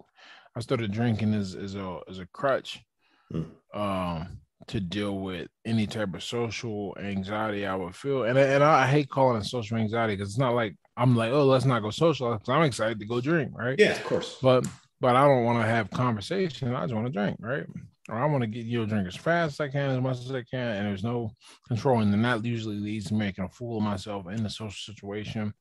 I 0.53 0.59
started 0.59 0.91
drinking 0.91 1.33
as, 1.33 1.55
as 1.55 1.75
a 1.75 1.99
as 2.09 2.19
a 2.19 2.25
crutch 2.25 2.83
mm. 3.31 3.45
um, 3.73 4.39
to 4.67 4.81
deal 4.81 5.17
with 5.19 5.47
any 5.63 5.87
type 5.87 6.13
of 6.13 6.21
social 6.21 6.93
anxiety 6.99 7.65
I 7.65 7.75
would 7.75 7.95
feel. 7.95 8.23
And 8.23 8.37
and 8.37 8.61
I, 8.61 8.83
I 8.83 8.87
hate 8.87 9.09
calling 9.09 9.37
it 9.37 9.45
social 9.45 9.77
anxiety 9.77 10.17
because 10.17 10.31
it's 10.31 10.39
not 10.39 10.55
like 10.55 10.75
I'm 10.97 11.15
like, 11.15 11.31
oh, 11.31 11.45
let's 11.45 11.63
not 11.63 11.83
go 11.83 11.89
social. 11.89 12.37
I'm 12.49 12.63
excited 12.63 12.99
to 12.99 13.05
go 13.05 13.21
drink, 13.21 13.51
right? 13.55 13.79
Yeah, 13.79 13.91
of 13.91 14.03
course. 14.03 14.37
But 14.41 14.67
but 14.99 15.15
I 15.15 15.25
don't 15.25 15.45
want 15.45 15.63
to 15.63 15.69
have 15.69 15.89
conversation. 15.89 16.75
I 16.75 16.81
just 16.81 16.93
want 16.93 17.07
to 17.07 17.13
drink, 17.13 17.37
right? 17.39 17.65
Or 18.09 18.15
I 18.15 18.25
want 18.25 18.41
to 18.41 18.47
get 18.47 18.65
you 18.65 18.83
a 18.83 18.85
drink 18.85 19.07
as 19.07 19.15
fast 19.15 19.53
as 19.53 19.59
I 19.59 19.67
can, 19.69 19.89
as 19.91 20.01
much 20.01 20.17
as 20.19 20.31
I 20.31 20.43
can, 20.43 20.77
and 20.77 20.87
there's 20.87 21.03
no 21.03 21.31
control. 21.67 21.99
And 21.99 22.11
then 22.11 22.21
that 22.21 22.45
usually 22.45 22.79
leads 22.79 23.07
to 23.07 23.13
making 23.13 23.43
a 23.43 23.49
fool 23.49 23.77
of 23.77 23.83
myself 23.83 24.27
in 24.29 24.43
the 24.43 24.49
social 24.49 24.93
situation. 24.93 25.53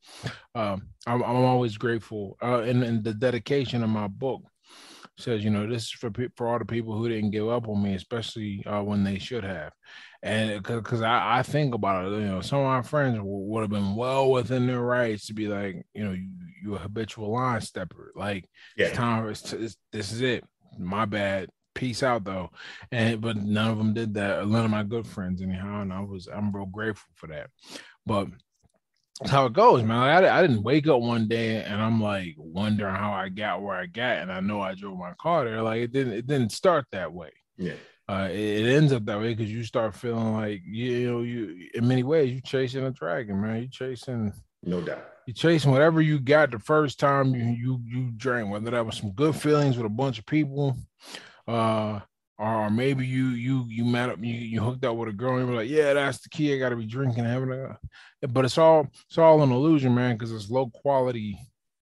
Um, 0.55 0.89
I'm, 1.07 1.23
I'm, 1.23 1.37
always 1.37 1.77
grateful. 1.77 2.37
Uh, 2.43 2.61
and, 2.61 2.83
and 2.83 3.03
the 3.03 3.15
dedication 3.15 3.83
of 3.83 3.91
my 3.91 4.07
book 4.07 4.43
says, 5.19 5.43
you 5.43 5.51
know, 5.51 5.67
this 5.67 5.85
is 5.85 5.91
for 5.91 6.11
for 6.37 6.49
all 6.49 6.59
the 6.59 6.65
people 6.65 6.97
who 6.97 7.09
didn't 7.09 7.31
give 7.31 7.49
up 7.49 7.69
on 7.69 7.83
me, 7.83 7.95
especially 7.95 8.65
uh, 8.67 8.83
when 8.83 9.03
they 9.03 9.19
should 9.19 9.45
have. 9.45 9.73
And 10.23 10.63
because 10.63 11.03
I, 11.03 11.39
I 11.39 11.43
think 11.43 11.75
about 11.75 12.07
it, 12.07 12.17
you 12.17 12.27
know, 12.27 12.41
some 12.41 12.61
of 12.61 12.67
my 12.67 12.83
friends 12.83 13.19
would 13.23 13.61
have 13.61 13.71
been 13.71 13.95
well 13.95 14.31
within 14.31 14.67
their 14.67 14.81
rights 14.81 15.27
to 15.27 15.35
be 15.35 15.47
like, 15.47 15.85
you 15.95 16.05
know, 16.05 16.13
you, 16.13 16.29
you 16.63 16.75
a 16.75 16.79
habitual 16.79 17.33
line 17.33 17.61
stepper. 17.61 18.13
Like, 18.17 18.49
yeah. 18.77 18.87
it's 18.87 18.97
time, 18.97 19.29
it's, 19.29 19.53
it's, 19.53 19.77
this 19.93 20.13
is 20.13 20.23
it. 20.23 20.45
My 20.79 21.05
bad. 21.05 21.49
Peace 21.77 22.03
out 22.03 22.25
though. 22.25 22.51
And 22.91 23.21
but 23.21 23.37
none 23.37 23.71
of 23.71 23.79
them 23.79 23.95
did 23.95 24.15
that. 24.15 24.49
None 24.49 24.65
of 24.65 24.71
my 24.71 24.83
good 24.83 25.07
friends, 25.07 25.43
anyhow. 25.43 25.83
And 25.83 25.93
I 25.93 26.01
was, 26.01 26.27
I'm 26.27 26.51
real 26.51 26.67
grateful 26.67 27.09
for 27.15 27.29
that. 27.29 27.51
But 28.05 28.29
that's 29.21 29.31
how 29.31 29.47
it 29.47 29.53
goes, 29.53 29.83
man. 29.83 29.99
I, 29.99 30.39
I 30.39 30.43
didn't 30.43 30.63
wake 30.63 30.89
up 30.89 31.01
one 31.01 31.29
day 31.29 31.63
and 31.63 31.81
I'm 31.81 32.03
like 32.03 32.35
wondering 32.37 32.95
how 32.95 33.13
I 33.13 33.29
got 33.29 33.63
where 33.63 33.77
I 33.77 33.87
got, 33.87 34.19
and 34.19 34.33
I 34.33 34.41
know 34.41 34.61
I 34.61 34.75
drove 34.75 34.99
my 34.99 35.13
car 35.21 35.45
there. 35.45 35.63
Like 35.63 35.83
it 35.83 35.93
didn't, 35.93 36.15
it 36.15 36.27
didn't 36.27 36.53
start 36.53 36.87
that 36.93 37.13
way. 37.13 37.31
Yeah. 37.57 37.75
Uh, 38.09 38.29
it, 38.31 38.67
it, 38.67 38.77
ends 38.77 38.93
up 38.93 39.05
that 39.05 39.19
way 39.19 39.35
because 39.35 39.53
you 39.53 39.65
start 39.65 39.95
feeling 39.95 40.33
like 40.33 40.63
you 40.65 41.11
know 41.11 41.23
you 41.23 41.69
in 41.75 41.89
many 41.89 42.05
ways 42.05 42.31
you're 42.31 42.41
chasing 42.41 42.85
a 42.85 42.91
dragon, 42.91 43.41
man. 43.41 43.63
You 43.63 43.69
chasing 43.69 44.33
no 44.63 44.81
doubt. 44.81 45.05
You 45.27 45.33
chasing 45.33 45.73
whatever 45.73 46.01
you 46.01 46.21
got 46.21 46.53
the 46.53 46.59
first 46.59 47.01
time 47.01 47.35
you 47.35 47.47
you 47.47 47.81
you 47.85 48.13
drank, 48.17 48.51
whether 48.51 48.71
that 48.71 48.87
was 48.87 48.97
some 48.97 49.11
good 49.11 49.35
feelings 49.35 49.77
with 49.77 49.87
a 49.87 49.91
bunch 49.91 50.21
of 50.21 50.27
people, 50.27 50.77
uh, 51.47 52.01
or 52.39 52.71
maybe 52.71 53.07
you 53.07 53.29
you 53.29 53.65
you 53.69 53.85
met 53.85 54.11
up 54.11 54.19
you, 54.21 54.35
you 54.35 54.61
hooked 54.61 54.85
up 54.85 54.97
with 54.97 55.09
a 55.09 55.13
girl 55.13 55.37
and 55.37 55.47
you 55.47 55.53
were 55.53 55.61
like 55.61 55.71
yeah 55.71 55.95
that's 55.95 56.19
the 56.19 56.29
key. 56.29 56.55
I 56.55 56.59
gotta 56.59 56.77
be 56.77 56.87
drinking 56.87 57.25
having 57.25 57.53
a 57.53 57.79
but 58.29 58.45
it's 58.45 58.59
all 58.59 58.89
it's 59.09 59.19
all 59.19 59.43
an 59.43 59.53
illusion 59.53 59.95
man 59.95 60.17
because 60.17 60.33
it's 60.33 60.51
low 60.51 60.69
quality 60.69 61.39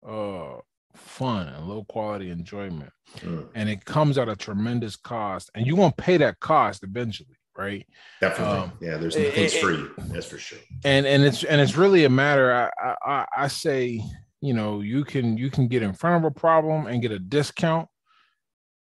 uh 0.06 0.56
fun 0.96 1.48
and 1.48 1.66
low 1.66 1.84
quality 1.84 2.30
enjoyment. 2.30 2.90
Mm. 3.18 3.48
and 3.56 3.68
it 3.68 3.84
comes 3.84 4.18
at 4.18 4.28
a 4.28 4.36
tremendous 4.36 4.94
cost 4.96 5.50
and 5.54 5.66
you're 5.66 5.76
gonna 5.76 5.92
pay 5.92 6.16
that 6.16 6.40
cost 6.40 6.82
eventually 6.82 7.36
right? 7.56 7.84
Definitely. 8.20 8.58
Um, 8.58 8.72
yeah 8.80 8.96
there's 8.96 9.16
nothing's 9.16 9.54
it, 9.54 9.60
free 9.60 9.84
that's 10.08 10.26
for 10.26 10.38
sure. 10.38 10.58
And 10.84 11.06
and 11.06 11.24
it's 11.24 11.44
and 11.44 11.60
it's 11.60 11.76
really 11.76 12.04
a 12.04 12.10
matter 12.10 12.52
I, 12.52 12.94
I 13.04 13.26
i 13.36 13.48
say 13.48 14.02
you 14.40 14.54
know 14.54 14.80
you 14.80 15.04
can 15.04 15.36
you 15.36 15.50
can 15.50 15.68
get 15.68 15.82
in 15.82 15.92
front 15.92 16.24
of 16.24 16.30
a 16.30 16.34
problem 16.34 16.86
and 16.86 17.02
get 17.02 17.12
a 17.12 17.18
discount 17.18 17.88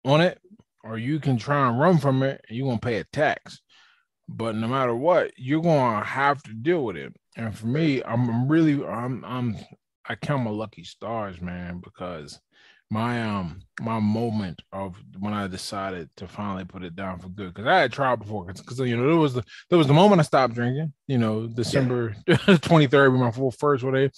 on 0.05 0.21
it 0.21 0.38
or 0.85 0.99
you 0.99 1.21
can 1.21 1.37
try 1.37 1.69
and 1.69 1.79
run 1.79 1.99
from 1.99 2.23
it 2.23 2.45
and 2.49 2.57
you're 2.57 2.69
gonna 2.69 2.79
pay 2.81 2.99
a 2.99 3.05
tax. 3.05 3.61
But 4.29 4.55
no 4.55 4.69
matter 4.69 4.95
what, 4.95 5.33
you're 5.37 5.62
gonna 5.62 6.05
have 6.05 6.43
to 6.45 6.53
deal 6.53 6.85
with 6.85 6.97
it. 6.97 7.14
And 7.37 7.57
for 7.57 7.67
me, 7.67 8.03
I'm 8.03 8.49
really 8.49 8.85
I'm 8.85 9.25
I'm 9.25 9.57
I 10.07 10.14
count 10.14 10.45
my 10.45 10.51
lucky 10.51 10.85
stars, 10.85 11.41
man, 11.41 11.81
because 11.83 12.41
my 12.90 13.22
um 13.22 13.61
my 13.81 14.01
moment 14.01 14.61
of 14.72 14.96
when 15.18 15.35
I 15.35 15.46
decided 15.46 16.09
to 16.16 16.27
finally 16.27 16.64
put 16.64 16.83
it 16.83 16.96
down 16.96 17.18
for 17.18 17.29
good 17.29 17.53
because 17.53 17.66
I 17.66 17.81
had 17.81 17.92
tried 17.92 18.20
before 18.20 18.46
because 18.46 18.79
you 18.81 18.96
know 18.96 19.07
there 19.07 19.16
was 19.16 19.35
the 19.35 19.44
there 19.68 19.79
was 19.79 19.87
the 19.87 19.94
moment 19.94 20.20
I 20.20 20.24
stopped 20.24 20.55
drinking 20.55 20.92
you 21.07 21.18
know 21.18 21.46
December 21.46 22.16
twenty 22.62 22.87
third 22.87 23.12
yeah. 23.12 23.18
my 23.18 23.31
full 23.31 23.51
first 23.51 23.85
one 23.85 23.92
day 23.92 24.11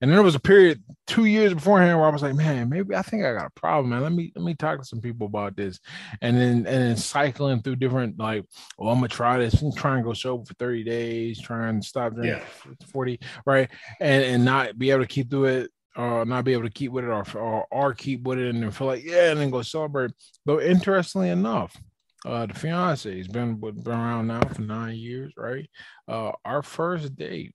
and 0.00 0.10
then 0.10 0.12
there 0.12 0.22
was 0.22 0.36
a 0.36 0.40
period 0.40 0.82
two 1.06 1.24
years 1.24 1.52
beforehand 1.52 1.98
where 1.98 2.06
I 2.06 2.12
was 2.12 2.22
like 2.22 2.34
man 2.34 2.68
maybe 2.68 2.94
I 2.94 3.02
think 3.02 3.24
I 3.24 3.34
got 3.34 3.46
a 3.46 3.60
problem 3.60 3.90
man. 3.90 4.02
Let 4.02 4.12
me 4.12 4.32
let 4.36 4.44
me 4.44 4.54
talk 4.54 4.78
to 4.78 4.84
some 4.84 5.00
people 5.00 5.26
about 5.26 5.56
this. 5.56 5.80
And 6.20 6.36
then 6.36 6.58
and 6.58 6.66
then 6.66 6.96
cycling 6.96 7.60
through 7.60 7.76
different 7.76 8.18
like 8.18 8.44
oh 8.78 8.88
I'm 8.88 8.98
gonna 8.98 9.08
try 9.08 9.38
this. 9.38 9.62
And 9.62 9.76
try 9.76 9.96
and 9.96 10.04
go 10.04 10.12
sober 10.12 10.44
for 10.44 10.54
thirty 10.54 10.84
days 10.84 11.40
try 11.40 11.68
and 11.68 11.84
stop 11.84 12.14
drinking 12.14 12.40
yeah. 12.40 12.86
forty 12.86 13.20
right? 13.44 13.68
And 14.00 14.24
and 14.24 14.44
not 14.44 14.78
be 14.78 14.90
able 14.90 15.02
to 15.02 15.08
keep 15.08 15.28
through 15.28 15.46
it 15.46 15.70
or 15.96 16.24
not 16.24 16.44
be 16.44 16.52
able 16.52 16.62
to 16.62 16.70
keep 16.70 16.92
with 16.92 17.04
it 17.04 17.08
or, 17.08 17.24
or, 17.36 17.66
or 17.70 17.94
keep 17.94 18.22
with 18.22 18.38
it 18.38 18.54
and 18.54 18.62
then 18.62 18.70
feel 18.70 18.86
like 18.86 19.04
yeah 19.04 19.30
and 19.30 19.40
then 19.40 19.50
go 19.50 19.62
celebrate 19.62 20.10
but 20.46 20.62
interestingly 20.62 21.28
enough 21.28 21.76
uh 22.24 22.46
the 22.46 22.54
fiance 22.54 23.16
has 23.16 23.28
been, 23.28 23.56
been 23.56 23.82
around 23.86 24.26
now 24.26 24.40
for 24.40 24.62
nine 24.62 24.96
years 24.96 25.32
right? 25.36 25.68
Uh 26.08 26.32
our 26.44 26.62
first 26.62 27.14
date 27.16 27.54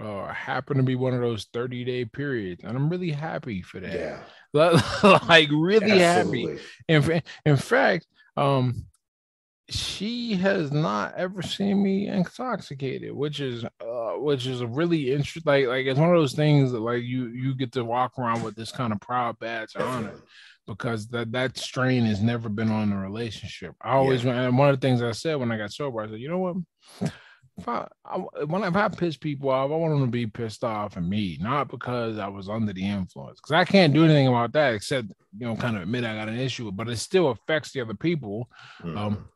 uh 0.00 0.26
happened 0.26 0.78
to 0.78 0.82
be 0.82 0.94
one 0.94 1.14
of 1.14 1.20
those 1.20 1.46
30 1.52 1.84
day 1.84 2.04
periods 2.04 2.62
and 2.64 2.76
i'm 2.76 2.88
really 2.88 3.10
happy 3.10 3.62
for 3.62 3.80
that. 3.80 3.92
Yeah. 3.92 4.22
Like 5.28 5.50
really 5.52 6.00
Absolutely. 6.02 6.58
happy 6.88 7.02
in, 7.12 7.22
in 7.44 7.56
fact 7.56 8.06
um 8.36 8.86
she 9.68 10.34
has 10.34 10.70
not 10.70 11.14
ever 11.16 11.42
seen 11.42 11.82
me 11.82 12.06
intoxicated, 12.06 13.12
which 13.12 13.40
is 13.40 13.64
uh, 13.64 14.12
which 14.18 14.46
is 14.46 14.60
a 14.60 14.66
really 14.66 15.12
interesting. 15.12 15.42
Like 15.44 15.66
like 15.66 15.86
it's 15.86 15.98
one 15.98 16.10
of 16.10 16.16
those 16.16 16.34
things 16.34 16.72
that 16.72 16.80
like 16.80 17.02
you 17.02 17.28
you 17.28 17.54
get 17.54 17.72
to 17.72 17.84
walk 17.84 18.18
around 18.18 18.42
with 18.42 18.54
this 18.54 18.70
kind 18.70 18.92
of 18.92 19.00
proud 19.00 19.38
badge 19.38 19.74
on 19.76 20.06
it 20.06 20.16
because 20.66 21.08
that 21.08 21.32
that 21.32 21.58
strain 21.58 22.04
has 22.04 22.20
never 22.20 22.48
been 22.48 22.70
on 22.70 22.90
the 22.90 22.96
relationship. 22.96 23.74
I 23.80 23.92
always 23.92 24.22
yeah. 24.22 24.42
and 24.42 24.56
one 24.56 24.68
of 24.68 24.80
the 24.80 24.86
things 24.86 25.02
I 25.02 25.12
said 25.12 25.36
when 25.36 25.50
I 25.50 25.56
got 25.56 25.72
sober, 25.72 26.00
I 26.00 26.08
said, 26.08 26.20
you 26.20 26.28
know 26.28 26.38
what. 26.38 26.56
If 27.58 27.66
I, 27.70 27.88
I, 28.04 28.18
when 28.44 28.64
if 28.64 28.76
I 28.76 28.88
piss 28.88 29.16
people 29.16 29.48
off, 29.48 29.70
I 29.70 29.76
want 29.76 29.94
them 29.94 30.04
to 30.04 30.10
be 30.10 30.26
pissed 30.26 30.62
off 30.62 30.98
at 30.98 31.02
me, 31.02 31.38
not 31.40 31.68
because 31.70 32.18
I 32.18 32.28
was 32.28 32.50
under 32.50 32.74
the 32.74 32.86
influence. 32.86 33.40
Because 33.40 33.52
I 33.52 33.64
can't 33.64 33.94
do 33.94 34.04
anything 34.04 34.28
about 34.28 34.52
that 34.52 34.74
except 34.74 35.08
you 35.38 35.46
know 35.46 35.56
kind 35.56 35.74
of 35.74 35.82
admit 35.82 36.04
I 36.04 36.14
got 36.14 36.28
an 36.28 36.38
issue, 36.38 36.70
but 36.70 36.90
it 36.90 36.98
still 36.98 37.30
affects 37.30 37.72
the 37.72 37.80
other 37.80 37.94
people. 37.94 38.50
Mm-hmm. 38.82 38.98
Um, 38.98 39.28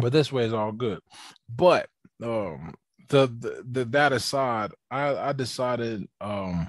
but 0.00 0.12
this 0.12 0.32
way 0.32 0.44
is 0.44 0.52
all 0.52 0.72
good. 0.72 1.00
But 1.48 1.88
um, 2.22 2.74
the, 3.08 3.26
the, 3.26 3.64
the 3.70 3.84
that 3.86 4.12
aside, 4.12 4.72
I 4.90 5.16
I 5.16 5.32
decided 5.32 6.06
um, 6.20 6.66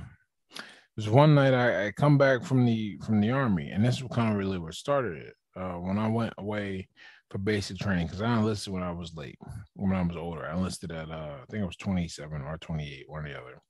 it 0.51 0.63
was 0.95 1.09
one 1.09 1.35
night 1.35 1.53
I, 1.53 1.87
I 1.87 1.91
come 1.91 2.17
back 2.17 2.43
from 2.43 2.65
the 2.65 2.97
from 3.05 3.21
the 3.21 3.31
army, 3.31 3.69
and 3.69 3.83
this 3.83 4.01
was 4.01 4.11
kind 4.13 4.31
of 4.31 4.37
really 4.37 4.57
what 4.57 4.73
started 4.73 5.17
it. 5.17 5.33
Uh, 5.55 5.73
when 5.73 5.97
I 5.97 6.07
went 6.07 6.33
away 6.37 6.87
for 7.29 7.39
basic 7.39 7.77
training, 7.77 8.07
because 8.07 8.21
I 8.21 8.37
enlisted 8.37 8.71
when 8.71 8.83
I 8.83 8.91
was 8.91 9.15
late, 9.15 9.39
when 9.73 9.95
I 9.95 10.01
was 10.01 10.15
older. 10.15 10.45
I 10.45 10.53
enlisted 10.53 10.91
at 10.91 11.09
uh, 11.09 11.37
I 11.41 11.45
think 11.49 11.63
I 11.63 11.65
was 11.65 11.77
27 11.77 12.41
or 12.41 12.57
28, 12.59 13.09
one 13.09 13.25
or 13.25 13.29
the 13.29 13.39
other, 13.39 13.61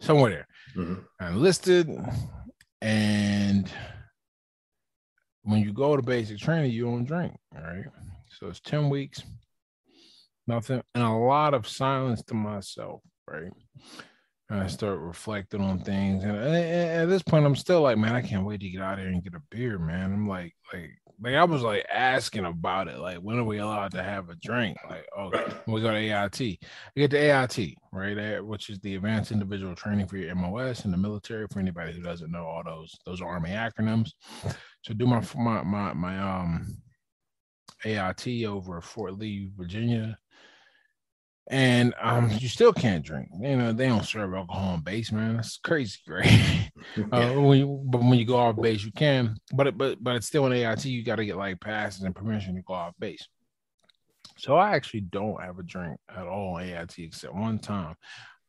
somewhere 0.00 0.30
there. 0.30 0.46
Mm-hmm. 0.76 1.00
I 1.20 1.28
enlisted, 1.28 1.90
and 2.80 3.70
when 5.42 5.60
you 5.60 5.72
go 5.72 5.96
to 5.96 6.02
basic 6.02 6.38
training, 6.38 6.70
you 6.70 6.84
don't 6.84 7.04
drink, 7.04 7.36
all 7.54 7.62
right? 7.62 7.84
So 8.38 8.48
it's 8.48 8.60
10 8.60 8.90
weeks, 8.90 9.22
nothing, 10.46 10.82
and 10.94 11.04
a 11.04 11.10
lot 11.10 11.54
of 11.54 11.68
silence 11.68 12.22
to 12.24 12.34
myself, 12.34 13.00
right? 13.28 13.52
And 14.50 14.60
I 14.60 14.66
start 14.66 14.98
reflecting 14.98 15.62
on 15.62 15.80
things. 15.80 16.22
And 16.24 16.36
at 16.36 17.06
this 17.06 17.22
point, 17.22 17.46
I'm 17.46 17.56
still 17.56 17.80
like, 17.80 17.96
man, 17.96 18.14
I 18.14 18.22
can't 18.22 18.44
wait 18.44 18.60
to 18.60 18.68
get 18.68 18.82
out 18.82 18.98
here 18.98 19.08
and 19.08 19.22
get 19.22 19.34
a 19.34 19.42
beer, 19.50 19.78
man. 19.78 20.12
I'm 20.12 20.28
like, 20.28 20.54
like, 20.72 20.90
like 21.22 21.34
I 21.34 21.44
was 21.44 21.62
like 21.62 21.86
asking 21.92 22.44
about 22.44 22.88
it, 22.88 22.98
like 22.98 23.18
when 23.18 23.38
are 23.38 23.44
we 23.44 23.58
allowed 23.58 23.92
to 23.92 24.02
have 24.02 24.28
a 24.28 24.34
drink? 24.36 24.76
Like, 24.88 25.06
oh, 25.16 25.30
we 25.66 25.80
go 25.80 25.90
to 25.90 25.96
AIT. 25.96 26.40
We 26.40 26.58
get 26.96 27.10
to 27.12 27.16
AIT, 27.16 27.74
right? 27.92 28.44
Which 28.44 28.68
is 28.68 28.80
the 28.80 28.96
Advanced 28.96 29.32
Individual 29.32 29.74
Training 29.74 30.08
for 30.08 30.16
your 30.16 30.34
MOS 30.34 30.84
in 30.84 30.90
the 30.90 30.96
military. 30.96 31.46
For 31.50 31.60
anybody 31.60 31.92
who 31.92 32.02
doesn't 32.02 32.30
know 32.30 32.44
all 32.44 32.62
those, 32.64 32.94
those 33.06 33.22
Army 33.22 33.50
acronyms. 33.50 34.10
So 34.82 34.92
do 34.92 35.06
my 35.06 35.22
my 35.36 35.62
my 35.62 35.92
my 35.94 36.18
um 36.18 36.76
AIT 37.84 38.44
over 38.44 38.80
Fort 38.80 39.18
Lee, 39.18 39.50
Virginia. 39.56 40.18
And 41.50 41.94
um, 42.00 42.30
you 42.38 42.48
still 42.48 42.72
can't 42.72 43.04
drink. 43.04 43.28
You 43.38 43.56
know, 43.56 43.72
they 43.72 43.86
don't 43.86 44.04
serve 44.04 44.32
alcohol 44.32 44.74
on 44.74 44.80
base, 44.80 45.12
man. 45.12 45.36
That's 45.36 45.58
crazy, 45.58 45.98
right? 46.08 46.70
uh, 47.12 47.32
when 47.34 47.58
you, 47.58 47.82
but 47.84 48.00
when 48.00 48.18
you 48.18 48.24
go 48.24 48.36
off 48.36 48.56
base, 48.56 48.82
you 48.82 48.92
can. 48.92 49.36
But 49.52 49.66
it, 49.66 49.78
but 49.78 50.02
but 50.02 50.16
it's 50.16 50.26
still 50.26 50.46
an 50.46 50.52
AIT. 50.52 50.86
You 50.86 51.04
got 51.04 51.16
to 51.16 51.26
get 51.26 51.36
like 51.36 51.60
passes 51.60 52.02
and 52.02 52.16
permission 52.16 52.54
to 52.56 52.62
go 52.62 52.72
off 52.72 52.94
base. 52.98 53.28
So 54.38 54.56
I 54.56 54.74
actually 54.74 55.02
don't 55.02 55.40
have 55.42 55.58
a 55.58 55.62
drink 55.62 55.98
at 56.08 56.26
all 56.26 56.58
AIT 56.58 56.94
except 56.98 57.34
one 57.34 57.58
time 57.58 57.94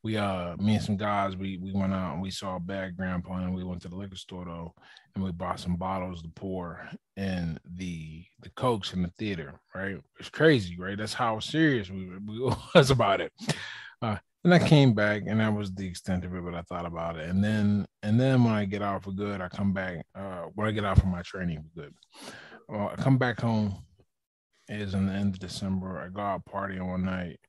we 0.06 0.16
uh 0.16 0.56
me 0.58 0.76
and 0.76 0.84
some 0.84 0.96
guys 0.96 1.36
we 1.36 1.56
we 1.56 1.72
went 1.72 1.92
out 1.92 2.12
and 2.12 2.22
we 2.22 2.30
saw 2.30 2.54
a 2.54 2.60
bad 2.60 2.96
grandpa 2.96 3.38
and 3.38 3.52
we 3.52 3.64
went 3.64 3.82
to 3.82 3.88
the 3.88 3.96
liquor 3.96 4.14
store 4.14 4.44
though 4.44 4.72
and 5.16 5.24
we 5.24 5.32
bought 5.32 5.58
some 5.58 5.74
bottles 5.74 6.22
to 6.22 6.28
pour 6.28 6.88
in 7.16 7.58
the 7.74 8.24
the 8.40 8.50
cokes 8.50 8.92
in 8.92 9.02
the 9.02 9.10
theater 9.18 9.58
right? 9.74 9.96
It's 10.20 10.28
crazy 10.28 10.76
right? 10.78 10.96
That's 10.96 11.12
how 11.12 11.40
serious 11.40 11.90
we, 11.90 12.08
we 12.24 12.38
was 12.74 12.92
about 12.92 13.20
it. 13.20 13.32
Uh 14.00 14.18
and 14.44 14.54
I 14.54 14.60
came 14.60 14.94
back 14.94 15.24
and 15.26 15.40
that 15.40 15.52
was 15.52 15.74
the 15.74 15.88
extent 15.88 16.24
of 16.24 16.32
it 16.36 16.44
but 16.44 16.54
I 16.54 16.62
thought 16.62 16.86
about 16.86 17.16
it. 17.16 17.28
And 17.28 17.42
then 17.42 17.84
and 18.04 18.20
then 18.20 18.44
when 18.44 18.54
I 18.54 18.64
get 18.64 18.82
out 18.82 19.02
for 19.02 19.10
good 19.10 19.40
I 19.40 19.48
come 19.48 19.72
back 19.72 20.06
uh 20.14 20.44
when 20.54 20.68
I 20.68 20.70
get 20.70 20.84
out 20.84 21.00
from 21.00 21.10
my 21.10 21.22
training 21.22 21.64
for 21.64 21.82
good. 21.82 21.94
Uh, 22.72 22.86
I 22.92 22.94
come 22.94 23.18
back 23.18 23.40
home 23.40 23.82
is 24.68 24.94
in 24.94 25.06
the 25.06 25.12
end 25.12 25.34
of 25.34 25.40
December 25.40 25.98
I 25.98 26.14
go 26.14 26.20
out 26.20 26.44
partying 26.44 26.88
one 26.88 27.04
night 27.04 27.40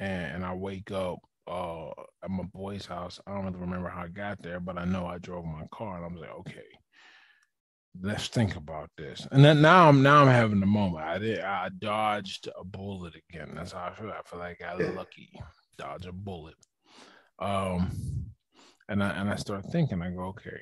and 0.00 0.44
I 0.44 0.52
wake 0.52 0.90
up 0.90 1.20
uh 1.48 1.90
at 2.22 2.30
my 2.30 2.44
boy's 2.54 2.86
house. 2.86 3.20
I 3.26 3.34
don't 3.34 3.44
really 3.44 3.58
remember 3.58 3.88
how 3.88 4.02
I 4.02 4.08
got 4.08 4.42
there, 4.42 4.60
but 4.60 4.78
I 4.78 4.84
know 4.84 5.06
I 5.06 5.18
drove 5.18 5.44
my 5.44 5.66
car 5.72 5.96
and 5.96 6.04
I 6.04 6.08
was 6.08 6.20
like, 6.20 6.38
okay, 6.40 6.66
let's 8.02 8.28
think 8.28 8.56
about 8.56 8.90
this. 8.96 9.26
And 9.32 9.44
then 9.44 9.62
now 9.62 9.88
I'm 9.88 10.02
now 10.02 10.22
I'm 10.22 10.28
having 10.28 10.60
the 10.60 10.66
moment. 10.66 11.04
I 11.04 11.18
did 11.18 11.40
I 11.40 11.70
dodged 11.78 12.48
a 12.58 12.64
bullet 12.64 13.14
again. 13.30 13.52
That's 13.54 13.72
how 13.72 13.86
I 13.86 13.94
feel. 13.94 14.10
I 14.10 14.22
feel 14.28 14.38
like 14.38 14.62
I 14.62 14.78
got 14.78 14.94
lucky. 14.94 15.30
Dodge 15.78 16.06
a 16.06 16.12
bullet. 16.12 16.56
Um 17.38 18.26
and 18.88 19.02
I 19.02 19.10
and 19.10 19.30
I 19.30 19.36
start 19.36 19.64
thinking, 19.70 20.02
I 20.02 20.10
go, 20.10 20.26
okay, 20.26 20.60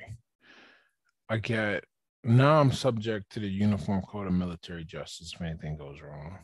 I 1.29 1.37
get 1.37 1.83
now 2.23 2.59
I'm 2.59 2.71
subject 2.71 3.31
to 3.33 3.39
the 3.39 3.47
Uniform 3.47 4.01
Code 4.01 4.27
of 4.27 4.33
Military 4.33 4.83
Justice 4.83 5.33
if 5.33 5.41
anything 5.41 5.77
goes 5.77 6.01
wrong. 6.01 6.39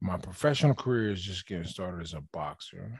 My 0.00 0.16
professional 0.16 0.74
career 0.74 1.10
is 1.12 1.22
just 1.22 1.46
getting 1.46 1.64
started 1.64 2.02
as 2.02 2.14
a 2.14 2.22
boxer. 2.32 2.98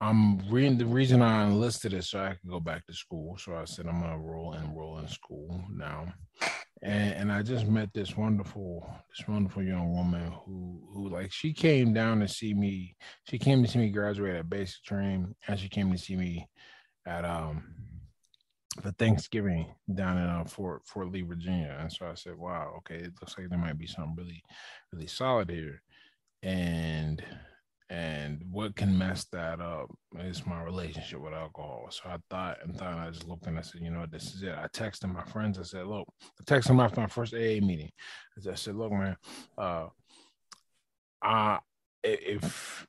I'm 0.00 0.38
reading 0.48 0.78
the 0.78 0.86
reason 0.86 1.22
I 1.22 1.44
enlisted 1.44 1.92
is 1.92 2.08
so 2.08 2.20
I 2.20 2.30
could 2.30 2.48
go 2.48 2.60
back 2.60 2.86
to 2.86 2.94
school. 2.94 3.36
So 3.36 3.56
I 3.56 3.64
said 3.64 3.86
I'm 3.86 4.00
gonna 4.00 4.18
roll 4.18 4.52
and 4.52 4.76
roll 4.76 4.98
in 4.98 5.08
school 5.08 5.64
now. 5.72 6.12
And 6.82 7.14
and 7.14 7.32
I 7.32 7.42
just 7.42 7.66
met 7.66 7.92
this 7.92 8.16
wonderful, 8.16 8.88
this 9.10 9.26
wonderful 9.26 9.64
young 9.64 9.92
woman 9.92 10.30
who 10.44 10.80
who 10.92 11.08
like 11.08 11.32
she 11.32 11.52
came 11.52 11.92
down 11.92 12.20
to 12.20 12.28
see 12.28 12.54
me. 12.54 12.96
She 13.28 13.38
came 13.38 13.62
to 13.62 13.68
see 13.68 13.80
me 13.80 13.90
graduate 13.90 14.36
at 14.36 14.48
basic 14.48 14.84
training, 14.84 15.34
and 15.48 15.58
she 15.58 15.68
came 15.68 15.90
to 15.90 15.98
see 15.98 16.14
me 16.14 16.48
at 17.04 17.24
um 17.24 17.64
for 18.80 18.92
Thanksgiving 18.92 19.74
down 19.92 20.18
in 20.18 20.24
uh, 20.24 20.44
Fort 20.44 20.86
Fort 20.86 21.10
Lee, 21.10 21.22
Virginia. 21.22 21.76
And 21.80 21.92
so 21.92 22.06
I 22.06 22.14
said, 22.14 22.38
"Wow, 22.38 22.74
okay, 22.78 22.96
it 22.96 23.12
looks 23.20 23.36
like 23.36 23.48
there 23.48 23.58
might 23.58 23.78
be 23.78 23.88
something 23.88 24.14
really, 24.16 24.42
really 24.92 25.08
solid 25.08 25.50
here." 25.50 25.82
And 26.44 27.20
and 27.90 28.42
what 28.50 28.76
can 28.76 28.96
mess 28.96 29.24
that 29.32 29.60
up 29.60 29.88
is 30.20 30.46
my 30.46 30.62
relationship 30.62 31.20
with 31.20 31.32
alcohol. 31.32 31.88
So 31.90 32.02
I 32.06 32.16
thought 32.28 32.58
and 32.62 32.76
thought, 32.76 32.92
and 32.92 33.00
I 33.00 33.10
just 33.10 33.26
looked 33.26 33.46
and 33.46 33.58
I 33.58 33.62
said, 33.62 33.80
you 33.80 33.90
know 33.90 34.00
what, 34.00 34.10
this 34.10 34.34
is 34.34 34.42
it. 34.42 34.54
I 34.54 34.66
texted 34.68 35.12
my 35.12 35.24
friends. 35.24 35.58
I 35.58 35.62
said, 35.62 35.86
look, 35.86 36.06
I 36.38 36.44
texted 36.44 36.68
them 36.68 36.80
after 36.80 37.00
my 37.00 37.06
first 37.06 37.32
AA 37.32 37.64
meeting. 37.64 37.90
I 38.46 38.54
said, 38.54 38.76
look, 38.76 38.92
man, 38.92 39.16
uh, 39.56 39.86
I 41.22 41.58
if 42.04 42.86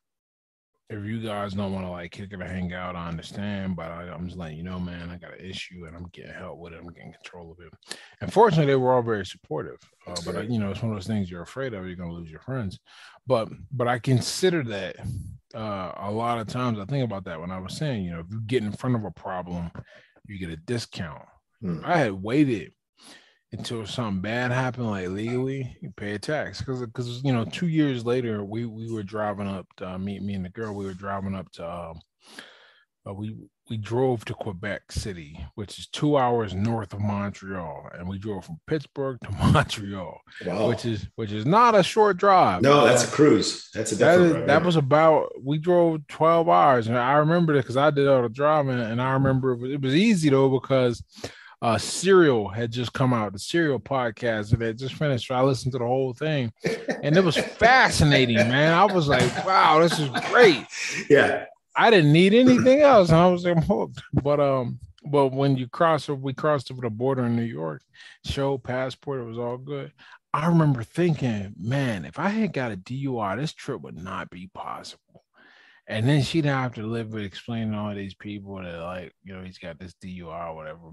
if 0.90 1.06
you 1.06 1.22
guys 1.22 1.54
don't 1.54 1.72
want 1.72 1.86
to 1.86 1.92
like 1.92 2.12
kick 2.12 2.34
it 2.34 2.42
or 2.42 2.46
hang 2.46 2.74
out, 2.74 2.96
I 2.96 3.08
understand. 3.08 3.76
But 3.76 3.92
I, 3.92 4.08
am 4.14 4.26
just 4.26 4.38
letting 4.38 4.58
you 4.58 4.64
know, 4.64 4.80
man, 4.80 5.10
I 5.10 5.18
got 5.18 5.38
an 5.38 5.46
issue 5.46 5.86
and 5.86 5.96
I'm 5.96 6.08
getting 6.12 6.34
help 6.34 6.58
with 6.58 6.74
it. 6.74 6.80
I'm 6.80 6.92
getting 6.92 7.14
control 7.14 7.52
of 7.52 7.64
it. 7.64 7.72
And 8.22 8.34
fortunately, 8.34 8.66
they 8.66 8.76
were 8.76 8.94
all 8.94 9.04
very 9.04 9.26
supportive. 9.26 9.78
Uh, 10.08 10.16
but 10.26 10.36
right. 10.36 10.50
you 10.50 10.60
know, 10.60 10.72
it's 10.72 10.82
one 10.82 10.92
of 10.92 10.98
those 10.98 11.06
things 11.06 11.30
you're 11.30 11.44
afraid 11.44 11.74
of. 11.74 11.86
You're 11.86 11.96
gonna 11.96 12.14
lose 12.14 12.32
your 12.32 12.40
friends. 12.40 12.80
But 13.28 13.50
but 13.72 13.88
I 13.88 14.00
consider 14.00 14.64
that 14.64 14.96
uh, 15.54 15.92
a 15.96 16.12
lot 16.12 16.40
of 16.40 16.48
times. 16.48 16.80
I 16.80 16.86
think 16.86 17.06
about 17.06 17.26
that 17.26 17.40
when 17.40 17.52
I 17.52 17.60
was 17.60 17.78
saying, 17.78 18.04
you 18.04 18.12
know, 18.12 18.22
if 18.22 18.28
you 18.32 18.42
get 18.42 18.64
in 18.64 18.72
front 18.72 18.96
of 18.96 19.04
a 19.06 19.12
problem, 19.12 19.70
you 20.26 20.40
get 20.40 20.50
a 20.50 20.58
discount. 20.58 21.24
Hmm. 21.62 21.82
I 21.84 21.98
had 21.98 22.14
waited 22.14 22.72
until 23.52 23.86
something 23.86 24.22
bad 24.22 24.52
happened, 24.52 24.88
like 24.88 25.10
legally, 25.10 25.78
you 25.82 25.92
pay 25.96 26.14
a 26.14 26.20
tax. 26.20 26.60
Because, 26.60 26.82
because 26.82 27.24
you 27.24 27.34
know, 27.34 27.46
two 27.46 27.68
years 27.68 28.06
later, 28.06 28.44
we 28.44 28.66
we 28.66 28.92
were 28.92 29.04
driving 29.04 29.48
up 29.48 29.68
to 29.78 29.90
uh, 29.90 29.98
me, 29.98 30.20
me 30.20 30.36
and 30.36 30.46
the 30.46 30.50
girl. 30.50 30.76
We 30.76 30.86
were 30.86 30.94
driving 30.94 31.36
up 31.36 31.52
to. 31.54 31.70
Um, 31.70 32.00
uh, 33.08 33.14
we 33.14 33.36
we 33.70 33.78
drove 33.78 34.26
to 34.26 34.34
Quebec 34.34 34.92
City, 34.92 35.40
which 35.56 35.78
is 35.80 35.88
two 35.88 36.18
hours 36.18 36.54
north 36.54 36.94
of 36.94 37.00
Montreal, 37.00 37.90
and 37.94 38.08
we 38.10 38.18
drove 38.18 38.46
from 38.46 38.60
Pittsburgh 38.68 39.20
to 39.24 39.32
Montreal, 39.54 40.20
wow. 40.46 40.68
which 40.68 40.86
is 40.86 41.08
which 41.16 41.32
is 41.32 41.46
not 41.46 41.76
a 41.76 41.84
short 41.84 42.18
drive. 42.18 42.62
No, 42.62 42.86
that's 42.86 43.06
a 43.06 43.12
cruise. 43.12 43.70
That's 43.74 43.92
a 43.92 43.96
that, 43.96 44.20
is, 44.20 44.46
that 44.48 44.66
was 44.66 44.76
about 44.76 45.30
we 45.42 45.58
drove 45.58 46.06
twelve 46.08 46.50
hours, 46.50 46.88
and 46.88 46.98
I 46.98 47.14
remember 47.14 47.54
it 47.56 47.62
because 47.62 47.78
I 47.78 47.90
did 47.92 48.08
all 48.08 48.24
the 48.24 48.30
driving, 48.30 48.80
and 48.80 49.02
I 49.02 49.14
remember 49.14 49.52
it 49.52 49.60
was, 49.60 49.72
it 49.72 49.82
was 49.82 49.96
easy 49.96 50.30
though 50.30 50.50
because 50.50 51.04
uh 51.62 51.78
Serial 51.78 52.48
had 52.48 52.72
just 52.72 52.94
come 52.94 53.14
out, 53.14 53.34
the 53.34 53.40
Serial 53.40 53.80
podcast, 53.80 54.54
and 54.54 54.62
it 54.62 54.78
just 54.78 54.96
finished. 54.96 55.28
So 55.28 55.36
I 55.36 55.42
listened 55.42 55.74
to 55.74 55.80
the 55.80 55.86
whole 55.86 56.14
thing, 56.14 56.52
and 57.04 57.18
it 57.18 57.24
was 57.24 57.38
fascinating, 57.38 58.38
man. 58.38 58.74
I 58.74 58.86
was 58.86 59.08
like, 59.08 59.46
wow, 59.46 59.80
this 59.80 60.00
is 60.00 60.10
great. 60.30 60.66
Yeah. 61.10 61.46
I 61.76 61.90
didn't 61.92 62.12
need 62.12 62.34
anything 62.34 62.82
else, 62.82 63.10
and 63.10 63.18
I 63.18 63.28
was 63.28 63.46
hooked. 63.46 64.02
But 64.14 64.40
um, 64.40 64.80
but 65.06 65.30
when 65.30 65.56
you 65.56 65.68
cross 65.68 66.10
we 66.10 66.34
crossed 66.34 66.72
over 66.72 66.82
the 66.82 66.90
border 66.90 67.26
in 67.26 67.36
New 67.36 67.44
York, 67.44 67.82
show 68.26 68.58
passport, 68.58 69.22
it 69.22 69.26
was 69.26 69.38
all 69.38 69.58
good. 69.58 69.94
I 70.34 70.48
remember 70.48 70.84
thinking, 70.84 71.56
man, 71.58 72.06
if 72.06 72.20
I 72.20 72.30
had 72.30 72.54
got 72.54 72.72
a 72.72 72.78
DUI, 72.78 73.38
this 73.38 73.54
trip 73.54 73.82
would 73.82 73.98
not 73.98 74.30
be 74.30 74.48
possible. 74.54 75.02
And 75.90 76.08
then 76.08 76.22
she'd 76.22 76.46
have 76.46 76.76
to 76.76 76.84
live 76.84 77.14
with 77.14 77.24
explaining 77.24 77.74
all 77.74 77.94
these 77.96 78.14
people 78.14 78.58
that 78.58 78.78
like, 78.78 79.12
you 79.24 79.34
know, 79.34 79.42
he's 79.42 79.58
got 79.58 79.80
this 79.80 79.96
DUI 80.04 80.50
or 80.50 80.56
whatever. 80.56 80.92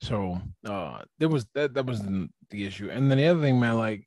So 0.00 0.40
uh 0.66 1.02
there 1.18 1.28
was 1.28 1.46
that 1.54 1.74
that 1.74 1.84
was 1.84 2.00
the, 2.00 2.28
the 2.50 2.64
issue. 2.64 2.88
And 2.88 3.10
then 3.10 3.18
the 3.18 3.26
other 3.26 3.40
thing, 3.40 3.58
man, 3.58 3.76
like 3.76 4.06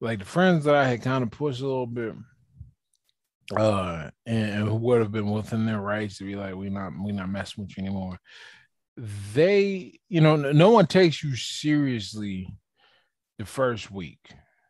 like 0.00 0.20
the 0.20 0.24
friends 0.24 0.64
that 0.64 0.76
I 0.76 0.86
had 0.86 1.02
kind 1.02 1.24
of 1.24 1.32
pushed 1.32 1.60
a 1.60 1.66
little 1.66 1.86
bit, 1.86 2.14
uh, 3.56 4.10
and, 4.26 4.68
who 4.68 4.74
would 4.74 5.00
have 5.00 5.12
been 5.12 5.30
within 5.30 5.66
their 5.66 5.80
rights 5.80 6.18
to 6.18 6.24
be 6.24 6.36
like, 6.36 6.54
we 6.54 6.70
not 6.70 6.92
we 7.02 7.12
not 7.12 7.28
messing 7.28 7.64
with 7.64 7.76
you 7.76 7.84
anymore. 7.84 8.18
They, 9.34 9.98
you 10.08 10.20
know, 10.20 10.36
no 10.36 10.70
one 10.70 10.86
takes 10.86 11.22
you 11.22 11.34
seriously 11.34 12.52
the 13.38 13.46
first 13.46 13.90
week. 13.90 14.20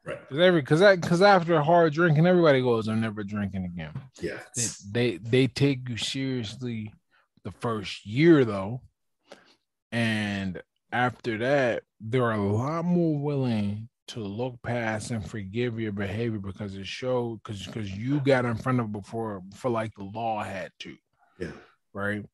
Right. 0.04 0.18
Because 0.20 0.38
every 0.40 0.60
because 0.60 0.80
that 0.80 1.00
because 1.00 1.22
after 1.22 1.54
a 1.54 1.62
hard 1.62 1.92
drinking, 1.92 2.26
everybody 2.26 2.60
goes, 2.60 2.88
I'm 2.88 3.00
never 3.00 3.22
drinking 3.22 3.64
again. 3.64 3.92
Yeah. 4.20 4.38
They, 4.56 4.66
they 4.90 5.16
they 5.18 5.46
take 5.46 5.88
you 5.88 5.96
seriously 5.96 6.92
the 7.44 7.52
first 7.52 8.04
year 8.04 8.44
though. 8.44 8.80
And 9.92 10.60
after 10.90 11.38
that, 11.38 11.84
they're 12.00 12.32
a 12.32 12.52
lot 12.52 12.84
more 12.84 13.18
willing 13.18 13.88
to 14.08 14.20
look 14.20 14.60
past 14.62 15.10
and 15.10 15.28
forgive 15.28 15.78
your 15.78 15.92
behavior 15.92 16.38
because 16.38 16.74
it 16.74 16.86
showed 16.86 17.40
because 17.42 17.64
because 17.66 17.90
you 17.90 18.20
got 18.20 18.44
in 18.44 18.56
front 18.56 18.80
of 18.80 18.90
before 18.90 19.42
for 19.54 19.70
like 19.70 19.94
the 19.94 20.04
law 20.04 20.42
had 20.42 20.70
to. 20.80 20.96
Yeah. 21.38 21.52
Right. 21.94 22.24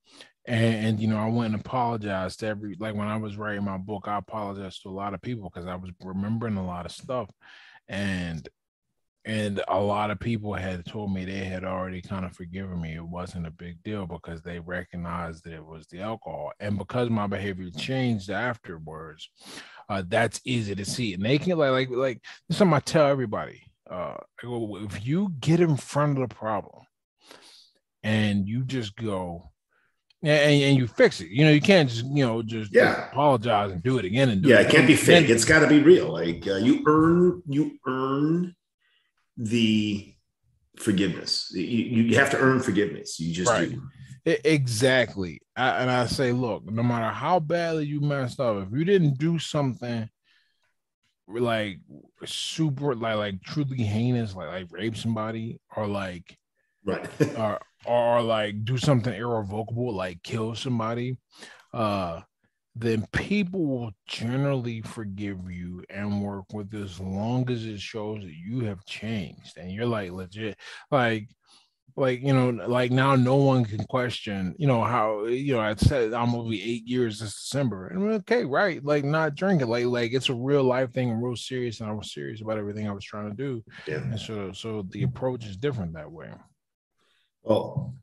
And, 0.49 0.86
and, 0.86 1.01
you 1.01 1.09
know, 1.09 1.18
I 1.18 1.28
went 1.28 1.53
and 1.53 1.61
apologized 1.61 2.40
to 2.40 2.46
every 2.46 2.74
like 2.80 2.94
when 2.94 3.07
I 3.07 3.18
was 3.18 3.36
writing 3.36 3.64
my 3.64 3.76
book, 3.76 4.09
I 4.09 4.16
apologized 4.16 4.82
to 4.82 4.88
a 4.88 4.90
lot 4.90 5.12
of 5.12 5.20
people 5.20 5.51
because 5.53 5.68
I 5.68 5.74
was 5.74 5.90
remembering 6.03 6.57
a 6.57 6.66
lot 6.66 6.86
of 6.86 6.92
stuff. 6.92 7.30
And 7.86 8.49
and 9.26 9.62
a 9.68 9.78
lot 9.78 10.11
of 10.11 10.18
people 10.18 10.55
had 10.55 10.86
told 10.86 11.12
me 11.12 11.26
they 11.26 11.44
had 11.44 11.62
already 11.62 12.01
kind 12.01 12.24
of 12.24 12.32
forgiven 12.32 12.80
me. 12.80 12.94
It 12.94 13.05
wasn't 13.05 13.46
a 13.46 13.51
big 13.51 13.82
deal 13.82 14.07
because 14.07 14.40
they 14.40 14.59
recognized 14.59 15.44
that 15.44 15.53
it 15.53 15.62
was 15.64 15.86
the 15.88 16.01
alcohol. 16.01 16.53
And 16.61 16.78
because 16.78 17.11
my 17.11 17.26
behavior 17.26 17.68
changed 17.70 18.30
afterwards, 18.30 19.28
uh, 19.90 20.03
that's 20.09 20.40
easy 20.46 20.74
to 20.74 20.84
see. 20.86 21.12
And 21.12 21.22
they 21.22 21.36
can 21.36 21.59
like 21.59 21.72
like 21.72 21.90
like 21.90 22.24
this 22.49 22.57
something 22.57 22.74
I 22.74 22.80
tell 22.80 23.07
everybody. 23.07 23.64
Uh, 23.90 24.16
if 24.42 25.07
you 25.07 25.34
get 25.40 25.61
in 25.61 25.76
front 25.76 26.18
of 26.18 26.26
the 26.26 26.34
problem 26.34 26.84
and 28.03 28.49
you 28.49 28.64
just 28.64 28.96
go, 28.96 29.51
and, 30.22 30.62
and 30.62 30.76
you 30.76 30.86
fix 30.86 31.20
it. 31.20 31.28
You 31.28 31.44
know, 31.44 31.50
you 31.50 31.60
can't 31.60 31.88
just 31.88 32.04
you 32.06 32.26
know 32.26 32.42
just 32.42 32.74
yeah. 32.74 33.08
apologize 33.08 33.70
and 33.70 33.82
do 33.82 33.98
it 33.98 34.04
again 34.04 34.30
and 34.30 34.42
do 34.42 34.48
yeah, 34.48 34.60
it. 34.60 34.66
it 34.66 34.70
can't 34.70 34.86
be 34.86 34.96
fake. 34.96 35.28
It's 35.28 35.44
got 35.44 35.60
to 35.60 35.66
be 35.66 35.80
real. 35.80 36.12
Like 36.12 36.46
uh, 36.46 36.56
you 36.56 36.82
earn 36.86 37.42
you 37.46 37.78
earn 37.86 38.54
the 39.36 40.14
forgiveness. 40.76 41.50
You, 41.54 41.62
you 41.62 42.16
have 42.16 42.30
to 42.30 42.38
earn 42.38 42.60
forgiveness. 42.60 43.18
You 43.20 43.32
just 43.32 43.50
right. 43.50 43.70
do. 43.70 43.82
Exactly. 44.44 45.40
I, 45.56 45.70
and 45.78 45.90
I 45.90 46.06
say, 46.06 46.32
look, 46.32 46.70
no 46.70 46.82
matter 46.82 47.10
how 47.10 47.40
badly 47.40 47.86
you 47.86 48.00
messed 48.00 48.40
up, 48.40 48.66
if 48.66 48.72
you 48.72 48.84
didn't 48.84 49.18
do 49.18 49.38
something 49.38 50.08
like 51.28 51.78
super, 52.24 52.94
like 52.94 53.16
like 53.16 53.42
truly 53.42 53.82
heinous, 53.82 54.34
like 54.34 54.48
like 54.48 54.66
rape 54.70 54.96
somebody, 54.96 55.60
or 55.76 55.86
like 55.86 56.36
right, 56.84 57.06
or 57.38 57.60
or 57.84 58.22
like 58.22 58.64
do 58.64 58.78
something 58.78 59.14
irrevocable, 59.14 59.94
like 59.94 60.22
kill 60.22 60.54
somebody, 60.54 61.18
uh, 61.72 62.20
then 62.74 63.06
people 63.12 63.66
will 63.66 63.90
generally 64.06 64.80
forgive 64.82 65.50
you 65.50 65.84
and 65.90 66.22
work 66.22 66.44
with 66.52 66.72
as 66.74 67.00
long 67.00 67.50
as 67.50 67.64
it 67.64 67.80
shows 67.80 68.22
that 68.22 68.34
you 68.34 68.60
have 68.60 68.84
changed 68.84 69.56
and 69.56 69.72
you're 69.72 69.86
like 69.86 70.12
legit, 70.12 70.56
like 70.90 71.28
like 71.98 72.22
you 72.22 72.32
know 72.32 72.50
like 72.68 72.92
now 72.92 73.16
no 73.16 73.34
one 73.34 73.64
can 73.64 73.84
question 73.86 74.54
you 74.56 74.66
know 74.66 74.82
how 74.84 75.24
you 75.24 75.52
know 75.52 75.60
i 75.60 75.74
said 75.74 76.14
i'm 76.14 76.30
gonna 76.30 76.48
be 76.48 76.62
eight 76.62 76.86
years 76.86 77.18
this 77.18 77.34
december. 77.34 77.88
And 77.88 78.12
okay 78.12 78.44
right 78.44 78.82
like 78.84 79.04
not 79.04 79.34
drinking 79.34 79.68
like 79.68 79.86
like 79.86 80.12
it's 80.12 80.28
a 80.28 80.34
real 80.34 80.62
life 80.62 80.92
thing 80.92 81.10
i'm 81.10 81.22
real 81.22 81.34
serious 81.34 81.80
and 81.80 81.90
i 81.90 81.92
was 81.92 82.12
serious 82.12 82.40
about 82.40 82.58
everything 82.58 82.88
i 82.88 82.92
was 82.92 83.04
trying 83.04 83.28
to 83.28 83.36
do. 83.36 83.64
Yeah. 83.86 83.96
and 83.96 84.18
so 84.18 84.52
so 84.52 84.86
the 84.90 85.02
approach 85.02 85.44
is 85.44 85.56
different 85.56 85.92
that 85.94 86.10
way 86.10 86.30
well 87.43 87.95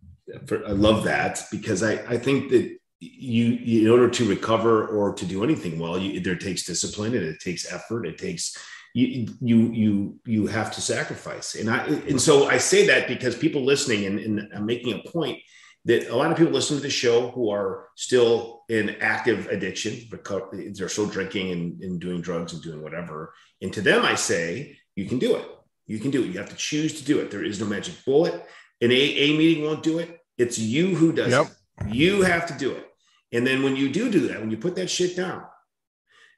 for, 0.46 0.66
i 0.66 0.72
love 0.72 1.04
that 1.04 1.44
because 1.52 1.84
i 1.84 1.94
i 2.08 2.18
think 2.18 2.50
that 2.50 2.78
you 3.00 3.82
in 3.82 3.90
order 3.90 4.10
to 4.10 4.28
recover 4.28 4.88
or 4.88 5.14
to 5.14 5.26
do 5.26 5.44
anything 5.44 5.78
well 5.80 5.98
you, 6.00 6.20
there 6.20 6.36
takes 6.36 6.64
discipline 6.64 7.14
and 7.14 7.24
it 7.26 7.40
takes 7.40 7.72
effort. 7.72 8.06
It 8.06 8.18
takes 8.18 8.56
you 8.94 9.28
you 9.42 9.58
you 9.74 10.20
you 10.26 10.48
have 10.48 10.74
to 10.74 10.82
sacrifice. 10.82 11.56
And 11.56 11.70
i 11.70 11.86
and 11.86 12.20
so 12.20 12.48
i 12.48 12.58
say 12.58 12.88
that 12.88 13.08
because 13.08 13.38
people 13.38 13.62
listening 13.64 14.06
and, 14.06 14.20
and 14.20 14.50
i'm 14.56 14.66
making 14.66 14.94
a 14.94 15.10
point 15.10 15.40
that 15.84 16.08
a 16.10 16.16
lot 16.16 16.32
of 16.32 16.38
people 16.38 16.54
listen 16.54 16.78
to 16.78 16.82
the 16.82 16.90
show 16.90 17.30
who 17.30 17.50
are 17.50 17.90
still 17.96 18.64
in 18.70 18.90
active 19.02 19.48
addiction 19.48 20.08
because 20.10 20.42
they're 20.74 20.90
still 20.90 21.06
drinking 21.06 21.52
and, 21.52 21.84
and 21.84 22.02
doing 22.02 22.22
drugs 22.22 22.54
and 22.54 22.64
doing 22.64 22.82
whatever. 22.82 23.34
And 23.62 23.72
to 23.74 23.82
them 23.82 24.04
i 24.04 24.16
say 24.16 24.78
you 24.96 25.06
can 25.06 25.20
do 25.20 25.36
it. 25.36 25.48
You 25.88 26.00
can 26.00 26.10
do 26.10 26.24
it. 26.24 26.28
You 26.28 26.40
have 26.40 26.50
to 26.50 26.56
choose 26.56 26.98
to 27.00 27.06
do 27.06 27.20
it. 27.20 27.30
There 27.30 27.44
is 27.44 27.60
no 27.60 27.68
magic 27.68 27.94
bullet 28.06 28.46
an 28.82 28.92
aa 28.92 29.28
meeting 29.38 29.64
won't 29.64 29.84
do 29.84 30.00
it 30.00 30.20
it's 30.38 30.58
you 30.58 30.96
who 30.96 31.12
does 31.12 31.32
yep. 31.32 31.48
it 31.48 31.94
you 31.94 32.22
have 32.22 32.46
to 32.46 32.54
do 32.54 32.72
it 32.72 32.86
and 33.32 33.46
then 33.46 33.64
when 33.64 33.76
you 33.76 33.90
do 33.90 34.10
do 34.10 34.28
that 34.28 34.40
when 34.40 34.52
you 34.52 34.58
put 34.58 34.76
that 34.76 34.90
shit 34.90 35.16
down 35.16 35.44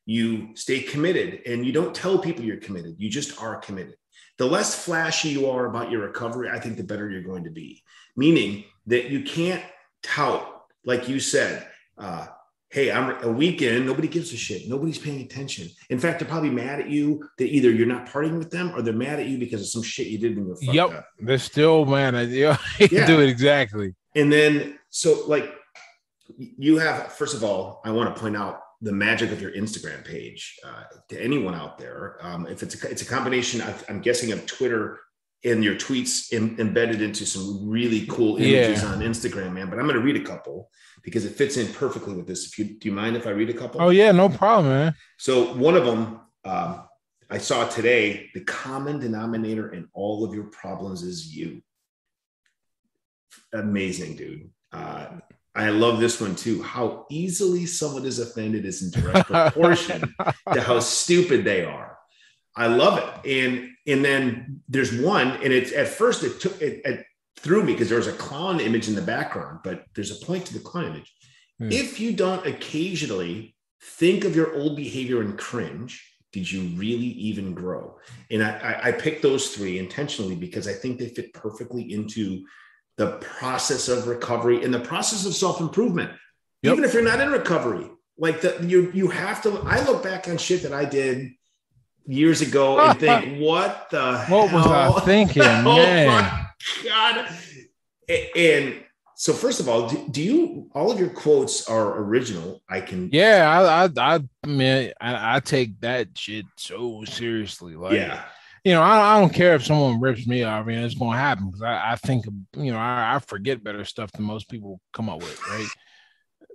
you 0.07 0.55
stay 0.55 0.79
committed 0.79 1.41
and 1.45 1.65
you 1.65 1.73
don't 1.73 1.93
tell 1.93 2.17
people 2.17 2.43
you're 2.43 2.57
committed. 2.57 2.95
You 2.97 3.09
just 3.09 3.39
are 3.41 3.57
committed. 3.57 3.95
The 4.37 4.45
less 4.45 4.73
flashy 4.73 5.29
you 5.29 5.49
are 5.49 5.65
about 5.65 5.91
your 5.91 6.01
recovery, 6.01 6.49
I 6.49 6.59
think 6.59 6.77
the 6.77 6.83
better 6.83 7.09
you're 7.09 7.21
going 7.21 7.43
to 7.43 7.51
be. 7.51 7.83
Meaning 8.15 8.63
that 8.87 9.09
you 9.09 9.21
can't 9.23 9.63
tout, 10.01 10.63
like 10.85 11.09
you 11.09 11.19
said, 11.19 11.67
uh, 11.97 12.27
hey, 12.69 12.91
I'm 12.91 13.23
a 13.23 13.31
weekend, 13.31 13.85
nobody 13.85 14.07
gives 14.07 14.33
a 14.33 14.37
shit. 14.37 14.67
Nobody's 14.67 14.97
paying 14.99 15.21
attention. 15.21 15.69
In 15.89 15.99
fact, 15.99 16.19
they're 16.19 16.27
probably 16.27 16.49
mad 16.49 16.81
at 16.81 16.89
you 16.89 17.27
that 17.37 17.45
either 17.47 17.71
you're 17.71 17.87
not 17.87 18.07
partying 18.07 18.37
with 18.37 18.51
them 18.51 18.73
or 18.75 18.81
they're 18.81 18.93
mad 18.93 19.19
at 19.19 19.27
you 19.27 19.37
because 19.37 19.61
of 19.61 19.67
some 19.67 19.83
shit 19.83 20.07
you 20.07 20.17
did 20.17 20.37
in 20.37 20.45
your 20.45 20.57
Yep. 20.61 20.89
up. 20.91 21.07
They're 21.19 21.37
still 21.37 21.85
mad 21.85 22.13
at 22.15 22.27
you. 22.29 22.53
Yeah. 22.91 23.07
Do 23.07 23.21
it 23.21 23.29
exactly. 23.29 23.95
And 24.15 24.31
then, 24.31 24.77
so 24.89 25.23
like 25.27 25.53
you 26.37 26.77
have, 26.77 27.13
first 27.13 27.35
of 27.35 27.43
all, 27.43 27.81
I 27.85 27.91
want 27.91 28.13
to 28.13 28.19
point 28.19 28.35
out 28.35 28.59
the 28.81 28.91
magic 28.91 29.31
of 29.31 29.41
your 29.41 29.51
Instagram 29.53 30.05
page 30.05 30.59
uh, 30.65 30.83
to 31.09 31.19
anyone 31.23 31.55
out 31.55 31.77
there. 31.77 32.17
Um, 32.21 32.45
if 32.47 32.61
it's 32.63 32.83
a, 32.83 32.89
it's 32.89 33.01
a 33.01 33.05
combination, 33.05 33.61
of, 33.61 33.83
I'm 33.89 34.01
guessing 34.01 34.31
of 34.33 34.45
Twitter 34.45 34.99
and 35.45 35.63
your 35.63 35.75
tweets 35.75 36.33
em- 36.33 36.55
embedded 36.59 37.01
into 37.01 37.25
some 37.25 37.69
really 37.69 38.05
cool 38.07 38.37
images 38.37 38.81
Yeah. 38.83 38.89
on 38.89 38.99
Instagram, 39.01 39.53
man. 39.53 39.69
But 39.69 39.79
I'm 39.79 39.85
going 39.85 39.97
to 39.99 40.03
read 40.03 40.15
a 40.17 40.23
couple 40.23 40.69
because 41.03 41.25
it 41.25 41.35
fits 41.35 41.57
in 41.57 41.71
perfectly 41.73 42.15
with 42.15 42.27
this. 42.27 42.45
If 42.47 42.57
you 42.59 42.65
do 42.65 42.89
you 42.89 42.93
mind 42.95 43.15
if 43.15 43.27
I 43.27 43.31
read 43.31 43.49
a 43.49 43.53
couple? 43.53 43.81
Oh 43.81 43.89
yeah, 43.89 44.11
no 44.11 44.29
problem, 44.29 44.73
man. 44.73 44.95
So 45.17 45.53
one 45.53 45.75
of 45.75 45.85
them 45.85 46.19
um, 46.43 46.83
I 47.29 47.37
saw 47.37 47.67
today. 47.67 48.29
The 48.33 48.41
common 48.41 48.99
denominator 48.99 49.73
in 49.73 49.87
all 49.93 50.25
of 50.25 50.33
your 50.33 50.45
problems 50.45 51.03
is 51.03 51.35
you. 51.35 51.61
Amazing, 53.53 54.15
dude. 54.15 54.49
Uh, 54.71 55.07
I 55.55 55.69
love 55.69 55.99
this 55.99 56.19
one 56.21 56.35
too. 56.35 56.61
How 56.61 57.05
easily 57.09 57.65
someone 57.65 58.05
is 58.05 58.19
offended 58.19 58.65
is 58.65 58.81
in 58.83 59.01
direct 59.01 59.27
proportion 59.31 60.13
to 60.53 60.61
how 60.61 60.79
stupid 60.79 61.43
they 61.43 61.63
are. 61.65 61.97
I 62.55 62.67
love 62.67 62.97
it. 63.23 63.29
And 63.47 63.69
and 63.87 64.03
then 64.03 64.61
there's 64.67 64.93
one, 64.93 65.29
and 65.43 65.53
it's 65.53 65.71
at 65.71 65.87
first 65.87 66.23
it 66.23 66.39
took 66.39 66.61
it, 66.61 66.81
it 66.85 67.05
threw 67.37 67.63
me 67.63 67.73
because 67.73 67.89
there 67.89 67.97
was 67.97 68.07
a 68.07 68.13
clown 68.13 68.59
image 68.59 68.87
in 68.87 68.95
the 68.95 69.01
background, 69.01 69.59
but 69.63 69.85
there's 69.95 70.11
a 70.11 70.25
point 70.25 70.45
to 70.47 70.53
the 70.53 70.59
clown 70.59 70.85
image. 70.85 71.13
Hmm. 71.59 71.71
If 71.71 71.99
you 71.99 72.13
don't 72.13 72.45
occasionally 72.45 73.55
think 73.81 74.25
of 74.25 74.35
your 74.35 74.55
old 74.55 74.75
behavior 74.75 75.21
and 75.21 75.37
cringe, 75.37 76.03
did 76.33 76.51
you 76.51 76.63
really 76.75 77.07
even 77.07 77.53
grow? 77.53 77.97
And 78.29 78.43
I, 78.43 78.49
I, 78.49 78.87
I 78.87 78.91
picked 78.91 79.21
those 79.21 79.49
three 79.49 79.79
intentionally 79.79 80.35
because 80.35 80.67
I 80.67 80.73
think 80.73 80.99
they 80.99 81.09
fit 81.09 81.33
perfectly 81.33 81.93
into 81.93 82.45
the 82.97 83.13
process 83.17 83.87
of 83.87 84.07
recovery 84.07 84.63
and 84.63 84.73
the 84.73 84.79
process 84.79 85.25
of 85.25 85.35
self-improvement. 85.35 86.11
Yep. 86.63 86.73
Even 86.73 86.83
if 86.83 86.93
you're 86.93 87.03
not 87.03 87.21
in 87.21 87.31
recovery, 87.31 87.87
like 88.17 88.41
the 88.41 88.57
you 88.67 88.91
you 88.93 89.07
have 89.09 89.41
to. 89.43 89.59
I 89.59 89.85
look 89.85 90.03
back 90.03 90.27
on 90.27 90.37
shit 90.37 90.63
that 90.63 90.73
I 90.73 90.85
did 90.85 91.31
years 92.07 92.41
ago 92.41 92.79
and 92.79 92.99
think, 92.99 93.39
what 93.41 93.89
the 93.91 94.17
What 94.29 94.51
was 94.51 94.65
I 94.65 94.83
hell? 94.83 94.99
thinking, 95.01 95.43
oh 95.43 95.63
man? 95.63 96.07
my 96.07 96.47
god! 96.83 97.27
And 98.35 98.83
so, 99.15 99.33
first 99.33 99.59
of 99.59 99.67
all, 99.67 99.89
do, 99.89 100.07
do 100.11 100.21
you 100.21 100.69
all 100.73 100.91
of 100.91 100.99
your 100.99 101.09
quotes 101.09 101.67
are 101.67 101.99
original? 101.99 102.61
I 102.69 102.81
can, 102.81 103.09
Yeah, 103.11 103.49
I, 103.49 103.85
I, 103.85 104.15
I 104.15 104.47
man, 104.47 104.93
I, 105.01 105.37
I 105.37 105.39
take 105.39 105.79
that 105.81 106.09
shit 106.17 106.45
so 106.55 107.03
seriously. 107.05 107.75
Like, 107.75 107.93
yeah, 107.93 108.23
you 108.63 108.73
know, 108.73 108.81
I, 108.81 109.15
I 109.17 109.19
don't 109.19 109.33
care 109.33 109.55
if 109.55 109.65
someone 109.65 109.99
rips 109.99 110.27
me 110.27 110.43
off. 110.43 110.63
I 110.63 110.67
mean, 110.67 110.77
it's 110.79 110.95
gonna 110.95 111.17
happen 111.17 111.47
because 111.47 111.63
I, 111.63 111.93
I 111.93 111.95
think, 111.95 112.25
you 112.55 112.71
know, 112.71 112.77
I, 112.77 113.15
I 113.15 113.19
forget 113.19 113.63
better 113.63 113.83
stuff 113.85 114.11
than 114.11 114.23
most 114.25 114.49
people 114.49 114.79
come 114.93 115.09
up 115.09 115.19
with, 115.19 115.41
right? 115.49 115.67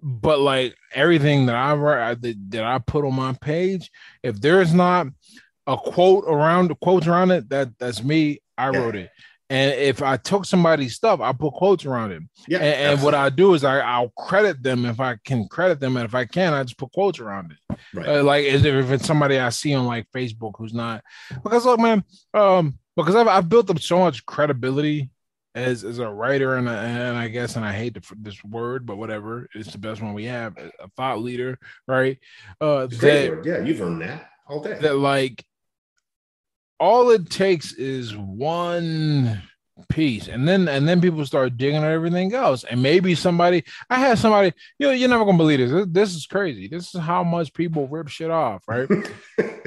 But 0.03 0.41
like 0.41 0.75
everything 0.93 1.47
that 1.47 1.55
I 1.57 1.75
write, 1.75 2.21
that, 2.23 2.51
that 2.51 2.65
I 2.65 2.79
put 2.79 3.05
on 3.05 3.15
my 3.15 3.35
page, 3.35 3.91
if 4.23 4.41
there's 4.41 4.75
not 4.75 5.07
a 5.67 5.77
quote 5.77 6.25
around 6.27 6.69
the 6.69 6.75
quotes 6.75 7.07
around 7.07 7.31
it, 7.31 7.49
that 7.51 7.79
that's 7.79 8.03
me. 8.03 8.41
I 8.59 8.71
Yeah. 8.71 8.79
wrote 8.79 8.97
it. 8.97 9.11
And 9.49 9.75
if 9.79 10.03
I 10.03 10.17
took 10.17 10.47
somebody's 10.47 10.95
stuff, 10.95 11.21
I 11.21 11.33
put 11.33 11.53
quotes 11.53 11.85
around 11.85 12.13
it. 12.13 12.23
yeah. 12.49 12.59
And, 12.59 12.95
and 12.95 13.03
what 13.03 13.15
I 13.15 13.29
do 13.29 13.53
is 13.53 13.65
I, 13.65 13.81
I'll 13.81 14.09
credit 14.17 14.63
them 14.63 14.87
if 14.87 14.99
I 14.99 15.19
can 15.27 15.47
credit 15.47 15.79
them, 15.79 15.97
and 15.97 16.07
if 16.07 16.15
I 16.15 16.25
can, 16.25 16.55
I 16.55 16.63
just 16.63 16.79
put 16.79 16.91
quotes 16.93 17.21
around 17.21 17.53
it. 17.53 17.79
right, 17.93 18.09
Uh, 18.09 18.23
like 18.25 18.45
is 18.45 18.65
if 18.65 18.91
it's 18.91 19.07
somebody 19.07 19.39
I 19.39 19.51
see 19.51 19.75
on 19.75 19.85
like 19.87 20.07
Facebook 20.11 20.53
who's 20.57 20.73
not 20.75 21.03
because 21.45 21.65
look, 21.67 21.79
man, 21.81 22.03
um, 22.35 22.79
because 22.97 23.15
I've, 23.15 23.29
I've 23.29 23.49
built 23.49 23.69
up 23.71 23.79
so 23.79 23.99
much 23.99 24.25
credibility 24.27 25.11
as 25.55 25.85
as 25.85 25.99
a 25.99 26.09
writer 26.09 26.57
and, 26.57 26.69
a, 26.69 26.73
and 26.73 27.17
I 27.17 27.29
guess 27.29 27.57
and 27.57 27.65
I 27.65 27.73
hate 27.73 27.95
the, 27.95 28.03
this 28.19 28.43
word, 28.45 28.87
but 28.87 28.97
whatever, 28.97 29.49
it's 29.55 29.73
the 29.73 29.79
best 29.79 30.01
one 30.03 30.15
we 30.15 30.25
have, 30.25 30.57
a 30.57 30.89
thought 30.97 31.21
leader, 31.21 31.59
right? 31.87 32.19
Uh, 32.61 32.87
It's 32.91 32.97
a 32.97 33.01
great 33.01 33.31
that. 33.31 33.45
Yeah, 33.45 33.65
you've 33.65 33.81
earned 33.81 34.03
that 34.03 34.31
all 34.49 34.63
day. 34.63 34.79
that 34.81 34.97
like 34.97 35.45
all 36.81 37.11
it 37.11 37.31
takes 37.31 37.73
is 37.75 38.17
one 38.17 39.43
piece 39.89 40.29
and 40.29 40.47
then 40.47 40.69
and 40.69 40.87
then 40.89 41.01
people 41.01 41.25
start 41.25 41.57
digging 41.57 41.83
at 41.83 41.91
everything 41.91 42.33
else 42.35 42.63
and 42.65 42.83
maybe 42.83 43.15
somebody 43.15 43.65
i 43.91 43.99
had 43.99 44.19
somebody 44.19 44.53
you 44.79 44.87
know, 44.87 44.93
you're 44.93 45.09
never 45.09 45.25
gonna 45.25 45.37
believe 45.39 45.59
this. 45.59 45.71
this 45.73 45.87
this 45.91 46.15
is 46.15 46.27
crazy 46.27 46.69
this 46.69 46.95
is 46.95 47.01
how 47.01 47.25
much 47.25 47.53
people 47.55 47.89
rip 47.89 48.07
shit 48.09 48.31
off 48.31 48.63
right 48.69 48.89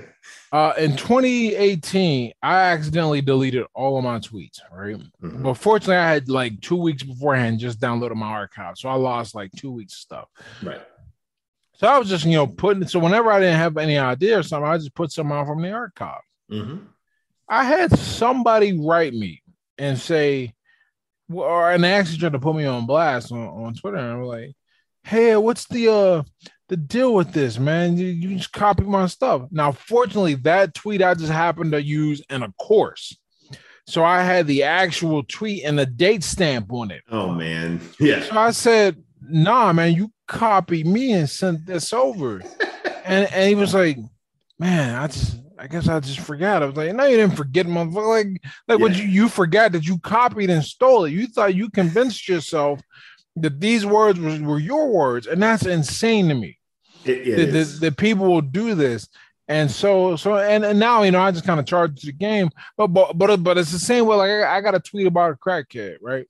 uh 0.55 0.73
in 0.77 0.95
2018 0.95 2.31
i 2.41 2.55
accidentally 2.73 3.21
deleted 3.21 3.65
all 3.73 3.97
of 3.97 4.03
my 4.03 4.19
tweets 4.19 4.59
right 4.71 4.97
Mhm. 5.21 5.43
but 5.43 5.55
fortunately 5.55 5.95
i 5.97 6.09
had 6.13 6.29
like 6.29 6.61
two 6.61 6.75
weeks 6.77 7.03
beforehand 7.03 7.59
just 7.59 7.79
downloaded 7.79 8.15
my 8.15 8.27
archive 8.27 8.77
so 8.77 8.87
i 8.89 8.93
lost 8.95 9.35
like 9.35 9.51
two 9.51 9.71
weeks 9.71 9.93
of 9.93 9.99
stuff 9.99 10.27
Right. 10.63 10.81
so 11.73 11.87
i 11.87 11.97
was 11.99 12.07
just 12.09 12.25
you 12.25 12.33
know 12.37 12.47
putting 12.47 12.87
so 12.87 12.99
whenever 12.99 13.31
i 13.31 13.39
didn't 13.39 13.57
have 13.59 13.77
any 13.77 13.97
idea 13.97 14.39
or 14.39 14.43
something 14.43 14.69
i 14.69 14.77
just 14.77 14.95
put 14.95 15.11
some 15.11 15.31
out 15.31 15.47
from 15.47 15.61
the 15.61 15.71
archive 15.71 16.21
Mhm. 16.51 16.87
I 17.49 17.63
had 17.63 17.91
somebody 17.97 18.69
write 18.79 19.13
me 19.13 19.41
and 19.77 19.97
say, 19.99 20.53
well, 21.29 21.47
or 21.47 21.71
and 21.71 21.83
they 21.83 21.93
actually 21.93 22.17
tried 22.17 22.31
to 22.33 22.39
put 22.39 22.55
me 22.55 22.65
on 22.65 22.85
blast 22.87 23.31
on, 23.31 23.37
on 23.47 23.73
Twitter. 23.75 23.97
And 23.97 24.13
I'm 24.13 24.23
like, 24.23 24.55
hey, 25.03 25.35
what's 25.37 25.65
the 25.67 25.83
uh 25.91 26.23
the 26.67 26.77
deal 26.77 27.13
with 27.13 27.31
this, 27.31 27.59
man? 27.59 27.97
You, 27.97 28.07
you 28.07 28.37
just 28.37 28.51
copy 28.51 28.83
my 28.83 29.07
stuff. 29.07 29.43
Now, 29.51 29.71
fortunately, 29.71 30.35
that 30.35 30.73
tweet 30.73 31.01
I 31.01 31.13
just 31.13 31.31
happened 31.31 31.71
to 31.73 31.81
use 31.81 32.21
in 32.29 32.43
a 32.43 32.51
course. 32.53 33.15
So 33.87 34.03
I 34.03 34.23
had 34.23 34.47
the 34.47 34.63
actual 34.63 35.23
tweet 35.23 35.63
and 35.63 35.77
the 35.77 35.85
date 35.85 36.23
stamp 36.23 36.71
on 36.71 36.91
it. 36.91 37.03
Oh 37.11 37.31
man. 37.31 37.79
Yeah. 37.99 38.23
So 38.23 38.37
I 38.37 38.51
said, 38.51 39.03
nah, 39.21 39.71
man, 39.73 39.93
you 39.93 40.11
copied 40.27 40.87
me 40.87 41.13
and 41.13 41.29
sent 41.29 41.65
this 41.65 41.93
over. 41.93 42.41
and 43.05 43.31
and 43.31 43.49
he 43.49 43.55
was 43.55 43.73
like, 43.73 43.97
Man, 44.57 44.95
I 44.95 45.07
just 45.07 45.39
I 45.59 45.67
guess 45.67 45.87
I 45.87 45.99
just 45.99 46.19
forgot. 46.19 46.63
I 46.63 46.65
was 46.65 46.75
like, 46.75 46.95
No, 46.95 47.05
you 47.05 47.17
didn't 47.17 47.35
forget, 47.35 47.67
motherfucker. 47.67 48.23
Like, 48.25 48.41
like 48.67 48.79
what 48.79 48.97
you 48.97 49.05
you 49.05 49.29
forgot 49.29 49.71
that 49.73 49.85
you 49.85 49.99
copied 49.99 50.49
and 50.49 50.63
stole 50.63 51.05
it. 51.05 51.11
You 51.11 51.27
thought 51.27 51.55
you 51.55 51.69
convinced 51.69 52.27
yourself 52.27 52.81
that 53.35 53.59
these 53.59 53.85
words 53.85 54.19
were, 54.19 54.39
were 54.39 54.59
your 54.59 54.89
words, 54.89 55.27
and 55.27 55.41
that's 55.41 55.65
insane 55.65 56.29
to 56.29 56.35
me. 56.35 56.57
It, 57.03 57.27
it 57.27 57.35
that, 57.37 57.45
that, 57.47 57.55
is. 57.55 57.79
that 57.81 57.97
people 57.97 58.27
will 58.27 58.41
do 58.41 58.75
this. 58.75 59.09
And 59.47 59.69
so, 59.69 60.15
so, 60.15 60.37
and, 60.37 60.65
and 60.65 60.79
now, 60.79 61.03
you 61.03 61.11
know, 61.11 61.21
I 61.21 61.29
just 61.31 61.45
kind 61.45 61.59
of 61.59 61.67
charge 61.67 62.01
the 62.01 62.11
game, 62.11 62.49
but, 62.77 62.87
but, 62.87 63.15
but, 63.15 63.43
but 63.43 63.57
it's 63.59 63.71
the 63.71 63.77
same 63.77 64.07
way. 64.07 64.15
Like 64.17 64.31
I, 64.31 64.57
I 64.57 64.61
got 64.61 64.73
a 64.73 64.79
tweet 64.79 65.05
about 65.05 65.31
a 65.31 65.35
crackhead, 65.35 65.97
right? 66.01 66.25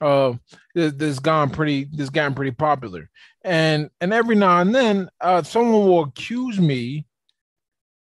Uh, 0.00 0.32
this, 0.74 0.92
this 0.94 1.18
gone 1.20 1.50
pretty, 1.50 1.84
this 1.92 2.10
gotten 2.10 2.34
pretty 2.34 2.50
popular. 2.50 3.08
And, 3.44 3.90
and 4.00 4.12
every 4.12 4.34
now 4.34 4.60
and 4.60 4.74
then, 4.74 5.08
uh, 5.20 5.42
someone 5.44 5.86
will 5.86 6.02
accuse 6.02 6.58
me 6.58 7.06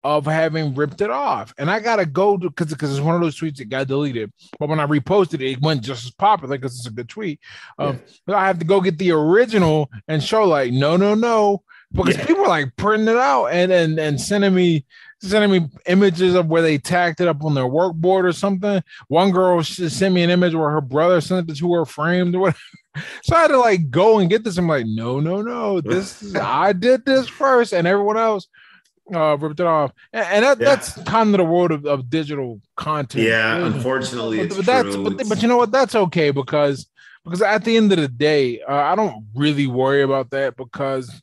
of 0.02 0.24
having 0.24 0.74
ripped 0.74 1.00
it 1.00 1.10
off. 1.10 1.52
And 1.58 1.70
I 1.70 1.80
got 1.80 1.96
to 1.96 2.06
go 2.06 2.36
to, 2.38 2.50
cause, 2.50 2.72
cause 2.74 2.90
it's 2.90 3.00
one 3.04 3.14
of 3.14 3.20
those 3.20 3.38
tweets 3.38 3.56
that 3.58 3.68
got 3.68 3.86
deleted, 3.88 4.32
but 4.58 4.68
when 4.68 4.80
I 4.80 4.86
reposted 4.86 5.34
it, 5.34 5.52
it 5.52 5.60
went 5.62 5.82
just 5.82 6.04
as 6.06 6.10
popular 6.10 6.56
cause 6.58 6.76
it's 6.78 6.86
a 6.86 6.90
good 6.90 7.08
tweet. 7.08 7.40
Um, 7.78 8.00
but 8.26 8.36
I 8.36 8.46
have 8.46 8.58
to 8.60 8.64
go 8.64 8.80
get 8.80 8.98
the 8.98 9.10
original 9.12 9.90
and 10.08 10.22
show 10.22 10.44
like, 10.44 10.72
no, 10.72 10.96
no, 10.96 11.14
no, 11.14 11.62
because 11.92 12.16
Yeah. 12.16 12.26
people 12.26 12.44
are 12.44 12.48
like 12.48 12.74
printing 12.76 13.08
it 13.08 13.16
out 13.16 13.46
and 13.46 13.72
and 13.72 13.98
and 13.98 14.20
sending 14.20 14.54
me 14.54 14.86
sending 15.22 15.50
me 15.50 15.68
images 15.86 16.34
of 16.34 16.46
where 16.46 16.62
they 16.62 16.78
tacked 16.78 17.20
it 17.20 17.28
up 17.28 17.44
on 17.44 17.52
their 17.54 17.64
workboard 17.64 18.24
or 18.24 18.32
something. 18.32 18.82
One 19.08 19.30
girl 19.32 19.62
sent 19.62 20.14
me 20.14 20.22
an 20.22 20.30
image 20.30 20.54
where 20.54 20.70
her 20.70 20.80
brother 20.80 21.20
sent 21.20 21.50
it 21.50 21.56
to 21.58 21.72
her 21.74 21.84
framed 21.84 22.34
or 22.34 22.40
whatever. 22.40 22.58
So 23.22 23.36
I 23.36 23.42
had 23.42 23.48
to 23.48 23.58
like 23.58 23.88
go 23.90 24.18
and 24.18 24.28
get 24.28 24.42
this. 24.42 24.58
I'm 24.58 24.66
like, 24.66 24.84
no, 24.84 25.20
no, 25.20 25.42
no. 25.42 25.80
This 25.80 26.20
is 26.22 26.34
I 26.40 26.72
did 26.72 27.04
this 27.04 27.28
first, 27.28 27.72
and 27.72 27.86
everyone 27.86 28.16
else 28.16 28.48
uh 29.14 29.36
ripped 29.38 29.60
it 29.60 29.66
off. 29.66 29.92
And, 30.12 30.26
and 30.26 30.44
that, 30.44 30.58
Yeah. 30.60 30.64
that's 30.74 31.02
kind 31.04 31.34
of 31.34 31.38
the 31.38 31.44
world 31.44 31.72
of, 31.72 31.84
of 31.86 32.08
digital 32.10 32.60
content. 32.76 33.24
yeah. 33.24 33.56
Really. 33.56 33.66
Unfortunately, 33.76 34.46
But, 34.46 34.56
but 34.56 34.66
that's 34.66 34.96
but, 34.96 35.28
but 35.28 35.42
you 35.42 35.48
know 35.48 35.56
what? 35.56 35.70
That's 35.72 35.94
okay 35.94 36.30
because 36.30 36.86
because 37.24 37.42
at 37.42 37.64
the 37.64 37.76
end 37.76 37.92
of 37.92 37.98
the 37.98 38.08
day, 38.08 38.60
uh, 38.62 38.72
I 38.72 38.94
don't 38.94 39.26
really 39.34 39.66
worry 39.66 40.02
about 40.02 40.30
that 40.30 40.56
because 40.56 41.20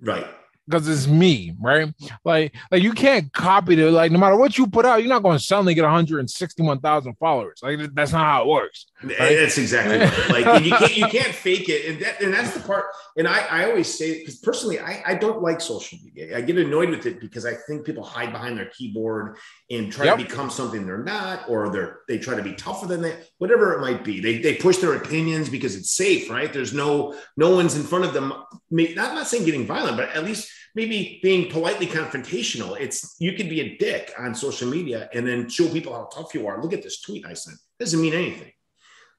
right. 0.00 0.26
because 0.68 0.88
it's 0.88 1.06
me, 1.06 1.54
right? 1.60 1.94
Like, 2.24 2.52
like 2.72 2.82
you 2.82 2.92
can't 2.92 3.32
copy 3.32 3.80
it. 3.80 3.90
Like, 3.92 4.10
no 4.10 4.18
matter 4.18 4.36
what 4.36 4.58
you 4.58 4.66
put 4.66 4.84
out, 4.84 4.96
you're 4.96 5.08
not 5.08 5.22
going 5.22 5.38
to 5.38 5.44
suddenly 5.44 5.74
get 5.74 5.82
161,000 5.82 7.14
followers. 7.14 7.60
Like, 7.62 7.78
that's 7.94 8.10
not 8.12 8.24
how 8.24 8.42
it 8.42 8.48
works. 8.48 8.86
Right? 9.02 9.36
That's 9.36 9.58
exactly 9.58 9.98
right. 9.98 10.28
Like, 10.44 10.64
you 10.64 10.70
can't 10.70 10.96
you 10.96 11.06
can't 11.06 11.34
fake 11.34 11.68
it, 11.68 11.84
and 11.86 12.00
that 12.00 12.22
and 12.22 12.32
that's 12.32 12.54
the 12.54 12.60
part. 12.60 12.86
And 13.18 13.28
I 13.28 13.40
I 13.40 13.70
always 13.70 13.92
say 13.92 14.20
because 14.20 14.36
personally, 14.36 14.80
I 14.80 15.02
I 15.06 15.14
don't 15.14 15.42
like 15.42 15.60
social 15.60 15.98
media. 16.02 16.36
I 16.36 16.40
get 16.40 16.56
annoyed 16.56 16.88
with 16.88 17.04
it 17.04 17.20
because 17.20 17.44
I 17.44 17.54
think 17.54 17.84
people 17.84 18.02
hide 18.02 18.32
behind 18.32 18.56
their 18.56 18.66
keyboard 18.66 19.36
and 19.70 19.92
try 19.92 20.06
yep. 20.06 20.16
to 20.16 20.24
become 20.24 20.48
something 20.48 20.86
they're 20.86 21.04
not, 21.04 21.46
or 21.46 21.68
they're 21.68 21.98
they 22.08 22.18
try 22.18 22.36
to 22.36 22.42
be 22.42 22.54
tougher 22.54 22.86
than 22.86 23.02
they, 23.02 23.18
whatever 23.36 23.74
it 23.74 23.80
might 23.80 24.02
be. 24.02 24.18
They 24.20 24.38
they 24.38 24.54
push 24.54 24.78
their 24.78 24.94
opinions 24.94 25.50
because 25.50 25.76
it's 25.76 25.92
safe, 25.92 26.30
right? 26.30 26.50
There's 26.50 26.72
no 26.72 27.14
no 27.36 27.54
one's 27.54 27.76
in 27.76 27.82
front 27.82 28.06
of 28.06 28.14
them. 28.14 28.32
Not 28.70 29.14
not 29.14 29.26
saying 29.26 29.44
getting 29.44 29.66
violent, 29.66 29.98
but 29.98 30.08
at 30.16 30.24
least 30.24 30.50
maybe 30.74 31.20
being 31.22 31.50
politely 31.50 31.86
confrontational. 31.86 32.78
It's 32.80 33.16
you 33.18 33.34
could 33.34 33.50
be 33.50 33.60
a 33.60 33.76
dick 33.76 34.12
on 34.18 34.34
social 34.34 34.70
media 34.70 35.10
and 35.12 35.26
then 35.26 35.50
show 35.50 35.68
people 35.68 35.92
how 35.92 36.04
tough 36.06 36.34
you 36.34 36.46
are. 36.46 36.62
Look 36.62 36.72
at 36.72 36.82
this 36.82 37.02
tweet 37.02 37.26
I 37.26 37.34
sent. 37.34 37.58
Doesn't 37.78 38.00
mean 38.00 38.14
anything. 38.14 38.52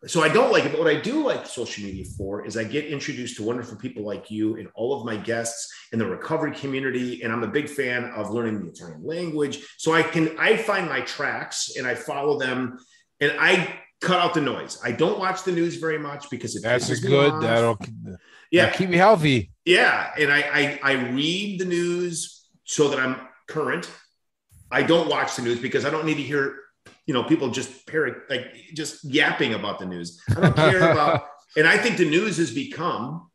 So 0.08 0.24
I 0.24 0.30
don't 0.30 0.51
like 0.51 0.66
it. 0.66 0.72
But 0.72 0.80
what 0.80 0.88
I 0.88 0.99
do 0.99 1.26
like 1.26 1.45
social 1.45 1.84
media 1.84 2.05
for 2.18 2.45
is 2.45 2.58
I 2.58 2.64
get 2.64 2.86
introduced 2.86 3.38
to 3.38 3.43
wonderful 3.43 3.78
people 3.78 4.03
like 4.03 4.32
you 4.32 4.55
and 4.55 4.70
all 4.74 4.97
of 4.97 5.05
my 5.05 5.18
guests 5.18 5.72
in 5.91 5.99
the 5.99 6.05
recovery 6.05 6.53
community. 6.53 7.24
And 7.24 7.34
I'm 7.34 7.43
a 7.43 7.47
big 7.47 7.70
fan 7.70 8.05
of 8.12 8.32
learning 8.32 8.64
the 8.64 8.70
Italian 8.70 9.03
language. 9.03 9.60
So 9.78 9.93
I 9.93 10.03
can 10.03 10.38
I 10.39 10.58
find 10.58 10.88
my 10.88 11.01
tracks 11.01 11.76
and 11.78 11.86
I 11.86 11.95
follow 11.95 12.39
them 12.39 12.80
and 13.20 13.34
I 13.39 13.80
cut 14.01 14.20
out 14.20 14.34
the 14.34 14.41
noise. 14.41 14.80
I 14.84 14.91
don't 14.91 15.20
watch 15.20 15.43
the 15.43 15.51
news 15.51 15.76
very 15.76 15.99
much 15.99 16.30
because 16.30 16.55
it 16.55 16.64
that's 16.64 16.89
a 16.89 16.99
good 16.99 17.41
that'll 17.41 17.80
yeah 18.51 18.70
keep 18.70 18.89
me 18.89 18.97
healthy. 18.97 19.51
Yeah, 19.66 20.12
and 20.18 20.32
I, 20.32 20.41
I 20.41 20.80
I 20.84 20.91
read 21.10 21.60
the 21.60 21.66
news 21.66 22.47
so 22.64 22.89
that 22.89 22.99
I'm 22.99 23.20
current. 23.47 23.89
I 24.72 24.84
don't 24.84 25.10
watch 25.10 25.36
the 25.36 25.41
news 25.41 25.60
because 25.60 25.86
I 25.86 25.89
don't 25.89 26.05
need 26.05 26.18
to 26.18 26.24
hear 26.24 26.60
you 27.08 27.14
know 27.14 27.24
people 27.24 27.49
just 27.49 27.88
parrot 27.88 28.30
like 28.30 28.53
just 28.74 29.03
yapping 29.03 29.53
about 29.53 29.80
the 29.80 29.86
news. 29.86 30.22
I 30.30 30.41
don't 30.41 30.55
care 30.55 30.91
about, 30.91 31.24
and 31.55 31.68
I 31.68 31.78
think 31.78 31.97
the 31.97 32.10
news 32.10 32.38
has 32.38 32.53
become 32.53 33.30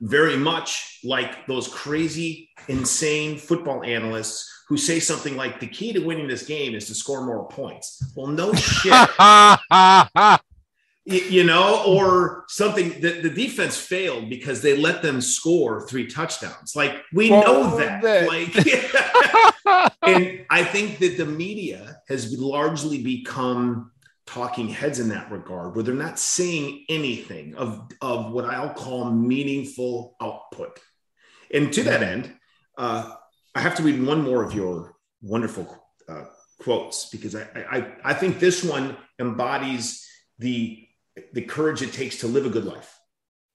very 0.00 0.36
much 0.36 1.00
like 1.04 1.46
those 1.46 1.68
crazy, 1.68 2.50
insane 2.68 3.36
football 3.36 3.82
analysts 3.82 4.48
who 4.68 4.76
say 4.76 5.00
something 5.00 5.36
like 5.36 5.60
the 5.60 5.66
key 5.66 5.92
to 5.92 5.98
winning 6.00 6.28
this 6.28 6.44
game 6.44 6.74
is 6.74 6.86
to 6.86 6.94
score 6.94 7.26
more 7.26 7.48
points. 7.48 8.12
Well, 8.14 8.28
no 8.28 8.52
shit. 8.54 8.92
You 11.04 11.44
know, 11.44 11.82
or 11.86 12.44
something 12.48 13.00
that 13.00 13.22
the 13.22 13.30
defense 13.30 13.76
failed 13.76 14.28
because 14.28 14.60
they 14.60 14.76
let 14.76 15.02
them 15.02 15.20
score 15.20 15.86
three 15.88 16.06
touchdowns. 16.06 16.76
Like 16.76 17.02
we 17.12 17.30
well, 17.30 17.42
know 17.44 17.76
that. 17.78 18.02
that. 18.02 18.28
Like, 18.28 19.94
and 20.06 20.44
I 20.50 20.62
think 20.64 20.98
that 20.98 21.16
the 21.16 21.26
media 21.26 22.00
has 22.08 22.36
largely 22.38 23.02
become 23.02 23.90
talking 24.26 24.68
heads 24.68 25.00
in 25.00 25.08
that 25.08 25.30
regard, 25.30 25.74
where 25.74 25.82
they're 25.82 25.94
not 25.94 26.18
saying 26.18 26.84
anything 26.88 27.54
of 27.56 27.90
of 28.00 28.30
what 28.32 28.44
I'll 28.44 28.74
call 28.74 29.10
meaningful 29.10 30.16
output. 30.20 30.78
And 31.52 31.72
to 31.72 31.82
that 31.84 32.02
end, 32.02 32.32
uh, 32.78 33.14
I 33.54 33.60
have 33.60 33.74
to 33.76 33.82
read 33.82 34.02
one 34.02 34.22
more 34.22 34.44
of 34.44 34.54
your 34.54 34.94
wonderful 35.22 35.82
uh, 36.08 36.26
quotes 36.60 37.08
because 37.08 37.34
I, 37.34 37.46
I, 37.70 37.92
I 38.04 38.14
think 38.14 38.38
this 38.38 38.62
one 38.62 38.96
embodies 39.18 40.06
the 40.38 40.86
the 41.32 41.42
courage 41.42 41.82
it 41.82 41.92
takes 41.92 42.18
to 42.20 42.26
live 42.26 42.46
a 42.46 42.50
good 42.50 42.64
life, 42.64 42.98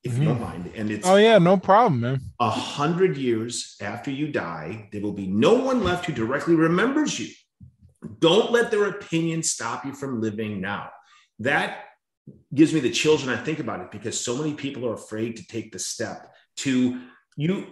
if 0.03 0.11
mm-hmm. 0.11 0.22
you 0.22 0.28
don't 0.30 0.38
mm-hmm. 0.38 0.43
mind. 0.43 0.72
And 0.76 0.91
it's 0.91 1.07
oh 1.07 1.16
yeah, 1.16 1.38
no 1.38 1.57
problem, 1.57 2.01
man. 2.01 2.22
A 2.39 2.49
hundred 2.49 3.18
years 3.18 3.76
after 3.82 4.11
you 4.11 4.32
die, 4.32 4.89
there 4.91 5.01
will 5.01 5.13
be 5.13 5.28
no 5.28 5.53
one 5.55 5.84
left 5.84 6.05
who 6.05 6.13
directly 6.13 6.55
remembers 6.55 7.20
you. 7.20 7.30
Don't 8.20 8.51
let 8.51 8.72
their 8.72 8.88
opinion 8.88 9.43
stop 9.43 9.86
you 9.86 9.93
from 9.93 10.22
living 10.22 10.61
now. 10.61 10.89
That 11.39 11.86
gives 12.53 12.74
me 12.74 12.80
the 12.80 12.91
chills 12.91 13.26
when 13.26 13.36
I 13.36 13.41
think 13.41 13.59
about 13.59 13.82
it 13.82 13.91
because 13.91 14.20
so 14.20 14.36
many 14.38 14.53
people 14.53 14.88
are 14.88 14.93
afraid 14.93 15.38
to 15.38 15.47
take 15.47 15.72
the 15.72 15.80
step 15.80 16.34
to 16.57 17.01
you 17.36 17.68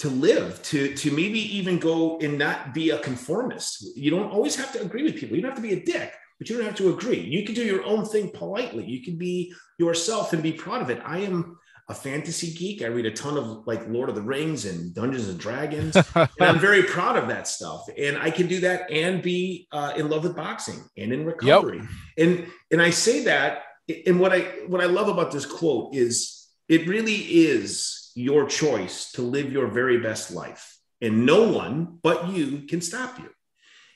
to 0.00 0.08
live, 0.08 0.62
to, 0.62 0.94
to 0.94 1.10
maybe 1.10 1.38
even 1.58 1.78
go 1.78 2.18
and 2.20 2.38
not 2.38 2.72
be 2.72 2.88
a 2.88 2.98
conformist. 2.98 3.86
You 3.94 4.10
don't 4.10 4.30
always 4.30 4.56
have 4.56 4.72
to 4.72 4.80
agree 4.80 5.02
with 5.02 5.16
people. 5.16 5.36
You 5.36 5.42
don't 5.42 5.50
have 5.50 5.62
to 5.62 5.68
be 5.68 5.74
a 5.74 5.84
dick, 5.84 6.14
but 6.40 6.48
you 6.48 6.56
don't 6.56 6.64
have 6.64 6.76
to 6.76 6.88
agree. 6.88 7.20
You 7.20 7.44
can 7.44 7.54
do 7.54 7.62
your 7.62 7.84
own 7.84 8.06
thing 8.06 8.30
politely. 8.30 8.86
You 8.86 9.04
can 9.04 9.16
be 9.16 9.52
yourself 9.78 10.32
and 10.32 10.42
be 10.42 10.52
proud 10.52 10.80
of 10.80 10.88
it. 10.88 10.98
I 11.04 11.18
am 11.18 11.58
a 11.86 11.94
fantasy 11.94 12.54
geek. 12.54 12.80
I 12.80 12.86
read 12.86 13.04
a 13.04 13.10
ton 13.10 13.36
of 13.36 13.66
like 13.66 13.86
Lord 13.88 14.08
of 14.08 14.14
the 14.14 14.22
Rings 14.22 14.64
and 14.64 14.94
Dungeons 14.94 15.28
and 15.28 15.38
Dragons, 15.38 15.96
and 15.96 16.28
I'm 16.40 16.58
very 16.58 16.82
proud 16.96 17.18
of 17.18 17.28
that 17.28 17.46
stuff. 17.46 17.82
And 17.98 18.16
I 18.16 18.30
can 18.30 18.46
do 18.46 18.60
that 18.60 18.90
and 18.90 19.20
be 19.20 19.68
uh, 19.70 19.92
in 19.96 20.08
love 20.08 20.22
with 20.22 20.34
boxing 20.34 20.82
and 20.96 21.12
in 21.12 21.26
recovery. 21.26 21.78
Yep. 21.78 21.88
And 22.16 22.46
and 22.70 22.80
I 22.80 22.88
say 22.88 23.24
that. 23.24 23.64
And 24.06 24.18
what 24.18 24.32
I 24.32 24.40
what 24.66 24.80
I 24.80 24.86
love 24.86 25.08
about 25.08 25.32
this 25.32 25.44
quote 25.44 25.94
is 25.94 26.48
it 26.68 26.88
really 26.88 27.16
is 27.16 28.12
your 28.14 28.46
choice 28.46 29.12
to 29.12 29.22
live 29.22 29.52
your 29.52 29.66
very 29.66 29.98
best 29.98 30.30
life. 30.30 30.78
And 31.02 31.26
no 31.26 31.50
one 31.50 31.98
but 32.02 32.28
you 32.28 32.62
can 32.62 32.80
stop 32.80 33.18
you. 33.18 33.28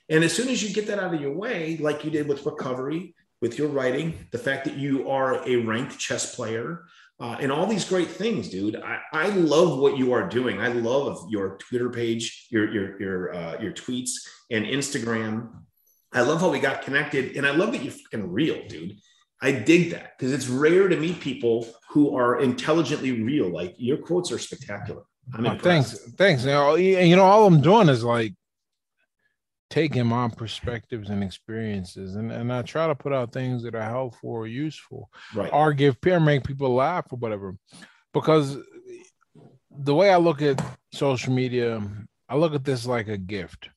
And 0.08 0.22
as 0.22 0.34
soon 0.34 0.48
as 0.48 0.62
you 0.62 0.74
get 0.74 0.86
that 0.88 0.98
out 0.98 1.14
of 1.14 1.20
your 1.20 1.32
way, 1.32 1.76
like 1.78 2.04
you 2.04 2.10
did 2.10 2.28
with 2.28 2.44
recovery, 2.44 3.14
with 3.40 3.58
your 3.58 3.68
writing, 3.68 4.26
the 4.32 4.38
fact 4.38 4.64
that 4.66 4.76
you 4.76 5.08
are 5.08 5.46
a 5.48 5.56
ranked 5.56 5.98
chess 5.98 6.34
player, 6.34 6.84
uh, 7.20 7.36
and 7.40 7.52
all 7.52 7.66
these 7.66 7.84
great 7.84 8.08
things, 8.08 8.48
dude. 8.48 8.76
I, 8.76 9.00
I 9.12 9.28
love 9.28 9.78
what 9.78 9.96
you 9.96 10.12
are 10.12 10.28
doing. 10.28 10.60
I 10.60 10.68
love 10.68 11.26
your 11.30 11.56
Twitter 11.58 11.88
page, 11.88 12.48
your 12.50 12.70
your 12.72 13.00
your 13.00 13.34
uh, 13.34 13.60
your 13.60 13.72
tweets 13.72 14.10
and 14.50 14.64
Instagram. 14.64 15.50
I 16.12 16.22
love 16.22 16.40
how 16.40 16.50
we 16.50 16.58
got 16.58 16.82
connected, 16.82 17.36
and 17.36 17.46
I 17.46 17.52
love 17.52 17.72
that 17.72 17.82
you're 17.82 17.92
fucking 17.92 18.32
real, 18.32 18.66
dude. 18.66 18.96
I 19.40 19.52
dig 19.52 19.90
that 19.90 20.18
because 20.18 20.32
it's 20.32 20.48
rare 20.48 20.88
to 20.88 20.96
meet 20.96 21.20
people 21.20 21.66
who 21.90 22.16
are 22.16 22.40
intelligently 22.40 23.22
real. 23.22 23.48
Like 23.48 23.74
your 23.78 23.98
quotes 23.98 24.32
are 24.32 24.38
spectacular. 24.38 25.02
I'm 25.32 25.46
oh, 25.46 25.58
thanks, 25.58 25.98
thanks. 26.16 26.44
You 26.44 26.50
know, 26.50 26.74
you 26.74 27.16
know, 27.16 27.24
all 27.24 27.46
I'm 27.46 27.60
doing 27.60 27.88
is 27.88 28.02
like 28.02 28.34
taking 29.74 30.06
my 30.06 30.28
perspectives 30.28 31.10
and 31.10 31.24
experiences, 31.24 32.14
and, 32.14 32.30
and 32.30 32.52
I 32.52 32.62
try 32.62 32.86
to 32.86 32.94
put 32.94 33.12
out 33.12 33.32
things 33.32 33.64
that 33.64 33.74
are 33.74 33.82
helpful 33.82 34.30
or 34.30 34.46
useful, 34.46 35.10
right. 35.34 35.52
or 35.52 35.72
give 35.72 36.00
peer 36.00 36.20
make 36.20 36.44
people 36.44 36.72
laugh 36.72 37.06
or 37.12 37.16
whatever. 37.16 37.56
Because 38.12 38.56
the 39.76 39.94
way 39.94 40.10
I 40.10 40.16
look 40.18 40.42
at 40.42 40.64
social 40.92 41.32
media, 41.32 41.82
I 42.28 42.36
look 42.36 42.54
at 42.54 42.62
this 42.62 42.86
like 42.86 43.08
a 43.08 43.18
gift. 43.18 43.68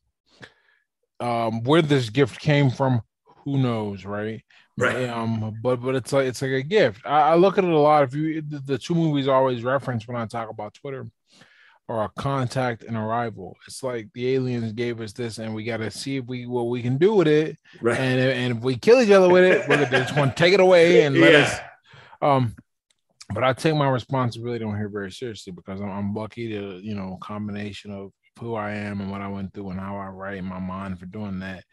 Um, 1.19 1.63
where 1.63 1.81
this 1.81 2.11
gift 2.11 2.39
came 2.39 2.69
from, 2.69 3.01
who 3.43 3.57
knows, 3.57 4.05
right? 4.05 4.43
Right. 4.77 5.09
Um, 5.09 5.57
but 5.63 5.77
but 5.77 5.95
it's 5.95 6.13
like 6.13 6.27
it's 6.27 6.43
like 6.43 6.51
a 6.51 6.61
gift. 6.61 7.01
I, 7.07 7.31
I 7.31 7.35
look 7.35 7.57
at 7.57 7.63
it 7.63 7.71
a 7.71 7.79
lot. 7.79 8.03
If 8.03 8.13
you 8.13 8.43
the, 8.43 8.59
the, 8.59 8.77
two 8.77 8.93
movies 8.93 9.27
I 9.27 9.33
always 9.33 9.63
reference 9.63 10.07
when 10.07 10.15
I 10.15 10.27
talk 10.27 10.51
about 10.51 10.75
Twitter 10.75 11.07
are 11.89 12.09
Contact 12.17 12.83
and 12.83 12.97
Arrival. 12.97 13.55
It's 13.67 13.81
like 13.81 14.09
the 14.13 14.35
aliens 14.35 14.73
gave 14.73 14.99
us 14.99 15.13
this, 15.13 15.37
and 15.37 15.55
we 15.55 15.63
got 15.63 15.77
to 15.77 15.89
see 15.89 16.17
if 16.17 16.25
we 16.25 16.45
what 16.45 16.67
we 16.67 16.81
can 16.81 16.97
do 16.97 17.13
with 17.13 17.27
it. 17.27 17.57
Right. 17.81 17.97
And 17.97 18.19
and 18.19 18.57
if 18.57 18.63
we 18.63 18.77
kill 18.77 19.01
each 19.01 19.11
other 19.11 19.29
with 19.29 19.43
it, 19.43 19.67
we're 19.69 19.85
just 19.89 20.15
want 20.17 20.35
to 20.35 20.43
take 20.43 20.53
it 20.53 20.59
away 20.59 21.03
and 21.03 21.19
let 21.19 21.33
yeah. 21.33 21.39
us. 21.39 21.59
Um, 22.21 22.55
but 23.33 23.43
I 23.43 23.53
take 23.53 23.75
my 23.75 23.89
responsibility 23.89 24.63
on 24.63 24.75
here 24.77 24.89
very 24.89 25.11
seriously 25.11 25.53
because 25.53 25.81
I'm, 25.81 25.89
I'm 25.89 26.13
lucky 26.13 26.49
to 26.49 26.79
you 26.81 26.95
know 26.95 27.17
combination 27.21 27.91
of 27.91 28.11
who 28.39 28.55
I 28.55 28.71
am 28.71 29.01
and 29.01 29.09
what 29.09 29.21
I 29.21 29.27
went 29.27 29.53
through 29.53 29.71
and 29.71 29.79
how 29.79 29.97
I 29.97 30.07
write 30.07 30.37
in 30.37 30.45
my 30.45 30.59
mind 30.59 30.99
for 30.99 31.05
doing 31.05 31.39
that 31.39 31.63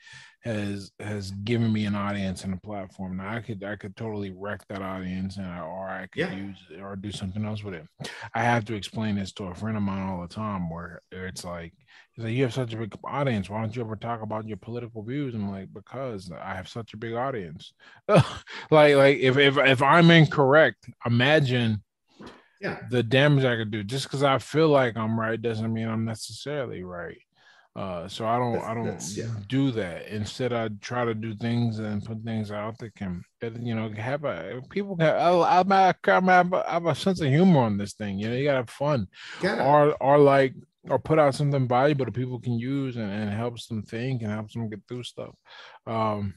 has 0.44 0.92
has 1.00 1.30
given 1.30 1.72
me 1.72 1.86
an 1.86 1.94
audience 1.94 2.44
and 2.44 2.52
a 2.52 2.58
platform. 2.58 3.16
Now 3.16 3.34
I 3.34 3.40
could 3.40 3.64
I 3.64 3.76
could 3.76 3.96
totally 3.96 4.30
wreck 4.30 4.66
that 4.68 4.82
audience 4.82 5.38
and 5.38 5.46
or 5.46 5.88
I 5.88 6.06
could 6.12 6.20
yeah. 6.20 6.34
use 6.34 6.58
it 6.70 6.80
or 6.80 6.96
do 6.96 7.10
something 7.10 7.44
else 7.46 7.64
with 7.64 7.74
it. 7.74 7.86
I 8.34 8.42
have 8.42 8.66
to 8.66 8.74
explain 8.74 9.16
this 9.16 9.32
to 9.32 9.44
a 9.44 9.54
friend 9.54 9.76
of 9.76 9.82
mine 9.82 10.06
all 10.06 10.20
the 10.20 10.28
time 10.28 10.68
where 10.68 11.00
it's 11.10 11.44
like 11.44 11.72
he's 12.12 12.24
like 12.24 12.34
you 12.34 12.42
have 12.42 12.52
such 12.52 12.74
a 12.74 12.76
big 12.76 12.92
audience. 13.04 13.48
Why 13.48 13.62
don't 13.62 13.74
you 13.74 13.82
ever 13.82 13.96
talk 13.96 14.20
about 14.20 14.46
your 14.46 14.58
political 14.58 15.02
views? 15.02 15.34
I'm 15.34 15.50
like 15.50 15.72
because 15.72 16.30
I 16.30 16.54
have 16.54 16.68
such 16.68 16.92
a 16.92 16.98
big 16.98 17.14
audience. 17.14 17.72
like 18.08 18.24
like 18.70 19.18
if 19.18 19.38
if 19.38 19.56
if 19.56 19.82
I'm 19.82 20.10
incorrect, 20.10 20.90
imagine 21.06 21.82
yeah 22.60 22.80
the 22.90 23.02
damage 23.02 23.46
I 23.46 23.56
could 23.56 23.70
do. 23.70 23.82
Just 23.82 24.04
because 24.04 24.22
I 24.22 24.36
feel 24.36 24.68
like 24.68 24.98
I'm 24.98 25.18
right 25.18 25.40
doesn't 25.40 25.72
mean 25.72 25.88
I'm 25.88 26.04
necessarily 26.04 26.84
right. 26.84 27.16
Uh, 27.76 28.06
so 28.06 28.24
I 28.24 28.38
don't 28.38 28.52
that's, 28.52 28.66
I 28.66 28.74
don't 28.74 29.16
yeah. 29.16 29.40
do 29.48 29.72
that. 29.72 30.06
Instead, 30.06 30.52
I 30.52 30.68
try 30.80 31.04
to 31.04 31.14
do 31.14 31.34
things 31.34 31.80
and 31.80 32.04
put 32.04 32.22
things 32.22 32.52
out 32.52 32.78
that 32.78 32.94
can 32.94 33.24
you 33.60 33.74
know 33.74 33.90
have 33.90 34.24
a 34.24 34.62
people 34.70 34.96
can 34.96 35.06
I, 35.06 35.30
I, 35.30 35.60
I, 35.60 36.20
have, 36.20 36.54
I 36.54 36.72
have 36.72 36.86
a 36.86 36.94
sense 36.94 37.20
of 37.20 37.28
humor 37.28 37.60
on 37.60 37.76
this 37.76 37.94
thing. 37.94 38.20
You 38.20 38.28
know, 38.28 38.36
you 38.36 38.44
gotta 38.44 38.58
have 38.58 38.70
fun, 38.70 39.08
or 39.42 39.94
or 40.00 40.18
like 40.18 40.54
or 40.88 40.98
put 41.00 41.18
out 41.18 41.34
something 41.34 41.66
valuable 41.66 42.04
that 42.04 42.12
people 42.12 42.38
can 42.38 42.58
use 42.58 42.96
and, 42.96 43.10
and 43.10 43.30
helps 43.30 43.66
them 43.66 43.82
think 43.82 44.22
and 44.22 44.30
helps 44.30 44.54
them 44.54 44.68
get 44.68 44.80
through 44.86 45.02
stuff. 45.02 45.34
Um, 45.86 46.34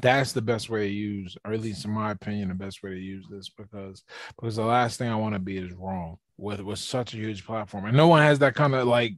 that's 0.00 0.32
the 0.32 0.42
best 0.42 0.68
way 0.68 0.88
to 0.88 0.92
use, 0.92 1.36
or 1.44 1.52
at 1.52 1.60
least 1.60 1.84
in 1.84 1.90
my 1.90 2.10
opinion, 2.10 2.48
the 2.48 2.54
best 2.54 2.82
way 2.82 2.90
to 2.90 3.00
use 3.00 3.26
this 3.30 3.48
because 3.48 4.02
because 4.36 4.56
the 4.56 4.64
last 4.64 4.98
thing 4.98 5.08
I 5.08 5.16
want 5.16 5.34
to 5.34 5.40
be 5.40 5.58
is 5.58 5.72
wrong 5.72 6.18
with 6.36 6.60
with 6.60 6.78
such 6.78 7.14
a 7.14 7.18
huge 7.18 7.44
platform, 7.44 7.86
and 7.86 7.96
no 7.96 8.08
one 8.08 8.22
has 8.22 8.38
that 8.40 8.54
kind 8.54 8.74
of 8.74 8.86
like. 8.86 9.14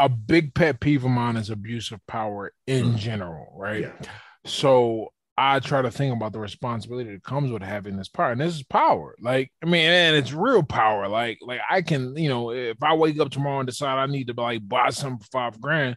A 0.00 0.08
big 0.08 0.54
pet 0.54 0.80
peeve 0.80 1.04
of 1.04 1.10
mine 1.10 1.36
is 1.36 1.50
abuse 1.50 1.92
of 1.92 2.04
power 2.06 2.52
in 2.66 2.94
mm. 2.94 2.96
general, 2.96 3.52
right? 3.54 3.82
Yeah. 3.82 3.92
So 4.46 5.12
I 5.36 5.60
try 5.60 5.80
to 5.80 5.90
think 5.90 6.14
about 6.14 6.32
the 6.32 6.38
responsibility 6.38 7.12
that 7.12 7.22
comes 7.22 7.50
with 7.50 7.62
having 7.62 7.96
this 7.96 8.08
power. 8.08 8.32
And 8.32 8.40
this 8.40 8.54
is 8.54 8.62
power. 8.62 9.14
Like, 9.20 9.50
I 9.62 9.66
mean, 9.66 9.88
and 9.88 10.16
it's 10.16 10.32
real 10.32 10.62
power. 10.62 11.08
Like, 11.08 11.38
like 11.40 11.60
I 11.68 11.82
can, 11.82 12.16
you 12.16 12.28
know, 12.28 12.50
if 12.50 12.82
I 12.82 12.94
wake 12.94 13.18
up 13.18 13.30
tomorrow 13.30 13.60
and 13.60 13.66
decide 13.66 13.98
I 13.98 14.06
need 14.06 14.26
to 14.26 14.34
like 14.34 14.66
buy 14.68 14.90
some 14.90 15.18
for 15.18 15.26
five 15.32 15.60
grand, 15.60 15.96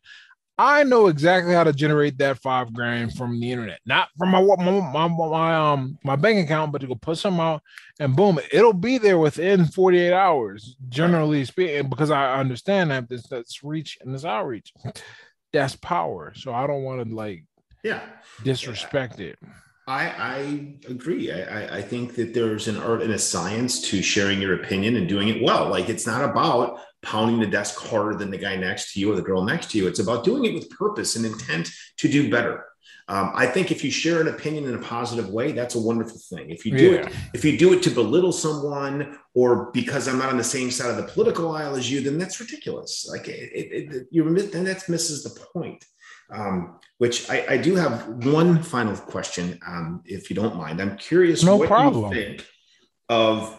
I 0.58 0.84
know 0.84 1.08
exactly 1.08 1.54
how 1.54 1.64
to 1.64 1.74
generate 1.74 2.18
that 2.20 2.38
five 2.40 2.74
grand 2.74 3.16
from 3.16 3.40
the 3.40 3.52
internet, 3.52 3.80
not 3.86 4.10
from 4.18 4.30
my 4.30 4.42
my, 4.42 5.08
my, 5.08 5.08
my 5.08 5.56
um 5.56 5.98
my 6.04 6.16
bank 6.16 6.46
account, 6.46 6.72
but 6.72 6.82
to 6.82 6.88
go 6.88 6.96
put 6.96 7.18
some 7.18 7.40
out 7.40 7.64
and 8.00 8.16
boom, 8.16 8.40
it'll 8.52 8.74
be 8.74 9.00
there 9.00 9.18
within 9.18 9.66
48 9.66 10.14
hours, 10.14 10.76
generally 10.90 11.44
speaking, 11.46 11.90
because 11.90 12.12
I 12.12 12.40
understand 12.40 12.92
that 12.92 13.10
this 13.10 13.28
that's 13.28 13.64
reach 13.64 13.98
and 14.02 14.14
this 14.14 14.26
outreach. 14.26 14.74
That's 15.52 15.76
power. 15.76 16.34
So 16.36 16.54
I 16.54 16.68
don't 16.68 16.84
want 16.84 17.08
to 17.08 17.16
like 17.16 17.46
yeah 17.84 18.02
disrespect 18.44 19.20
it. 19.20 19.40
I, 19.86 20.08
I 20.08 20.76
agree. 20.90 21.32
I, 21.32 21.78
I 21.78 21.82
think 21.82 22.16
that 22.16 22.34
there's 22.34 22.68
an 22.68 22.78
art 22.78 23.02
and 23.02 23.14
a 23.14 23.20
science 23.20 23.82
to 23.90 24.02
sharing 24.02 24.42
your 24.42 24.56
opinion 24.56 24.96
and 24.96 25.10
doing 25.10 25.28
it 25.28 25.42
well. 25.42 25.68
Like 25.68 25.90
it's 25.90 26.08
not 26.08 26.24
about 26.24 26.80
pounding 27.02 27.40
the 27.40 27.48
desk 27.48 27.78
harder 27.78 28.16
than 28.16 28.32
the 28.32 28.38
guy 28.38 28.56
next 28.56 28.94
to 28.94 29.00
you 29.00 29.12
or 29.12 29.16
the 29.16 29.22
girl 29.22 29.44
next 29.44 29.72
to 29.72 29.78
you. 29.78 29.88
It's 29.88 30.00
about 30.00 30.24
doing 30.24 30.46
it 30.46 30.54
with 30.54 30.70
purpose 30.70 31.18
and 31.18 31.26
intent 31.26 31.70
to 31.98 32.08
do 32.08 32.32
better. 32.32 32.66
Um, 33.10 33.34
I 33.36 33.46
think 33.48 33.70
if 33.70 33.84
you 33.84 33.92
share 33.92 34.22
an 34.22 34.30
opinion 34.30 34.64
in 34.64 34.76
a 34.76 34.80
positive 34.80 35.30
way, 35.30 35.52
that's 35.52 35.76
a 35.76 35.80
wonderful 35.80 36.18
thing. 36.18 36.50
If 36.50 36.66
you 36.66 36.78
do 36.78 36.92
yeah. 36.92 37.00
it, 37.02 37.16
if 37.34 37.44
you 37.44 37.58
do 37.58 37.74
it 37.74 37.84
to 37.84 37.90
belittle 37.90 38.32
someone 38.32 39.18
or 39.34 39.72
because 39.72 40.08
I'm 40.08 40.18
not 40.18 40.30
on 40.30 40.38
the 40.38 40.44
same 40.44 40.72
side 40.72 40.90
of 40.90 40.96
the 40.96 41.12
political 41.12 41.52
aisle 41.52 41.76
as 41.76 41.92
you, 41.92 42.00
then 42.00 42.18
that's 42.18 42.40
ridiculous. 42.40 43.06
Like 43.10 43.28
it, 43.28 43.52
it, 43.54 43.94
it 43.94 44.08
you 44.12 44.24
then 44.34 44.64
that 44.64 44.88
misses 44.88 45.24
the 45.24 45.38
point. 45.54 45.84
Um, 46.30 46.80
which 46.98 47.30
I, 47.30 47.46
I, 47.50 47.58
do 47.58 47.76
have 47.76 48.08
one 48.26 48.64
final 48.64 48.96
question, 48.96 49.60
um, 49.68 50.02
if 50.06 50.30
you 50.30 50.36
don't 50.36 50.56
mind. 50.56 50.82
I'm 50.82 50.98
curious 50.98 51.44
no 51.44 51.58
what 51.58 51.68
problem. 51.68 52.12
you 52.12 52.24
think 52.24 52.48
of 53.10 53.56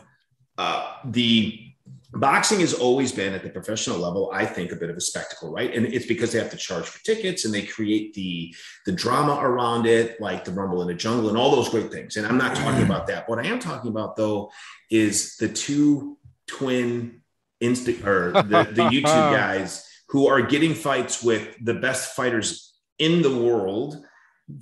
uh, 0.57 0.97
the 1.05 1.75
boxing 2.15 2.61
has 2.61 2.75
always 2.75 3.13
been 3.13 3.35
at 3.35 3.43
the 3.43 3.51
professional 3.51 3.99
level 3.99 4.31
i 4.33 4.47
think 4.47 4.71
a 4.71 4.77
bit 4.77 4.89
of 4.89 4.97
a 4.97 5.01
spectacle 5.01 5.53
right 5.53 5.75
and 5.75 5.87
it's 5.87 6.07
because 6.07 6.33
they 6.33 6.39
have 6.39 6.51
to 6.51 6.57
charge 6.57 6.85
for 6.85 7.03
tickets 7.05 7.45
and 7.45 7.53
they 7.53 7.63
create 7.63 8.15
the 8.15 8.55
the 8.87 8.93
drama 8.93 9.35
around 9.43 9.87
it 9.87 10.21
like 10.21 10.45
the 10.45 10.53
rumble 10.53 10.81
in 10.83 10.89
the 10.89 10.95
jungle 10.95 11.29
and 11.29 11.37
all 11.37 11.51
those 11.51 11.69
great 11.69 11.91
things 11.91 12.17
and 12.17 12.27
i'm 12.27 12.39
not 12.39 12.55
talking 12.55 12.83
mm. 12.83 12.87
about 12.87 13.07
that 13.07 13.29
what 13.29 13.39
i 13.39 13.47
am 13.47 13.59
talking 13.59 13.91
about 13.91 14.17
though 14.17 14.51
is 14.91 15.37
the 15.37 15.49
two 15.49 16.17
twin 16.47 17.21
insta 17.61 18.05
or 18.07 18.31
the, 18.31 18.43
the 18.73 18.83
youtube 18.93 19.03
guys 19.03 19.89
who 20.15 20.29
are 20.29 20.41
getting 20.41 20.75
fights 20.75 21.23
with 21.23 21.57
the 21.61 21.75
best 21.75 22.15
fighters 22.15 22.79
in 23.01 23.21
the 23.21 23.37
world 23.37 24.03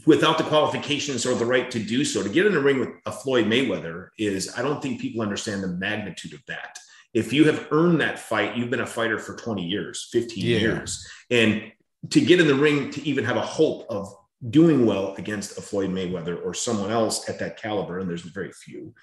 without 0.06 0.38
the 0.38 0.44
qualifications 0.44 1.26
or 1.26 1.34
the 1.34 1.44
right 1.44 1.70
to 1.70 1.78
do 1.78 2.04
so 2.04 2.22
to 2.22 2.28
get 2.30 2.46
in 2.46 2.52
the 2.52 2.60
ring 2.60 2.80
with 2.80 2.88
a 3.04 3.12
floyd 3.12 3.44
mayweather 3.46 4.08
is 4.18 4.52
i 4.56 4.62
don't 4.62 4.80
think 4.80 5.00
people 5.00 5.20
understand 5.20 5.62
the 5.62 5.68
magnitude 5.68 6.32
of 6.32 6.40
that 6.46 6.78
if 7.14 7.32
you 7.32 7.44
have 7.44 7.68
earned 7.70 8.00
that 8.00 8.18
fight, 8.18 8.56
you've 8.56 8.70
been 8.70 8.80
a 8.80 8.86
fighter 8.86 9.18
for 9.18 9.36
20 9.36 9.62
years, 9.62 10.08
15 10.12 10.44
yeah. 10.44 10.58
years. 10.58 11.06
And 11.30 11.70
to 12.10 12.20
get 12.20 12.40
in 12.40 12.46
the 12.46 12.54
ring 12.54 12.90
to 12.90 13.06
even 13.06 13.24
have 13.24 13.36
a 13.36 13.42
hope 13.42 13.86
of 13.90 14.12
doing 14.48 14.86
well 14.86 15.14
against 15.16 15.58
a 15.58 15.60
Floyd 15.60 15.90
Mayweather 15.90 16.42
or 16.44 16.54
someone 16.54 16.90
else 16.90 17.28
at 17.28 17.38
that 17.38 17.60
caliber, 17.60 17.98
and 17.98 18.08
there's 18.08 18.22
very 18.22 18.50
few, 18.52 18.94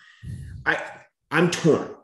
I 0.65 0.81
I'm 1.31 1.51
torn 1.51 1.95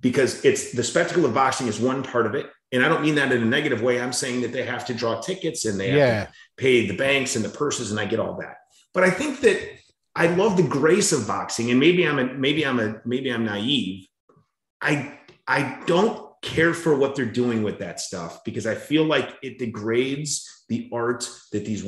because 0.00 0.44
it's 0.44 0.72
the 0.72 0.82
spectacle 0.82 1.24
of 1.24 1.32
boxing 1.32 1.68
is 1.68 1.80
one 1.80 2.02
part 2.02 2.26
of 2.26 2.34
it. 2.34 2.50
And 2.72 2.84
I 2.84 2.88
don't 2.88 3.02
mean 3.02 3.14
that 3.14 3.32
in 3.32 3.42
a 3.42 3.46
negative 3.46 3.80
way. 3.82 4.00
I'm 4.00 4.12
saying 4.12 4.40
that 4.42 4.52
they 4.52 4.64
have 4.64 4.84
to 4.86 4.94
draw 4.94 5.20
tickets 5.20 5.64
and 5.64 5.78
they 5.78 5.96
yeah. 5.96 6.06
have 6.06 6.28
to 6.28 6.32
pay 6.56 6.86
the 6.86 6.96
banks 6.96 7.36
and 7.36 7.44
the 7.44 7.48
purses, 7.48 7.90
and 7.90 8.00
I 8.00 8.06
get 8.06 8.20
all 8.20 8.36
that. 8.38 8.56
But 8.92 9.04
I 9.04 9.10
think 9.10 9.40
that 9.40 9.60
I 10.14 10.28
love 10.28 10.56
the 10.56 10.62
grace 10.62 11.12
of 11.12 11.26
boxing, 11.26 11.70
and 11.70 11.78
maybe 11.78 12.06
I'm 12.06 12.18
a 12.18 12.24
maybe 12.34 12.64
I'm 12.64 12.80
a 12.80 13.00
maybe 13.04 13.30
I'm 13.30 13.44
naive. 13.44 14.06
I 14.80 15.18
I 15.46 15.80
don't 15.86 16.26
care 16.42 16.74
for 16.74 16.96
what 16.96 17.14
they're 17.14 17.24
doing 17.26 17.62
with 17.62 17.78
that 17.80 18.00
stuff 18.00 18.44
because 18.44 18.66
I 18.66 18.74
feel 18.74 19.04
like 19.04 19.36
it 19.42 19.58
degrades 19.58 20.64
the 20.68 20.88
art 20.92 21.28
that 21.52 21.64
these 21.64 21.86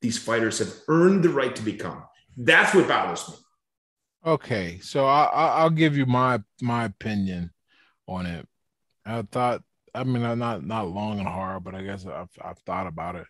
these 0.00 0.18
fighters 0.18 0.58
have 0.58 0.72
earned 0.88 1.22
the 1.22 1.30
right 1.30 1.54
to 1.54 1.62
become. 1.62 2.02
That's 2.36 2.74
what 2.74 2.88
bothers 2.88 3.28
me. 3.28 3.34
Okay, 4.24 4.78
so 4.80 5.06
I, 5.06 5.62
will 5.62 5.70
give 5.70 5.96
you 5.96 6.06
my 6.06 6.42
my 6.60 6.84
opinion 6.84 7.52
on 8.06 8.26
it. 8.26 8.46
I 9.04 9.22
thought, 9.22 9.62
I 9.94 10.04
mean, 10.04 10.22
not 10.38 10.64
not 10.64 10.88
long 10.88 11.18
and 11.18 11.28
hard, 11.28 11.64
but 11.64 11.74
I 11.74 11.82
guess 11.82 12.06
I've 12.06 12.30
I've 12.42 12.58
thought 12.60 12.86
about 12.86 13.16
it. 13.16 13.26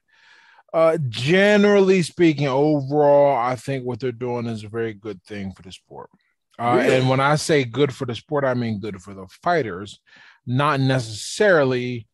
Uh, 0.73 0.99
generally 1.09 2.03
speaking, 2.03 2.47
overall, 2.47 3.37
I 3.37 3.57
think 3.57 3.85
what 3.85 3.99
they're 3.99 4.13
doing 4.13 4.47
is 4.47 4.63
a 4.63 4.69
very 4.69 4.95
good 4.95 5.23
thing 5.25 5.53
for 5.53 5.63
the 5.63 5.73
sport. 5.73 6.11
Uh, 6.59 6.77
really? 6.77 6.97
And 6.97 7.09
when 7.09 7.21
I 7.21 7.37
say 7.37 7.65
good 7.65 7.93
for 7.93 8.05
the 8.05 8.15
sport, 8.15 8.45
I 8.45 8.55
mean 8.55 8.81
good 8.81 9.01
for 9.03 9.15
the 9.15 9.27
fighters, 9.43 10.01
not 10.47 10.79
necessarily 10.79 12.07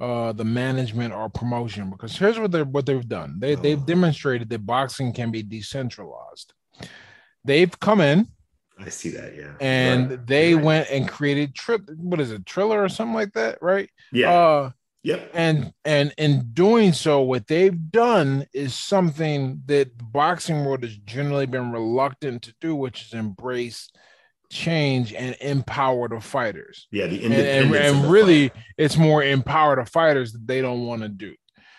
uh, 0.00 0.32
the 0.32 0.44
management 0.44 1.14
or 1.14 1.28
promotion. 1.30 1.90
Because 1.90 2.16
here's 2.16 2.38
what 2.38 2.50
they 2.50 2.62
what 2.62 2.84
they've 2.84 3.08
done: 3.08 3.36
they 3.38 3.54
they've 3.54 3.80
oh. 3.80 3.86
demonstrated 3.86 4.50
that 4.50 4.66
boxing 4.66 5.12
can 5.12 5.30
be 5.30 5.42
decentralized. 5.42 6.52
They've 7.44 7.78
come 7.80 8.00
in. 8.00 8.28
I 8.84 8.88
see 8.88 9.10
that, 9.10 9.36
yeah. 9.36 9.52
And 9.60 10.10
right. 10.10 10.26
they 10.26 10.54
right. 10.54 10.64
went 10.64 10.90
and 10.90 11.08
created 11.08 11.54
trip. 11.54 11.82
What 11.96 12.20
is 12.20 12.30
it, 12.30 12.46
Triller 12.46 12.82
or 12.82 12.88
something 12.88 13.14
like 13.14 13.32
that, 13.34 13.58
right? 13.62 13.90
Yeah. 14.12 14.32
Uh, 14.32 14.70
Yep. 15.04 15.30
And 15.34 15.72
and 15.84 16.14
in 16.16 16.50
doing 16.52 16.92
so, 16.92 17.22
what 17.22 17.48
they've 17.48 17.90
done 17.90 18.46
is 18.52 18.74
something 18.74 19.62
that 19.66 19.98
the 19.98 20.04
boxing 20.04 20.64
world 20.64 20.84
has 20.84 20.96
generally 20.96 21.46
been 21.46 21.72
reluctant 21.72 22.42
to 22.42 22.54
do, 22.60 22.76
which 22.76 23.06
is 23.06 23.12
embrace 23.12 23.90
change 24.48 25.12
and 25.12 25.34
empower 25.40 26.08
the 26.08 26.20
fighters. 26.20 26.86
Yeah, 26.92 27.06
the 27.06 27.24
and, 27.24 27.34
and, 27.34 27.74
and 27.74 28.10
really, 28.10 28.50
fight. 28.50 28.62
it's 28.78 28.96
more 28.96 29.24
empower 29.24 29.76
the 29.76 29.86
fighters 29.86 30.32
that 30.34 30.46
they 30.46 30.60
don't 30.60 30.86
want 30.86 31.02
to 31.02 31.08
do. 31.08 31.34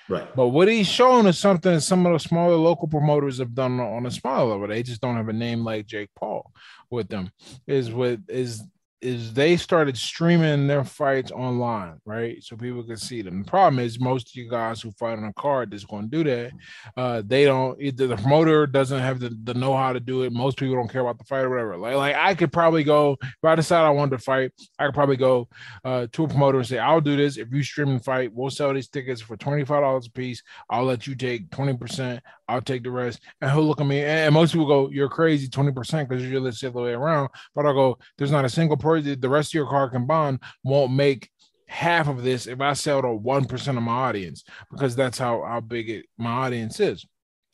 Right. 0.10 0.28
But 0.36 0.50
what 0.50 0.68
he's 0.68 0.88
showing 0.88 1.28
is 1.28 1.38
something 1.40 1.80
some 1.80 2.06
of 2.06 2.14
the 2.14 2.20
smaller 2.20 2.56
local 2.56 2.88
promoters 2.88 3.40
have 3.40 3.56
done 3.56 3.80
on 3.80 4.06
a 4.06 4.12
smaller 4.12 4.52
level. 4.52 4.68
They 4.68 4.84
just 4.84 5.02
don't 5.02 5.16
have 5.16 5.30
a 5.30 5.34
name 5.34 5.64
like 5.64 5.86
Jake 5.86 6.10
Paul 6.16 6.52
with 6.90 7.08
them. 7.08 7.32
Is 7.68 7.92
what 7.92 8.20
is 8.28 8.64
is 9.04 9.34
they 9.34 9.58
started 9.58 9.98
streaming 9.98 10.68
their 10.68 10.84
fights 10.84 11.32
online, 11.32 12.00
right? 12.06 12.42
So 12.44 12.56
people 12.56 12.84
can 12.84 12.98
see 12.98 13.22
them. 13.22 13.44
The 13.44 13.50
problem 13.50 13.80
is 13.80 14.00
most 14.00 14.30
of 14.30 14.36
you 14.36 14.50
guys 14.50 14.82
who 14.82 14.92
fight 14.92 15.18
on 15.18 15.26
a 15.26 15.34
card 15.34 15.72
that's 15.72 15.84
going 15.84 16.10
to 16.10 16.24
do 16.24 16.24
that, 16.24 16.52
uh, 16.96 17.22
they 17.26 17.46
don't 17.46 17.80
either 17.82 18.08
the 18.08 18.16
promoter 18.16 18.66
doesn't 18.66 19.00
have 19.00 19.20
the, 19.20 19.38
the 19.44 19.54
know 19.54 19.76
how 19.76 19.94
to 19.94 20.00
do 20.00 20.24
it. 20.24 20.32
Most 20.32 20.58
people 20.58 20.76
don't 20.76 20.88
care 20.88 21.02
about 21.02 21.18
the 21.18 21.26
fight 21.26 21.42
or 21.42 21.50
whatever. 21.50 21.78
Like, 21.78 21.96
like 21.96 22.16
I 22.16 22.34
could 22.34 22.54
probably 22.54 22.84
go 22.84 23.18
if 23.22 23.44
I 23.44 23.56
decide 23.56 23.86
I 23.86 23.90
wanted 23.90 24.18
to 24.18 24.24
fight, 24.24 24.52
I 24.80 24.86
could 24.86 24.96
probably 24.96 25.18
go 25.18 25.48
uh, 25.84 26.08
to 26.12 26.24
a 26.24 26.28
promoter 26.28 26.60
and 26.60 26.68
say, 26.68 26.80
I'll 26.80 27.02
do 27.02 27.18
this. 27.18 27.38
If 27.38 27.52
you 27.52 27.64
stream 27.64 27.96
the 27.98 28.04
fight, 28.04 28.32
we'll 28.34 28.50
sell 28.50 28.74
these 28.74 28.88
tickets 28.88 29.22
for 29.22 29.36
$25 29.36 30.08
a 30.08 30.12
piece. 30.12 30.42
I'll 30.70 30.86
let 30.86 31.08
you 31.08 31.16
take 31.16 31.50
20%. 31.50 32.22
I'll 32.48 32.62
take 32.62 32.84
the 32.84 32.92
rest. 32.92 33.20
And 33.42 33.52
he'll 33.52 33.64
look 33.64 33.82
at 33.82 33.88
me. 33.88 34.02
And 34.02 34.34
most 34.34 34.54
people 34.54 34.68
go, 34.68 34.90
You're 34.90 35.10
crazy, 35.10 35.48
20% 35.48 36.08
because 36.08 36.26
you're 36.26 36.42
the 36.42 36.68
other 36.68 36.82
way 36.82 36.92
around. 36.92 37.30
But 37.56 37.66
I'll 37.66 37.74
go, 37.74 37.98
There's 38.18 38.32
not 38.32 38.46
a 38.46 38.50
single 38.50 38.78
person 38.78 39.20
the 39.20 39.30
rest 39.30 39.52
of 39.52 39.56
your 39.56 39.68
car 39.68 39.90
combined 39.90 40.40
won't 40.64 40.94
make 40.94 41.30
half 41.68 42.08
of 42.08 42.24
this 42.24 42.46
if 42.46 42.62
I 42.62 42.74
sell 42.74 43.02
to 43.02 43.10
one 43.10 43.46
percent 43.46 43.78
of 43.78 43.84
my 43.84 43.94
audience 43.94 44.44
because 44.70 44.96
that's 44.96 45.18
how 45.18 45.44
how 45.44 45.60
big 45.60 45.90
it, 45.90 46.06
my 46.18 46.32
audience 46.32 46.80
is. 46.80 47.06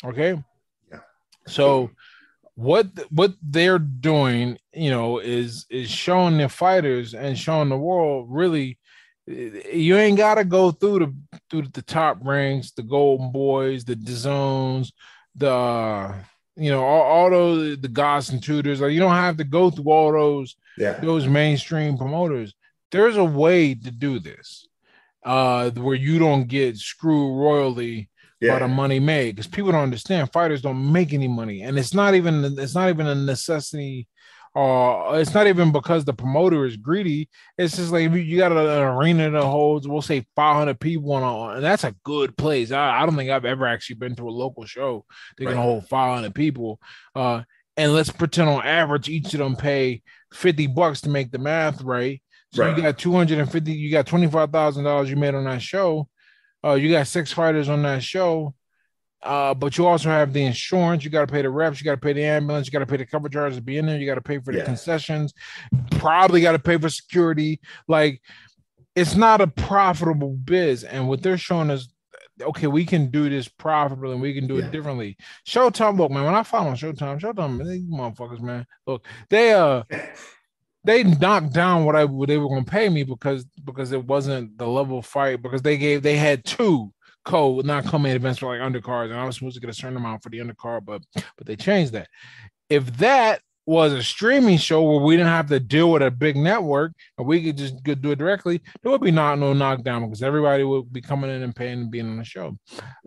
Okay. 0.04 0.42
Yeah. 0.92 1.00
So 1.48 1.92
what 2.56 2.88
what 3.12 3.34
they're 3.42 3.80
doing, 3.80 4.58
you 4.74 4.90
know, 4.90 5.20
is 5.20 5.66
is 5.70 5.90
showing 5.90 6.38
the 6.38 6.50
fighters 6.50 7.14
and 7.14 7.38
showing 7.38 7.70
the 7.70 7.78
world 7.78 8.28
really 8.30 8.79
you 9.30 9.98
ain't 9.98 10.18
got 10.18 10.36
to 10.36 10.44
go 10.44 10.72
through 10.72 11.00
the 11.00 11.16
through 11.50 11.64
the 11.74 11.82
top 11.82 12.18
ranks, 12.22 12.72
the 12.72 12.84
golden 12.84 13.32
boys, 13.32 13.86
the 13.86 13.98
zones, 14.08 14.92
the 15.36 16.16
you 16.56 16.72
know 16.72 16.84
all, 16.84 17.02
all 17.02 17.30
those 17.30 17.80
the 17.80 17.88
gods 17.88 18.30
and 18.30 18.42
tutors. 18.42 18.82
Like 18.82 18.92
you 18.92 19.00
don't 19.00 19.12
have 19.12 19.38
to 19.38 19.44
go 19.44 19.70
through 19.70 19.92
all 19.92 20.12
those 20.12 20.56
yeah. 20.78 20.94
those 20.94 21.28
mainstream 21.28 21.98
promoters. 21.98 22.54
There's 22.92 23.18
a 23.18 23.24
way 23.24 23.76
to 23.76 23.92
do 23.92 24.20
this 24.20 24.68
uh, 25.24 25.70
where 25.72 25.96
you 25.96 26.18
don't 26.18 26.48
get 26.48 26.78
screwed 26.78 27.38
royally 27.38 28.10
yeah. 28.40 28.54
by 28.54 28.60
the 28.60 28.68
money 28.68 29.00
made 29.00 29.36
because 29.36 29.48
people 29.48 29.72
don't 29.72 29.84
understand 29.84 30.32
fighters 30.32 30.62
don't 30.62 30.92
make 30.92 31.14
any 31.14 31.28
money 31.28 31.62
and 31.62 31.78
it's 31.78 31.94
not 31.94 32.16
even 32.16 32.58
it's 32.58 32.76
not 32.76 32.90
even 32.90 33.08
a 33.08 33.16
necessity 33.16 34.08
or 34.56 35.20
it's 35.20 35.34
not 35.34 35.48
even 35.48 35.72
because 35.72 36.06
the 36.06 36.14
promoter 36.14 36.66
is 36.66 36.76
greedy. 36.76 37.30
It's 37.58 37.78
just 37.78 37.92
like 37.92 38.12
you 38.12 38.38
got 38.38 38.52
an 38.52 38.58
arena 38.58 39.30
that 39.30 39.44
holds, 39.44 39.88
we'll 39.88 40.02
say 40.02 40.26
500 40.36 40.80
people, 40.80 41.12
on, 41.14 41.58
and 41.58 41.64
that's 41.64 41.84
a 41.84 41.96
good 42.04 42.36
place. 42.38 42.72
I, 42.72 43.02
I, 43.02 43.06
don't 43.06 43.16
think 43.16 43.30
I've 43.30 43.46
ever 43.46 43.68
actually 43.68 43.98
been 43.98 44.16
to 44.16 44.28
a 44.28 44.32
local 44.32 44.66
show 44.66 45.06
that 45.38 45.46
right. 45.46 45.54
can 45.54 45.62
hold 45.62 45.88
500 45.88 46.34
people. 46.34 46.80
Uh, 47.16 47.44
and 47.78 47.94
let's 47.94 48.10
pretend 48.10 48.50
on 48.50 48.66
average 48.66 49.08
each 49.08 49.34
of 49.34 49.40
them 49.40 49.56
pay 49.56 50.02
50 50.34 50.68
bucks 50.68 51.02
to 51.02 51.10
make 51.10 51.32
the 51.32 51.38
math 51.38 51.82
right. 51.82 52.22
So 52.54 52.66
right. 52.66 52.76
you 52.76 52.82
got 52.82 52.98
250, 52.98 53.72
you 53.72 53.92
got 53.92 54.08
$25,000 54.08 55.08
you 55.08 55.16
made 55.16 55.36
on 55.36 55.46
that 55.46 55.62
show. 55.62 56.10
Uh, 56.64 56.74
you 56.74 56.92
got 56.92 57.08
six 57.08 57.32
fighters 57.32 57.70
on 57.70 57.84
that 57.84 58.04
show. 58.04 58.54
Uh, 59.22 59.54
but 59.54 59.78
you 59.78 59.86
also 59.86 60.10
have 60.10 60.32
the 60.32 60.44
insurance. 60.44 61.04
You 61.04 61.10
got 61.10 61.28
to 61.28 61.32
pay 61.32 61.42
the 61.42 61.50
reps. 61.50 61.80
You 61.80 61.86
got 61.86 61.96
to 61.96 61.98
pay 61.98 62.14
the 62.14 62.24
ambulance. 62.24 62.68
You 62.68 62.72
got 62.72 62.80
to 62.80 62.86
pay 62.86 62.98
the 62.98 63.06
cover 63.06 63.28
charges 63.28 63.58
to 63.58 63.64
be 63.64 63.78
in 63.78 63.86
there. 63.86 63.98
You 63.98 64.06
got 64.06 64.16
to 64.16 64.22
pay 64.22 64.40
for 64.40 64.54
the 64.54 64.60
yeah. 64.60 64.66
concessions. 64.66 65.34
Probably 65.92 66.42
got 66.42 66.54
to 66.54 66.60
pay 66.60 66.78
for 66.78 66.90
security. 66.90 67.60
Like, 67.88 68.22
it's 68.96 69.16
not 69.16 69.42
a 69.42 69.48
profitable 69.48 70.36
biz. 70.36 70.84
And 70.84 71.10
what 71.10 71.22
they're 71.22 71.38
showing 71.38 71.70
us, 71.70 71.90
okay, 72.42 72.68
we 72.68 72.86
can 72.86 73.12
do 73.12 73.30
this 73.30 73.50
profitably 73.50 74.14
and 74.14 74.22
we 74.22 74.34
can 74.34 74.48
do 74.48 74.58
yeah. 74.58 74.66
it 74.66 74.72
differently. 74.72 75.18
Showtime, 75.46 75.98
look, 75.98 76.12
man. 76.12 76.24
When 76.24 76.36
I 76.36 76.44
follow 76.44 76.72
Showtime, 76.72 77.20
Showtime, 77.20 77.66
these 77.66 77.84
motherfuckers, 77.84 78.42
man. 78.42 78.66
Look, 78.88 79.06
they 79.30 79.54
uh. 79.54 79.84
they 80.86 81.04
knocked 81.04 81.52
down 81.52 81.84
what 81.84 81.98
I 81.98 82.06
what 82.06 82.30
they 82.30 82.38
were 82.38 82.48
going 82.48 82.64
to 82.64 82.72
pay 82.72 82.88
me 82.88 83.04
because 83.04 83.46
because 83.66 83.92
it 83.92 84.06
wasn't 84.06 84.58
the 84.58 84.66
level 84.66 85.02
fight 85.02 85.42
because 85.42 85.62
they 85.62 85.78
gave 85.78 86.04
they 86.04 86.16
had 86.16 86.46
two 86.46 86.94
co 87.26 87.62
not 87.62 87.86
co-main 87.86 88.16
events 88.16 88.40
for 88.40 88.48
like 88.48 88.62
undercards, 88.62 89.12
and 89.12 89.20
I 89.20 89.26
was 89.26 89.36
supposed 89.36 89.56
to 89.56 89.62
get 89.62 89.70
a 89.70 89.74
certain 89.74 89.98
amount 89.98 90.24
for 90.24 90.30
the 90.30 90.40
undercard, 90.40 90.86
but 90.86 91.02
but 91.38 91.46
they 91.46 91.56
changed 91.56 91.94
that. 91.94 92.08
If 92.70 92.98
that 92.98 93.42
was 93.70 93.94
a 93.94 94.02
streaming 94.02 94.58
show 94.58 94.82
where 94.82 95.00
we 95.00 95.16
didn't 95.16 95.32
have 95.32 95.48
to 95.48 95.60
deal 95.60 95.92
with 95.92 96.02
a 96.02 96.10
big 96.10 96.36
network 96.36 96.92
and 97.20 97.28
we 97.28 97.44
could 97.44 97.56
just 97.56 97.84
do 97.84 98.12
it 98.12 98.18
directly, 98.18 98.60
there 98.82 98.92
would 98.92 99.00
be 99.02 99.12
not 99.12 99.38
no 99.38 99.54
knockdown 99.54 100.04
because 100.04 100.24
everybody 100.24 100.64
would 100.64 100.92
be 100.92 101.02
coming 101.02 101.30
in 101.30 101.44
and 101.44 101.56
paying 101.56 101.82
and 101.82 101.92
being 101.92 102.10
on 102.10 102.18
the 102.18 102.24
show. 102.24 102.58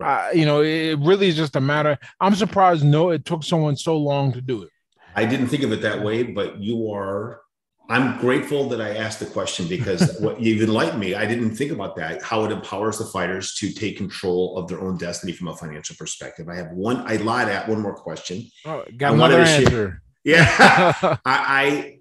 Uh, 0.01 0.29
you 0.33 0.45
know, 0.45 0.61
it 0.61 0.97
really 0.99 1.27
is 1.27 1.35
just 1.35 1.57
a 1.57 1.61
matter. 1.61 1.97
I'm 2.21 2.33
surprised 2.33 2.85
no, 2.85 3.09
it 3.09 3.25
took 3.25 3.43
someone 3.43 3.75
so 3.75 3.97
long 3.97 4.31
to 4.31 4.41
do 4.41 4.63
it. 4.63 4.69
I 5.15 5.25
didn't 5.25 5.47
think 5.47 5.63
of 5.63 5.73
it 5.73 5.81
that 5.81 6.01
way, 6.01 6.23
but 6.23 6.59
you 6.59 6.91
are 6.91 7.41
I'm 7.89 8.17
grateful 8.19 8.69
that 8.69 8.79
I 8.79 8.95
asked 8.95 9.19
the 9.19 9.25
question 9.25 9.67
because 9.67 10.17
what 10.19 10.39
you've 10.39 10.61
enlightened 10.61 10.99
me. 10.99 11.15
I 11.15 11.25
didn't 11.25 11.55
think 11.55 11.71
about 11.71 11.95
that, 11.97 12.21
how 12.23 12.45
it 12.45 12.51
empowers 12.51 12.97
the 12.97 13.05
fighters 13.05 13.55
to 13.55 13.71
take 13.71 13.97
control 13.97 14.57
of 14.57 14.67
their 14.67 14.79
own 14.79 14.97
destiny 14.97 15.33
from 15.33 15.49
a 15.49 15.55
financial 15.55 15.95
perspective. 15.97 16.47
I 16.47 16.55
have 16.55 16.71
one, 16.71 17.03
I 17.05 17.17
lied 17.17 17.49
at 17.49 17.67
one 17.67 17.81
more 17.81 17.95
question. 17.95 18.47
Oh, 18.65 18.83
got 18.97 19.11
I 19.11 19.15
another 19.15 19.39
answer. 19.39 19.69
Share, 19.69 20.01
yeah. 20.23 20.93
I, 21.01 21.19
I, 21.25 21.99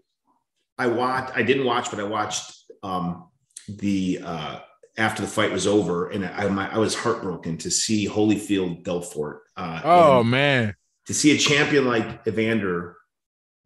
I 0.78 0.86
watched, 0.86 1.36
I 1.36 1.42
didn't 1.42 1.64
watch, 1.64 1.90
but 1.90 1.98
I 1.98 2.04
watched 2.04 2.52
um, 2.82 3.28
the, 3.68 4.20
uh, 4.24 4.60
after 4.98 5.22
the 5.22 5.28
fight 5.28 5.50
was 5.50 5.66
over 5.66 6.10
and 6.10 6.24
I, 6.24 6.46
I, 6.46 6.66
I 6.74 6.78
was 6.78 6.94
heartbroken 6.94 7.58
to 7.58 7.70
see 7.70 8.06
Holyfield 8.06 8.84
Belfort. 8.84 9.42
Uh, 9.56 9.80
oh 9.84 10.22
man. 10.22 10.74
To 11.06 11.14
see 11.14 11.34
a 11.34 11.38
champion 11.38 11.86
like 11.86 12.26
Evander 12.26 12.96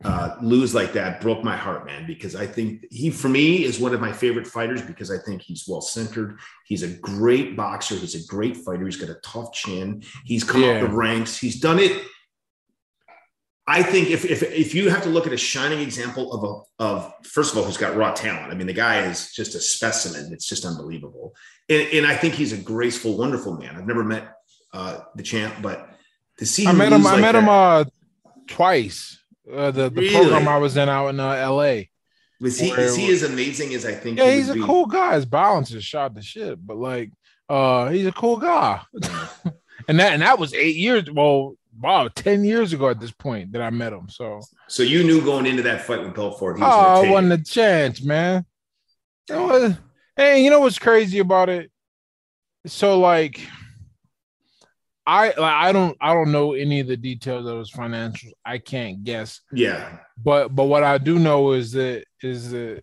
uh, 0.04 0.36
lose 0.42 0.74
like 0.74 0.92
that 0.92 1.20
broke 1.20 1.42
my 1.42 1.56
heart, 1.56 1.86
man, 1.86 2.06
because 2.06 2.36
I 2.36 2.46
think 2.46 2.84
he, 2.90 3.10
for 3.10 3.28
me, 3.28 3.64
is 3.64 3.80
one 3.80 3.94
of 3.94 4.00
my 4.00 4.12
favorite 4.12 4.46
fighters 4.46 4.82
because 4.82 5.10
I 5.10 5.16
think 5.18 5.40
he's 5.40 5.64
well 5.66 5.80
centered. 5.80 6.38
He's 6.66 6.82
a 6.82 6.88
great 6.88 7.56
boxer. 7.56 7.94
He's 7.94 8.14
a 8.14 8.26
great 8.26 8.58
fighter. 8.58 8.84
He's 8.84 8.96
got 8.96 9.08
a 9.08 9.18
tough 9.22 9.52
chin. 9.52 10.02
He's 10.24 10.44
come 10.44 10.62
yeah. 10.62 10.72
up 10.72 10.80
the 10.82 10.94
ranks. 10.94 11.38
He's 11.38 11.60
done 11.60 11.78
it. 11.78 12.02
I 13.68 13.82
think 13.82 14.10
if, 14.10 14.24
if 14.24 14.42
if 14.44 14.74
you 14.74 14.90
have 14.90 15.02
to 15.02 15.08
look 15.08 15.26
at 15.26 15.32
a 15.32 15.36
shining 15.36 15.80
example 15.80 16.32
of 16.32 16.44
a 16.44 16.84
of 16.84 17.12
first 17.24 17.52
of 17.52 17.58
all 17.58 17.64
who's 17.64 17.76
got 17.76 17.96
raw 17.96 18.12
talent. 18.12 18.52
I 18.52 18.54
mean, 18.54 18.68
the 18.68 18.72
guy 18.72 19.06
is 19.06 19.32
just 19.32 19.56
a 19.56 19.60
specimen. 19.60 20.32
It's 20.32 20.46
just 20.46 20.64
unbelievable. 20.64 21.34
And, 21.68 21.88
and 21.92 22.06
I 22.06 22.14
think 22.14 22.34
he's 22.34 22.52
a 22.52 22.58
graceful, 22.58 23.16
wonderful 23.16 23.56
man. 23.56 23.74
I've 23.74 23.86
never 23.86 24.04
met 24.04 24.34
uh, 24.72 25.00
the 25.16 25.24
champ, 25.24 25.54
but 25.62 25.88
to 26.38 26.46
see 26.46 26.66
I 26.66 26.72
met 26.72 26.92
him. 26.92 27.02
Like 27.02 27.18
I 27.18 27.20
met 27.20 27.32
that, 27.32 27.42
him 27.42 27.48
uh, 27.48 27.84
twice 28.46 29.20
uh, 29.52 29.70
the 29.70 29.90
the 29.90 30.00
really? 30.00 30.14
program 30.14 30.48
I 30.48 30.58
was 30.58 30.76
in 30.76 30.88
out 30.88 31.08
in 31.08 31.20
uh, 31.20 31.32
L.A. 31.32 31.90
Was 32.40 32.58
he 32.58 32.70
is 32.70 32.96
he 32.96 33.10
as 33.12 33.22
amazing 33.22 33.74
as 33.74 33.86
I 33.86 33.92
think? 33.92 34.18
Yeah, 34.18 34.30
he 34.30 34.36
he's 34.36 34.50
a 34.50 34.54
be? 34.54 34.62
cool 34.62 34.86
guy. 34.86 35.14
His 35.14 35.24
balance 35.24 35.72
is 35.72 35.84
shot 35.84 36.14
to 36.14 36.22
shit, 36.22 36.64
but 36.64 36.76
like, 36.76 37.10
uh, 37.48 37.88
he's 37.88 38.06
a 38.06 38.12
cool 38.12 38.36
guy. 38.36 38.80
and 39.88 39.98
that 39.98 40.12
and 40.12 40.22
that 40.22 40.38
was 40.38 40.52
eight 40.52 40.76
years. 40.76 41.10
Well, 41.10 41.54
wow, 41.80 42.08
ten 42.08 42.44
years 42.44 42.72
ago 42.72 42.90
at 42.90 43.00
this 43.00 43.12
point 43.12 43.52
that 43.52 43.62
I 43.62 43.70
met 43.70 43.92
him. 43.92 44.08
So, 44.08 44.40
so 44.68 44.82
you 44.82 45.02
knew 45.02 45.22
going 45.22 45.46
into 45.46 45.62
that 45.62 45.82
fight 45.82 46.02
with 46.02 46.14
Belfort, 46.14 46.58
he 46.58 46.62
was 46.62 47.06
oh, 47.06 47.10
wasn't 47.10 47.32
a 47.32 47.42
chance, 47.42 48.02
man. 48.02 48.44
It 49.28 49.40
was, 49.40 49.74
hey, 50.14 50.44
you 50.44 50.50
know 50.50 50.60
what's 50.60 50.78
crazy 50.78 51.18
about 51.18 51.48
it? 51.48 51.70
So 52.66 52.98
like 53.00 53.40
I 55.06 55.26
like 55.26 55.38
I 55.38 55.72
don't 55.72 55.96
I 56.00 56.12
don't 56.12 56.32
know 56.32 56.54
any 56.54 56.80
of 56.80 56.88
the 56.88 56.96
details 56.96 57.46
of 57.46 57.58
his 57.58 57.70
financials. 57.70 58.32
I 58.44 58.58
can't 58.58 59.04
guess. 59.04 59.40
Yeah. 59.52 59.98
But 60.22 60.54
but 60.54 60.64
what 60.64 60.82
I 60.82 60.98
do 60.98 61.18
know 61.18 61.52
is 61.52 61.72
that 61.72 62.04
is 62.22 62.50
that 62.50 62.82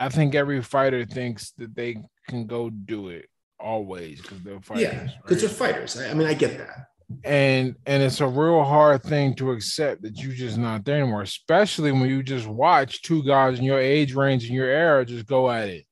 I 0.00 0.08
think 0.08 0.34
every 0.34 0.62
fighter 0.62 1.04
thinks 1.04 1.52
that 1.58 1.76
they 1.76 2.02
can 2.26 2.46
go 2.46 2.70
do 2.70 3.10
it 3.10 3.26
always 3.60 4.20
because 4.20 4.42
they're 4.42 4.60
fighters. 4.60 4.82
Yeah, 4.82 5.08
because 5.22 5.30
right? 5.30 5.40
they're 5.40 5.72
fighters. 5.72 5.96
I, 5.96 6.10
I 6.10 6.14
mean, 6.14 6.26
I 6.26 6.34
get 6.34 6.58
that. 6.58 6.86
And 7.24 7.76
and 7.86 8.02
it's 8.02 8.20
a 8.20 8.26
real 8.26 8.64
hard 8.64 9.02
thing 9.02 9.34
to 9.36 9.52
accept 9.52 10.02
that 10.02 10.16
you're 10.18 10.32
just 10.32 10.58
not 10.58 10.84
there 10.84 11.00
anymore, 11.00 11.22
especially 11.22 11.92
when 11.92 12.08
you 12.08 12.22
just 12.22 12.46
watch 12.46 13.02
two 13.02 13.22
guys 13.24 13.58
in 13.58 13.64
your 13.64 13.80
age 13.80 14.14
range 14.14 14.44
and 14.44 14.54
your 14.54 14.68
era 14.68 15.04
just 15.04 15.26
go 15.26 15.50
at 15.50 15.68
it 15.68 15.86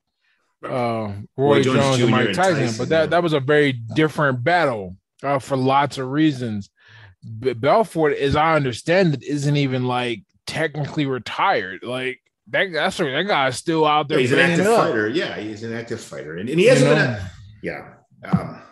uh, 0.65 0.69
Roy, 0.69 1.23
Roy 1.37 1.63
Jones, 1.63 1.79
Jones 1.79 2.01
and 2.01 2.11
Mike 2.11 2.33
Tyson, 2.33 2.57
Tyson, 2.57 2.79
but 2.79 2.89
that, 2.89 3.11
that 3.11 3.23
was 3.23 3.33
a 3.33 3.41
very 3.41 3.73
different 3.73 4.43
battle 4.43 4.97
uh, 5.23 5.39
for 5.39 5.57
lots 5.57 5.99
of 5.99 6.09
reasons. 6.09 6.71
But 7.23 7.61
Belfort, 7.61 8.17
as 8.17 8.37
I 8.37 8.55
understand 8.55 9.15
it, 9.15 9.23
isn't 9.23 9.57
even 9.57 9.87
like 9.87 10.23
technically 10.47 11.07
retired. 11.07 11.83
Like 11.83 12.21
that, 12.49 12.73
that's 12.73 12.97
that 12.97 13.25
guy's 13.27 13.57
still 13.57 13.85
out 13.85 14.09
there. 14.09 14.19
Yeah, 14.19 14.23
he's 14.23 14.33
an 14.33 14.39
active 14.39 14.67
fighter. 14.67 15.09
Yeah, 15.09 15.37
he's 15.39 15.63
an 15.63 15.73
active 15.75 16.01
fighter, 16.01 16.37
and, 16.37 16.49
and 16.49 16.59
he 16.59 16.67
hasn't 16.67 16.91
you 16.91 16.97
know? 16.97 17.03
been. 17.03 17.15
A, 17.15 17.31
yeah. 17.63 17.95
Um, 18.25 18.63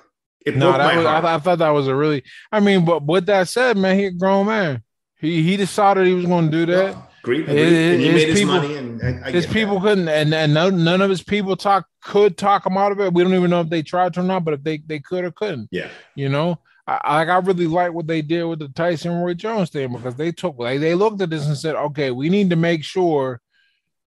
no, 0.46 0.72
that 0.72 0.96
was, 0.96 1.06
I, 1.06 1.34
I, 1.34 1.38
thought 1.38 1.58
that 1.58 1.70
was 1.70 1.88
a 1.88 1.94
really. 1.94 2.22
I 2.52 2.60
mean, 2.60 2.84
but 2.84 3.04
with 3.04 3.26
that 3.26 3.48
said, 3.48 3.76
man, 3.76 3.98
he 3.98 4.06
a 4.06 4.10
grown 4.12 4.46
man. 4.46 4.82
He 5.18 5.42
he 5.42 5.56
decided 5.56 6.06
he 6.06 6.14
was 6.14 6.26
going 6.26 6.50
to 6.50 6.50
do 6.50 6.66
that. 6.66 6.96
And 7.28 8.00
he 8.00 8.12
made 8.12 8.28
his 8.28 8.40
people, 8.40 8.54
money, 8.54 8.76
and 8.76 9.24
his 9.26 9.46
people 9.46 9.74
that. 9.74 9.82
couldn't, 9.82 10.08
and, 10.08 10.32
and 10.32 10.54
none, 10.54 10.84
none 10.84 11.00
of 11.00 11.10
his 11.10 11.22
people 11.22 11.56
talk 11.56 11.86
could 12.02 12.36
talk 12.36 12.66
him 12.66 12.76
out 12.76 12.92
of 12.92 13.00
it. 13.00 13.12
We 13.12 13.22
don't 13.22 13.34
even 13.34 13.50
know 13.50 13.60
if 13.60 13.68
they 13.68 13.82
tried 13.82 14.14
to 14.14 14.20
or 14.20 14.22
not, 14.22 14.44
but 14.44 14.54
if 14.54 14.62
they 14.62 14.78
they 14.78 15.00
could 15.00 15.24
or 15.24 15.32
couldn't, 15.32 15.68
yeah, 15.70 15.88
you 16.14 16.28
know. 16.28 16.58
I, 16.88 17.24
I 17.24 17.38
really 17.38 17.66
like 17.66 17.92
what 17.92 18.06
they 18.06 18.22
did 18.22 18.44
with 18.44 18.60
the 18.60 18.68
Tyson 18.68 19.12
Roy 19.12 19.34
Jones 19.34 19.70
thing 19.70 19.92
because 19.92 20.14
they 20.14 20.30
took 20.30 20.56
like 20.56 20.78
they 20.78 20.94
looked 20.94 21.20
at 21.20 21.30
this 21.30 21.46
and 21.46 21.58
said, 21.58 21.74
okay, 21.74 22.12
we 22.12 22.28
need 22.28 22.50
to 22.50 22.56
make 22.56 22.84
sure 22.84 23.40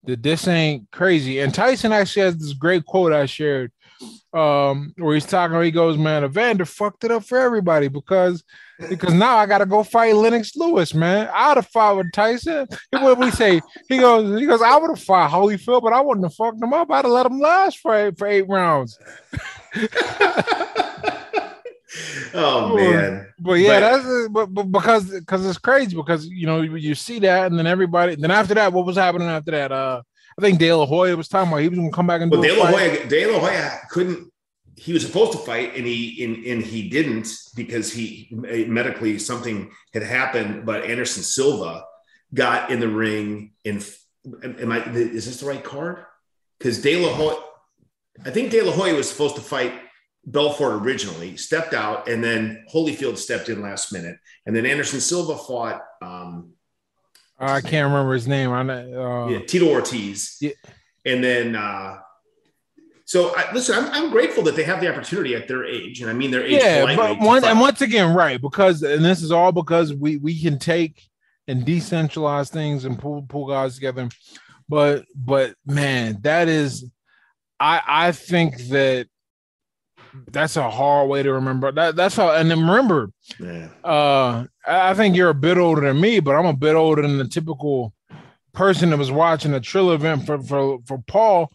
that 0.04 0.22
this 0.22 0.48
ain't 0.48 0.92
crazy. 0.92 1.40
And 1.40 1.54
Tyson 1.54 1.94
actually 1.94 2.24
has 2.24 2.38
this 2.38 2.52
great 2.52 2.86
quote 2.86 3.14
I 3.14 3.28
shared 3.28 3.72
um, 4.34 4.94
where 4.98 5.14
he's 5.14 5.26
talking, 5.26 5.62
he 5.62 5.72
goes, 5.72 5.98
Man, 5.98 6.24
Evander 6.24 6.66
fucked 6.66 7.04
it 7.04 7.12
up 7.12 7.24
for 7.24 7.38
everybody 7.38 7.88
because 7.88 8.44
because 8.90 9.14
now 9.14 9.38
I 9.38 9.46
gotta 9.46 9.66
go 9.66 9.84
fight 9.84 10.16
Lennox 10.16 10.56
Lewis, 10.56 10.94
man. 10.94 11.30
I'd 11.34 11.58
have 11.58 11.68
fought 11.68 11.98
with 11.98 12.12
Tyson. 12.14 12.68
What 12.92 13.18
we 13.18 13.32
say? 13.32 13.62
He 13.88 13.98
goes, 13.98 14.40
he 14.40 14.46
goes, 14.46 14.62
I 14.62 14.78
would 14.78 14.90
have 14.90 15.04
fought 15.04 15.32
Holyfield, 15.32 15.82
but 15.82 15.94
I 15.94 16.02
wouldn't 16.02 16.26
have 16.26 16.36
fucked 16.36 16.62
him 16.62 16.74
up. 16.74 16.92
I'd 16.92 17.06
have 17.06 17.14
let 17.14 17.26
him 17.26 17.40
last 17.40 17.80
for 17.80 17.96
eight, 17.96 18.18
for 18.18 18.28
eight 18.28 18.48
rounds. 18.50 19.00
oh 22.34 22.76
man. 22.76 23.28
But 23.40 23.54
yeah, 23.54 23.80
but, 23.80 24.04
that's 24.04 24.28
but, 24.30 24.54
but 24.54 24.64
because 24.64 25.10
because 25.12 25.46
it's 25.46 25.58
crazy 25.58 25.96
because 25.96 26.28
you 26.28 26.46
know 26.46 26.62
you 26.62 26.96
see 26.96 27.20
that 27.20 27.48
and 27.48 27.58
then 27.58 27.68
everybody 27.68 28.16
then 28.16 28.32
after 28.32 28.54
that, 28.56 28.74
what 28.74 28.86
was 28.86 28.98
happening 28.98 29.30
after 29.30 29.52
that? 29.52 29.72
Uh 29.72 30.02
I 30.38 30.42
think 30.42 30.60
De 30.60 30.74
La 30.74 30.86
Hoya 30.86 31.16
was 31.16 31.30
talking 31.30 31.50
about 31.50 31.62
he 31.62 31.70
was 31.70 31.78
going 31.78 31.90
to 31.90 31.96
come 31.96 32.08
back 32.08 32.22
and 32.22 32.32
do. 32.32 32.42
De 32.42 32.58
La 32.58 32.66
Hoya, 32.68 33.08
De 33.08 33.32
La 33.32 33.40
Hoya 33.40 33.80
couldn't. 33.90 34.32
He 34.76 34.92
was 34.92 35.06
supposed 35.06 35.32
to 35.32 35.38
fight, 35.38 35.76
and 35.76 35.86
he 35.86 36.24
and, 36.24 36.46
and 36.46 36.62
he 36.62 36.90
didn't 36.90 37.30
because 37.56 37.94
he 37.94 38.28
medically 38.32 39.18
something 39.18 39.72
had 39.94 40.04
happened. 40.04 40.66
But 40.66 40.84
Anderson 40.84 41.24
Silva 41.24 41.86
got 42.34 42.70
in 42.70 42.82
the 42.82 42.90
ring. 42.90 43.54
And 43.64 43.86
am 44.44 44.74
I? 44.74 44.84
Is 44.90 45.26
this 45.26 45.40
the 45.40 45.46
right 45.46 45.64
card? 45.64 46.06
Because 46.58 46.82
De 46.82 46.98
La 46.98 47.14
Hoya, 47.14 47.38
I 48.26 48.32
think 48.32 48.52
De 48.52 48.62
La 48.62 48.74
Hoya 48.74 48.96
was 48.96 49.10
supposed 49.10 49.36
to 49.36 49.42
fight 49.42 49.72
Belfort 50.26 50.82
originally, 50.82 51.38
stepped 51.38 51.74
out, 51.74 52.10
and 52.10 52.22
then 52.22 52.66
Holyfield 52.74 53.18
stepped 53.18 53.48
in 53.48 53.62
last 53.62 53.94
minute, 53.94 54.18
and 54.46 54.54
then 54.54 54.66
Anderson 54.66 55.00
Silva 55.00 55.38
fought. 55.38 55.82
Um, 56.02 56.55
I 57.38 57.62
can't 57.62 57.92
remember 57.92 58.14
his 58.14 58.28
name. 58.28 58.52
I 58.52 58.62
uh, 58.62 59.28
yeah, 59.28 59.40
Tito 59.40 59.70
Ortiz. 59.70 60.38
Yeah. 60.40 60.52
And 61.06 61.24
then, 61.24 61.56
uh, 61.56 61.98
so 63.06 63.34
I, 63.36 63.52
listen, 63.54 63.76
I'm, 63.76 63.92
I'm 63.92 64.12
grateful 64.12 64.44
that 64.44 64.56
they 64.56 64.64
have 64.64 64.82
the 64.82 64.92
opportunity 64.92 65.36
at 65.36 65.48
their 65.48 65.64
age, 65.64 66.02
and 66.02 66.10
I 66.10 66.14
mean 66.14 66.32
their 66.32 66.44
age. 66.44 66.62
Yeah, 66.62 66.96
but 66.96 67.20
one, 67.20 67.44
and 67.44 67.60
once 67.60 67.82
again, 67.82 68.16
right? 68.16 68.42
Because 68.42 68.82
and 68.82 69.06
this 69.06 69.22
is 69.22 69.32
all 69.32 69.52
because 69.52 69.94
we 69.94 70.18
we 70.18 70.42
can 70.42 70.58
take 70.58 71.04
and 71.48 71.66
decentralize 71.66 72.50
things 72.50 72.86
and 72.86 72.98
pull 72.98 73.22
pull 73.24 73.48
guys 73.48 73.76
together. 73.76 74.10
But 74.68 75.06
but 75.14 75.56
man, 75.66 76.18
that 76.22 76.48
is 76.48 76.90
I 77.60 77.82
I 77.88 78.12
think 78.12 78.58
that 78.70 79.08
that's 80.32 80.58
a 80.58 80.70
hard 80.70 81.10
way 81.10 81.24
to 81.24 81.34
remember. 81.34 81.72
That 81.72 81.96
that's 81.96 82.16
how 82.16 82.32
and 82.32 82.50
then 82.50 82.62
remember, 82.62 83.12
yeah. 83.40 83.70
uh 83.84 84.46
I 84.68 84.94
think 84.94 85.16
you're 85.16 85.30
a 85.30 85.34
bit 85.34 85.58
older 85.58 85.82
than 85.82 86.02
me, 86.02 86.20
but 86.20 86.36
I'm 86.36 86.46
a 86.46 86.54
bit 86.54 86.76
older 86.76 87.02
than 87.02 87.18
the 87.18 87.28
typical 87.28 87.94
person 88.54 88.90
that 88.90 88.98
was 88.98 89.12
watching 89.12 89.54
a 89.54 89.60
Trill 89.60 89.92
event 89.92 90.26
for 90.26 90.42
for 90.42 90.80
for 90.86 91.04
Paul. 91.08 91.52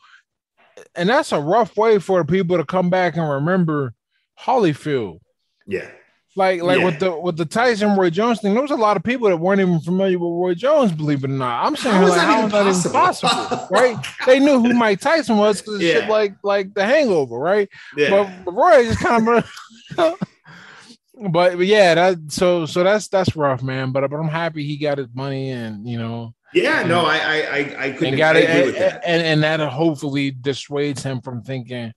And 0.95 1.09
that's 1.09 1.33
a 1.33 1.41
rough 1.41 1.77
way 1.77 1.99
for 1.99 2.25
people 2.25 2.57
to 2.57 2.65
come 2.65 2.91
back 2.91 3.17
and 3.17 3.29
remember 3.29 3.95
Holyfield. 4.39 5.21
Yeah. 5.67 5.91
Like 6.37 6.63
like 6.63 6.79
yeah. 6.79 6.85
with 6.85 7.01
the 7.01 7.19
with 7.19 7.37
the 7.37 7.45
Tyson 7.45 7.97
Roy 7.97 8.09
Jones 8.09 8.41
thing, 8.41 8.53
there 8.55 8.63
was 8.63 8.71
a 8.71 8.77
lot 8.77 8.97
of 8.97 9.03
people 9.03 9.29
that 9.29 9.37
weren't 9.37 9.61
even 9.61 9.81
familiar 9.81 10.17
with 10.17 10.31
Roy 10.31 10.55
Jones, 10.55 10.93
believe 10.93 11.25
it 11.25 11.31
or 11.31 11.35
not. 11.35 11.67
I'm 11.67 11.75
saying 11.75 12.09
like, 12.09 12.21
how 12.21 12.47
is 12.47 12.53
that 12.53 12.67
even 12.69 12.93
possible? 12.93 13.67
right? 13.71 13.97
They 14.27 14.39
knew 14.39 14.61
who 14.61 14.73
Mike 14.75 15.01
Tyson 15.01 15.39
was 15.39 15.61
because 15.61 15.83
yeah. 15.83 15.95
shit 15.95 16.09
like 16.09 16.35
like 16.45 16.73
the 16.75 16.85
hangover, 16.85 17.37
right? 17.37 17.69
Yeah. 17.97 18.11
But 18.45 18.53
Roy 18.53 18.85
just 18.85 19.01
kind 19.01 19.29
of 19.29 19.51
but, 19.97 21.57
but 21.57 21.67
yeah, 21.67 21.95
that 21.95 22.19
so 22.29 22.65
so 22.65 22.85
that's 22.85 23.09
that's 23.09 23.35
rough, 23.35 23.63
man. 23.63 23.91
But 23.91 24.09
but 24.09 24.17
I'm 24.17 24.29
happy 24.29 24.65
he 24.65 24.77
got 24.77 24.99
his 24.99 25.09
money 25.13 25.51
and 25.51 25.89
you 25.89 25.99
know. 25.99 26.35
Yeah, 26.55 26.85
no, 26.85 27.07
I 27.07 27.17
I 27.17 27.87
I 27.87 27.91
couldn't 27.93 28.17
got 28.17 28.37
it, 28.37 28.49
and, 28.49 28.75
that. 28.75 29.03
and 29.05 29.23
and 29.23 29.43
that 29.43 29.61
hopefully 29.69 30.31
dissuades 30.31 31.03
him 31.03 31.21
from 31.21 31.43
thinking 31.43 31.93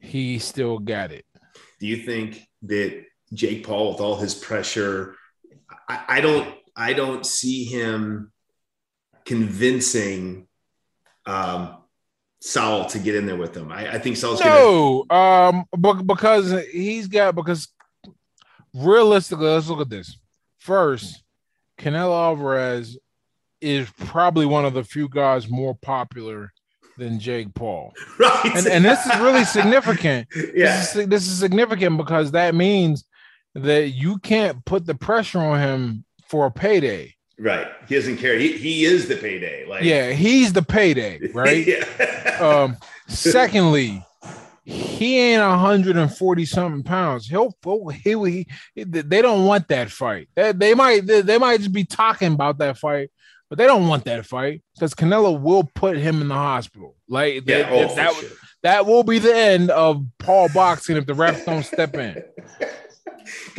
he 0.00 0.38
still 0.38 0.78
got 0.78 1.12
it. 1.12 1.24
Do 1.78 1.86
you 1.86 1.98
think 1.98 2.48
that 2.62 3.04
Jake 3.32 3.66
Paul 3.66 3.92
with 3.92 4.00
all 4.00 4.16
his 4.16 4.34
pressure. 4.34 5.16
I, 5.88 6.04
I 6.08 6.20
don't 6.20 6.54
I 6.76 6.92
don't 6.92 7.24
see 7.24 7.64
him 7.64 8.32
convincing 9.24 10.48
um, 11.26 11.76
Saul 12.40 12.86
to 12.86 12.98
get 12.98 13.14
in 13.14 13.26
there 13.26 13.36
with 13.36 13.56
him. 13.56 13.70
I, 13.70 13.94
I 13.94 13.98
think 13.98 14.16
Saul's 14.16 14.40
no, 14.40 15.04
gonna... 15.08 15.48
um, 15.48 15.64
but 15.76 16.02
because 16.06 16.54
he's 16.72 17.06
got 17.06 17.34
because 17.34 17.68
realistically, 18.74 19.46
let's 19.46 19.68
look 19.68 19.80
at 19.80 19.90
this 19.90 20.16
first. 20.58 21.22
Canelo 21.78 22.12
Alvarez 22.12 22.98
is 23.60 23.88
probably 23.98 24.46
one 24.46 24.64
of 24.64 24.74
the 24.74 24.84
few 24.84 25.08
guys 25.08 25.48
more 25.48 25.74
popular 25.74 26.52
than 26.98 27.18
Jake 27.18 27.52
Paul. 27.54 27.92
Right. 28.18 28.52
And, 28.54 28.66
and 28.66 28.84
this 28.84 29.04
is 29.06 29.18
really 29.18 29.44
significant. 29.44 30.28
yeah. 30.54 30.76
This 30.76 30.96
is, 30.96 31.08
this 31.08 31.26
is 31.26 31.38
significant 31.38 31.96
because 31.96 32.32
that 32.32 32.54
means 32.54 33.04
that 33.54 33.88
you 33.88 34.18
can't 34.18 34.64
put 34.64 34.86
the 34.86 34.94
pressure 34.94 35.40
on 35.40 35.58
him 35.58 36.04
for 36.28 36.46
a 36.46 36.50
payday. 36.50 37.14
Right. 37.38 37.66
He 37.88 37.94
doesn't 37.94 38.18
care. 38.18 38.38
He, 38.38 38.52
he 38.56 38.84
is 38.84 39.08
the 39.08 39.16
payday. 39.16 39.66
Like 39.66 39.82
yeah, 39.82 40.12
he's 40.12 40.52
the 40.52 40.62
payday, 40.62 41.20
right? 41.34 41.66
yeah. 41.66 42.38
um, 42.40 42.76
secondly, 43.08 44.04
he 44.64 45.18
ain't 45.18 45.40
140 45.42 46.44
something 46.44 46.82
pounds. 46.82 47.26
He'll 47.26 47.54
he, 48.04 48.46
he, 48.74 48.84
they 48.84 49.22
don't 49.22 49.46
want 49.46 49.68
that 49.68 49.90
fight. 49.90 50.28
They, 50.36 50.52
they 50.52 50.74
might 50.74 51.06
they, 51.06 51.22
they 51.22 51.38
might 51.38 51.58
just 51.58 51.72
be 51.72 51.84
talking 51.84 52.34
about 52.34 52.58
that 52.58 52.76
fight, 52.76 53.10
but 53.48 53.58
they 53.58 53.66
don't 53.66 53.88
want 53.88 54.04
that 54.04 54.26
fight 54.26 54.62
because 54.74 54.94
Canelo 54.94 55.40
will 55.40 55.64
put 55.74 55.96
him 55.96 56.20
in 56.20 56.28
the 56.28 56.34
hospital. 56.34 56.94
Like 57.08 57.46
yeah, 57.46 57.70
they, 57.70 57.84
oh, 57.84 57.94
that, 57.94 58.14
sure. 58.14 58.28
that 58.62 58.86
will 58.86 59.02
be 59.02 59.18
the 59.18 59.34
end 59.34 59.70
of 59.70 60.04
Paul 60.18 60.50
boxing 60.52 60.98
if 60.98 61.06
the 61.06 61.14
refs 61.14 61.46
don't 61.46 61.64
step 61.64 61.94
in. 61.94 62.22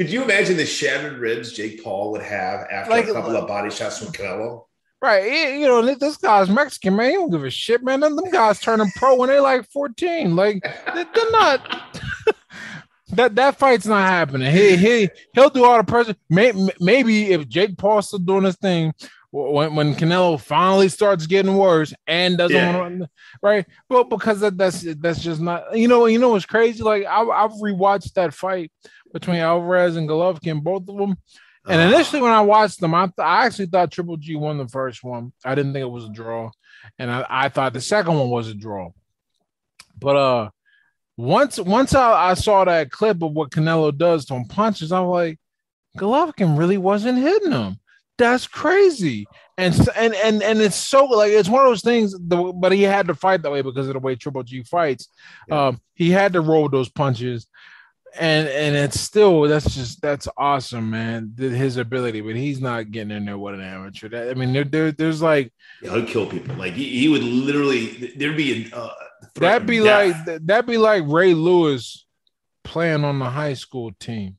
Could 0.02 0.10
you 0.10 0.24
imagine 0.24 0.58
the 0.58 0.66
shattered 0.66 1.20
ribs 1.20 1.54
Jake 1.54 1.84
Paul 1.84 2.12
would 2.12 2.24
have 2.24 2.66
after 2.72 2.90
like, 2.90 3.08
a 3.08 3.14
couple 3.14 3.38
of 3.38 3.48
body 3.48 3.70
shots 3.70 4.00
from 4.00 4.12
Canelo? 4.12 4.66
Right. 5.00 5.60
You 5.60 5.68
know, 5.68 5.94
this 5.94 6.18
guy's 6.18 6.50
Mexican, 6.50 6.96
man. 6.96 7.12
He 7.12 7.18
don't 7.18 7.30
give 7.30 7.44
a 7.44 7.52
shit, 7.52 7.84
man. 7.84 8.02
And 8.02 8.18
Them, 8.18 8.32
guys 8.32 8.60
turning 8.60 8.90
pro 8.96 9.14
when 9.16 9.30
they're 9.30 9.42
like 9.42 9.70
14. 9.70 10.36
Like, 10.36 10.64
they're 10.96 11.32
not. 11.32 11.94
that 13.10 13.36
that 13.36 13.60
fight's 13.60 13.86
not 13.86 14.10
happening. 14.10 14.52
He 14.52 14.76
he 14.76 15.10
he'll 15.36 15.52
do 15.52 15.66
all 15.66 15.78
the 15.78 15.84
pressure. 15.84 16.16
maybe 16.30 17.32
if 17.32 17.48
Jake 17.48 17.78
Paul's 17.78 18.08
still 18.08 18.18
doing 18.18 18.46
his 18.46 18.56
thing, 18.56 18.96
when 19.32 19.76
when 19.76 19.96
Canelo 19.96 20.40
finally 20.40 20.90
starts 20.90 21.26
getting 21.26 21.56
worse 21.56 21.94
and 22.06 22.38
doesn't 22.38 22.56
yeah. 22.56 22.78
want 22.78 22.94
to, 22.94 23.00
run 23.00 23.10
right? 23.42 23.66
Well, 23.90 24.04
because 24.04 24.42
that, 24.42 24.58
that's 24.58 24.82
that's 24.96 25.22
just 25.22 25.40
not. 25.40 25.78
You 25.78 25.88
know, 25.88 26.06
you 26.06 26.20
know 26.20 26.30
what's 26.30 26.46
crazy? 26.46 26.84
Like 26.84 27.06
I, 27.06 27.22
I've 27.22 27.52
rewatched 27.52 28.14
that 28.14 28.34
fight 28.34 28.72
between 29.14 29.38
Alvarez 29.38 29.96
and 29.96 30.08
Golovkin, 30.08 30.64
both 30.64 30.88
of 30.88 30.98
them. 30.98 31.18
And 31.68 31.82
uh, 31.82 31.96
initially, 31.96 32.22
when 32.22 32.32
I 32.32 32.42
watched 32.42 32.80
them, 32.80 32.96
I, 32.96 33.06
th- 33.06 33.14
I 33.20 33.46
actually 33.46 33.68
thought 33.68 33.92
Triple 33.92 34.18
G 34.18 34.36
won 34.36 34.58
the 34.58 34.68
first 34.68 35.04
one. 35.04 35.32
I 35.46 35.54
didn't 35.54 35.74
think 35.74 35.84
it 35.84 35.92
was 35.92 36.06
a 36.06 36.10
draw, 36.10 36.50
and 36.98 37.12
I, 37.12 37.26
I 37.30 37.50
thought 37.50 37.74
the 37.74 37.82
second 37.82 38.18
one 38.18 38.30
was 38.30 38.48
a 38.48 38.56
draw. 38.56 38.92
But 40.00 40.16
uh, 40.16 40.50
once 41.18 41.60
once 41.60 41.94
I, 41.94 42.32
I 42.32 42.34
saw 42.34 42.66
that 42.66 42.92
clip 42.92 43.22
of 43.22 43.34
what 43.34 43.52
Canelo 43.52 43.96
does 43.96 44.26
to 44.26 44.34
him 44.34 44.46
punches, 44.46 44.92
I'm 44.92 45.06
like, 45.06 45.40
Golovkin 45.98 46.58
really 46.58 46.78
wasn't 46.78 47.20
hitting 47.20 47.52
him. 47.52 47.80
That's 48.18 48.48
crazy. 48.48 49.28
And 49.58 49.76
and 49.96 50.16
and 50.16 50.42
and 50.42 50.62
it's 50.62 50.76
so 50.76 51.06
like 51.06 51.32
it's 51.32 51.50
one 51.50 51.64
of 51.64 51.70
those 51.70 51.84
things. 51.84 52.14
The, 52.14 52.54
but 52.56 52.72
he 52.72 52.82
had 52.82 53.08
to 53.08 53.16
fight 53.16 53.44
that 53.44 53.52
way 53.52 53.62
because 53.62 53.88
of 53.88 53.94
the 53.94 54.00
way 54.00 54.16
Triple 54.16 54.44
G 54.44 54.64
fights. 54.64 55.10
Yeah. 55.48 55.68
Um, 55.68 55.82
he 55.94 56.10
had 56.10 56.34
to 56.34 56.42
roll 56.42 56.70
those 56.70 56.90
punches 56.90 57.48
and 58.20 58.48
and 58.48 58.76
it's 58.76 59.00
still 59.00 59.42
that's 59.44 59.76
just 59.76 60.02
that's 60.02 60.28
awesome, 60.38 60.90
man. 60.90 61.34
His 61.38 61.78
ability, 61.78 62.22
but 62.22 62.36
he's 62.36 62.62
not 62.62 62.92
getting 62.92 63.12
in 63.12 63.26
there 63.26 63.38
with 63.38 63.56
an 63.56 63.62
amateur. 63.62 64.10
That, 64.10 64.30
I 64.30 64.34
mean, 64.34 64.54
there, 64.54 64.64
there 64.64 64.92
there's 64.92 65.22
like 65.22 65.54
yeah, 65.82 65.96
he'd 65.96 66.08
kill 66.08 66.28
people. 66.28 66.56
Like 66.56 66.74
he, 66.74 67.00
he 67.00 67.08
would 67.08 67.24
literally 67.24 68.14
there'd 68.16 68.38
be 68.38 68.72
a 68.72 68.76
uh, 68.76 68.94
that'd 69.36 69.68
be 69.68 69.80
death. 69.80 70.28
like 70.28 70.46
that'd 70.46 70.66
be 70.66 70.78
like 70.78 71.04
Ray 71.08 71.34
Lewis 71.34 72.06
playing 72.64 73.04
on 73.04 73.20
the 73.20 73.30
high 73.30 73.54
school 73.54 73.92
team 74.00 74.38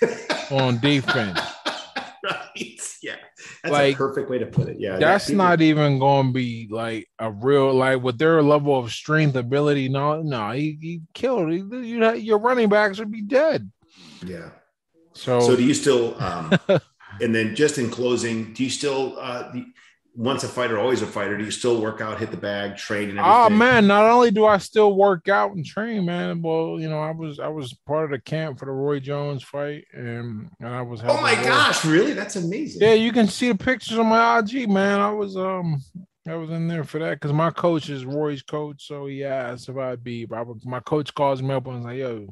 on 0.50 0.78
defense. 0.78 1.40
right. 2.24 2.69
That's 3.62 3.72
like, 3.72 3.94
a 3.94 3.98
perfect 3.98 4.30
way 4.30 4.38
to 4.38 4.46
put 4.46 4.68
it. 4.68 4.78
Yeah. 4.78 4.96
That's 4.96 5.28
not 5.30 5.60
even 5.60 5.98
going 5.98 6.28
to 6.28 6.32
be 6.32 6.68
like 6.70 7.08
a 7.18 7.30
real, 7.30 7.74
like 7.74 8.02
with 8.02 8.18
their 8.18 8.42
level 8.42 8.78
of 8.78 8.90
strength, 8.92 9.36
ability. 9.36 9.88
No, 9.88 10.22
no, 10.22 10.50
he, 10.52 10.78
he 10.80 11.02
killed. 11.12 11.50
He, 11.50 11.58
you, 11.58 12.14
your 12.14 12.38
running 12.38 12.68
backs 12.68 12.98
would 12.98 13.10
be 13.10 13.22
dead. 13.22 13.70
Yeah. 14.24 14.50
So, 15.12 15.40
so 15.40 15.56
do 15.56 15.62
you 15.62 15.74
still, 15.74 16.20
um, 16.22 16.52
and 17.20 17.34
then 17.34 17.54
just 17.54 17.76
in 17.78 17.90
closing, 17.90 18.54
do 18.54 18.64
you 18.64 18.70
still, 18.70 19.16
uh, 19.18 19.52
once 20.20 20.44
a 20.44 20.48
fighter, 20.48 20.78
always 20.78 21.00
a 21.00 21.06
fighter. 21.06 21.38
Do 21.38 21.44
you 21.44 21.50
still 21.50 21.80
work 21.80 22.02
out, 22.02 22.18
hit 22.18 22.30
the 22.30 22.36
bag, 22.36 22.76
train, 22.76 23.08
and 23.08 23.18
everything? 23.18 23.40
Oh 23.42 23.48
man, 23.48 23.86
not 23.86 24.04
only 24.04 24.30
do 24.30 24.44
I 24.44 24.58
still 24.58 24.94
work 24.94 25.28
out 25.28 25.52
and 25.56 25.64
train, 25.64 26.04
man. 26.04 26.42
Well, 26.42 26.78
you 26.78 26.90
know, 26.90 27.00
I 27.00 27.10
was 27.10 27.40
I 27.40 27.48
was 27.48 27.72
part 27.86 28.04
of 28.04 28.10
the 28.10 28.20
camp 28.20 28.58
for 28.58 28.66
the 28.66 28.70
Roy 28.70 29.00
Jones 29.00 29.42
fight, 29.42 29.86
and, 29.94 30.50
and 30.60 30.68
I 30.68 30.82
was. 30.82 31.00
Oh 31.02 31.22
my 31.22 31.34
gosh, 31.36 31.86
really? 31.86 32.12
That's 32.12 32.36
amazing. 32.36 32.82
Yeah, 32.82 32.92
you 32.92 33.12
can 33.12 33.28
see 33.28 33.48
the 33.48 33.56
pictures 33.56 33.96
on 33.96 34.08
my 34.08 34.38
IG, 34.40 34.68
man. 34.68 35.00
I 35.00 35.10
was 35.10 35.38
um 35.38 35.80
I 36.28 36.34
was 36.34 36.50
in 36.50 36.68
there 36.68 36.84
for 36.84 36.98
that 36.98 37.18
because 37.18 37.32
my 37.32 37.50
coach 37.50 37.88
is 37.88 38.04
Roy's 38.04 38.42
coach, 38.42 38.86
so 38.86 39.06
he 39.06 39.24
asked 39.24 39.70
if 39.70 39.78
I'd 39.78 40.04
be. 40.04 40.26
I 40.30 40.44
my 40.64 40.80
coach 40.80 41.14
calls 41.14 41.40
me 41.40 41.54
up 41.54 41.66
and 41.66 41.76
was 41.76 41.84
like, 41.84 41.96
"Yo, 41.98 42.28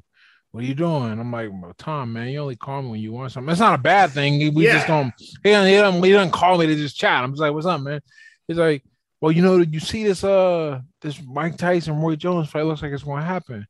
what 0.50 0.64
are 0.64 0.66
you 0.66 0.74
doing? 0.74 1.18
I'm 1.18 1.30
like, 1.30 1.50
well, 1.52 1.74
Tom, 1.76 2.14
man, 2.14 2.28
you 2.28 2.40
only 2.40 2.56
call 2.56 2.82
me 2.82 2.90
when 2.90 3.00
you 3.00 3.12
want 3.12 3.32
something. 3.32 3.50
It's 3.50 3.60
not 3.60 3.78
a 3.78 3.82
bad 3.82 4.10
thing. 4.10 4.54
We 4.54 4.66
yeah. 4.66 4.74
just 4.74 4.86
don't 4.86 5.12
he, 5.18 5.50
don't, 5.50 5.66
he 5.66 5.74
don't, 5.74 6.02
he 6.02 6.12
doesn't 6.12 6.32
call 6.32 6.58
me 6.58 6.66
to 6.66 6.74
just 6.74 6.96
chat. 6.96 7.22
I'm 7.22 7.32
just 7.32 7.40
like, 7.40 7.52
what's 7.52 7.66
up, 7.66 7.80
man? 7.80 8.00
He's 8.46 8.56
like, 8.56 8.82
well, 9.20 9.32
you 9.32 9.42
know, 9.42 9.58
did 9.58 9.74
you 9.74 9.80
see 9.80 10.04
this 10.04 10.24
uh 10.24 10.80
this 11.02 11.20
Mike 11.22 11.56
Tyson, 11.56 12.00
Roy 12.00 12.16
Jones 12.16 12.48
fight 12.48 12.64
looks 12.64 12.82
like 12.82 12.92
it's 12.92 13.02
gonna 13.02 13.24
happen. 13.24 13.66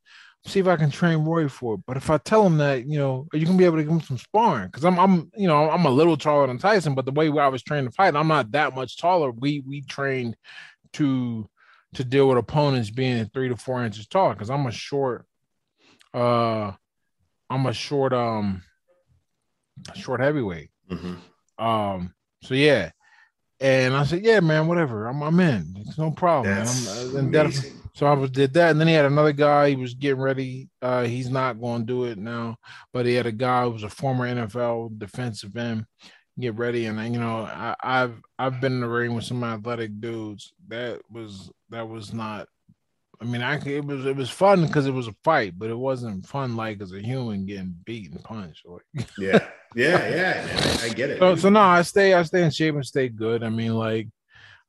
See 0.46 0.60
if 0.60 0.68
I 0.68 0.76
can 0.76 0.90
train 0.90 1.18
Roy 1.18 1.48
for 1.48 1.74
it. 1.74 1.80
But 1.86 1.96
if 1.96 2.10
I 2.10 2.18
tell 2.18 2.46
him 2.46 2.58
that, 2.58 2.86
you 2.86 2.98
know, 2.98 3.26
are 3.32 3.38
you 3.38 3.44
gonna 3.44 3.58
be 3.58 3.64
able 3.64 3.78
to 3.78 3.82
give 3.82 3.92
him 3.92 4.00
some 4.00 4.18
sparring? 4.18 4.66
Because 4.66 4.84
I'm 4.84 4.98
I'm 4.98 5.32
you 5.36 5.48
know, 5.48 5.68
I'm 5.68 5.84
a 5.84 5.90
little 5.90 6.16
taller 6.16 6.46
than 6.46 6.58
Tyson, 6.58 6.94
but 6.94 7.06
the 7.06 7.12
way 7.12 7.28
I 7.28 7.48
was 7.48 7.62
trained 7.62 7.88
to 7.88 7.92
fight, 7.92 8.14
I'm 8.14 8.28
not 8.28 8.52
that 8.52 8.74
much 8.74 8.98
taller. 8.98 9.32
We 9.32 9.64
we 9.66 9.82
trained 9.82 10.36
to 10.94 11.48
to 11.94 12.04
deal 12.04 12.28
with 12.28 12.38
opponents 12.38 12.90
being 12.90 13.26
three 13.26 13.48
to 13.48 13.56
four 13.56 13.84
inches 13.84 14.06
tall 14.06 14.32
because 14.32 14.50
I'm 14.50 14.66
a 14.66 14.70
short 14.72 15.26
uh 16.14 16.72
I'm 17.50 17.66
a 17.66 17.72
short 17.72 18.12
um 18.12 18.62
short 19.94 20.20
heavyweight. 20.20 20.70
Mm-hmm. 20.90 21.64
Um 21.64 22.14
so 22.42 22.54
yeah. 22.54 22.90
And 23.60 23.94
I 23.94 24.04
said, 24.04 24.24
Yeah, 24.24 24.40
man, 24.40 24.66
whatever. 24.68 25.06
I'm 25.06 25.22
I'm 25.22 25.40
in. 25.40 25.74
It's 25.78 25.98
no 25.98 26.10
problem. 26.10 26.52
Uh, 26.58 27.30
that, 27.30 27.72
so 27.98 28.06
I 28.06 28.12
was 28.12 28.30
did 28.30 28.54
that, 28.54 28.70
and 28.70 28.80
then 28.80 28.86
he 28.86 28.94
had 28.94 29.06
another 29.06 29.32
guy. 29.32 29.70
He 29.70 29.76
was 29.76 29.94
getting 29.94 30.20
ready. 30.20 30.68
Uh, 30.80 31.02
he's 31.02 31.30
not 31.30 31.60
going 31.60 31.80
to 31.80 31.86
do 31.86 32.04
it 32.04 32.16
now, 32.16 32.56
but 32.92 33.06
he 33.06 33.14
had 33.14 33.26
a 33.26 33.32
guy 33.32 33.64
who 33.64 33.70
was 33.70 33.82
a 33.82 33.88
former 33.88 34.24
NFL 34.24 34.96
defensive 35.00 35.56
end. 35.56 35.84
Get 36.38 36.54
ready, 36.54 36.86
and 36.86 37.12
you 37.12 37.18
know, 37.18 37.38
I, 37.38 37.74
I've 37.82 38.22
I've 38.38 38.60
been 38.60 38.74
in 38.74 38.80
the 38.82 38.88
ring 38.88 39.14
with 39.14 39.24
some 39.24 39.42
athletic 39.42 40.00
dudes. 40.00 40.52
That 40.68 41.00
was 41.10 41.50
that 41.70 41.88
was 41.88 42.14
not 42.14 42.46
I 43.20 43.24
mean, 43.24 43.42
I 43.42 43.58
it 43.58 43.84
was 43.84 44.06
it 44.06 44.14
was 44.14 44.30
fun 44.30 44.66
because 44.66 44.86
it 44.86 44.92
was 44.92 45.08
a 45.08 45.14
fight, 45.24 45.54
but 45.58 45.70
it 45.70 45.78
wasn't 45.78 46.26
fun 46.26 46.54
like 46.56 46.80
as 46.80 46.92
a 46.92 47.00
human 47.00 47.46
getting 47.46 47.74
beat 47.84 48.12
and 48.12 48.22
punched. 48.22 48.64
yeah, 49.18 49.48
yeah, 49.74 50.08
yeah. 50.44 50.78
I, 50.80 50.86
I, 50.86 50.88
get 50.90 51.10
it. 51.10 51.18
So, 51.18 51.34
so 51.34 51.48
no, 51.48 51.60
I 51.60 51.82
stay, 51.82 52.14
I 52.14 52.22
stay 52.22 52.44
in 52.44 52.50
shape 52.50 52.74
and 52.74 52.86
stay 52.86 53.08
good. 53.08 53.42
I 53.42 53.48
mean, 53.48 53.74
like 53.74 54.08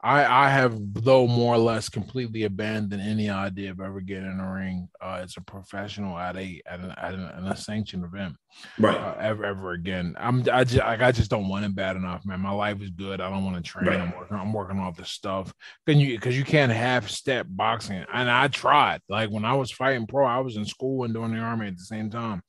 I 0.02 0.46
I 0.46 0.50
have 0.50 0.78
though 0.94 1.28
more 1.28 1.56
or 1.56 1.58
less 1.58 1.90
completely 1.90 2.44
abandoned 2.44 3.02
any 3.02 3.30
idea 3.30 3.72
of 3.72 3.82
ever 3.82 4.00
getting 4.00 4.32
in 4.32 4.40
a 4.40 4.54
ring 4.54 4.88
uh, 5.02 5.20
as 5.22 5.36
a 5.36 5.42
professional 5.42 6.18
at 6.18 6.38
a 6.38 6.62
at 6.66 6.80
an, 6.80 6.92
at 6.92 7.14
an, 7.14 7.48
a 7.48 7.56
sanctioned 7.56 8.06
event, 8.06 8.36
right? 8.80 8.96
Uh, 8.96 9.16
ever 9.20 9.44
ever 9.44 9.72
again. 9.74 10.16
I'm 10.18 10.46
I 10.52 10.64
just 10.64 10.78
like 10.78 11.02
I 11.02 11.12
just 11.12 11.30
don't 11.30 11.50
want 11.50 11.66
it 11.66 11.76
bad 11.76 11.98
enough, 11.98 12.26
man. 12.26 12.40
My 12.40 12.52
life 12.52 12.82
is 12.82 12.92
good. 12.92 13.20
I 13.20 13.30
don't 13.30 13.44
want 13.44 13.58
to 13.58 13.62
train. 13.62 13.88
Right. 13.88 14.00
I'm 14.00 14.14
working. 14.18 14.38
I'm 14.38 14.54
working 14.54 14.80
off 14.80 14.96
the 14.96 15.04
stuff. 15.04 15.54
Can 15.86 16.00
you 16.00 16.16
because 16.16 16.38
you 16.38 16.46
can't 16.46 16.72
half 16.72 17.10
step 17.10 17.48
boxing, 17.50 18.06
and 18.14 18.32
I 18.32 18.48
tried. 18.48 19.02
Like 19.10 19.32
when 19.32 19.44
I 19.44 19.54
was 19.54 19.70
fighting 19.70 20.08
pro, 20.08 20.26
I 20.26 20.40
was 20.40 20.56
in 20.56 20.66
school 20.66 21.04
and 21.04 21.14
doing 21.14 21.34
the 21.34 21.40
army 21.40 21.68
at 21.68 21.78
the 21.78 21.84
same 21.84 22.10
time. 22.10 22.42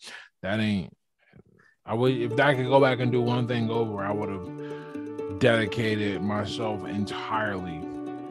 That 0.43 0.61
ain't. 0.61 0.93
I 1.85 1.95
would 1.95 2.13
if 2.13 2.39
I 2.39 2.55
could 2.55 2.67
go 2.67 2.81
back 2.81 3.01
and 3.01 3.11
do 3.11 3.21
one 3.21 3.49
thing 3.49 3.71
over, 3.71 4.05
I 4.05 4.13
would 4.13 4.29
have 4.29 5.10
dedicated 5.39 6.23
myself 6.23 6.87
entirely 6.87 7.81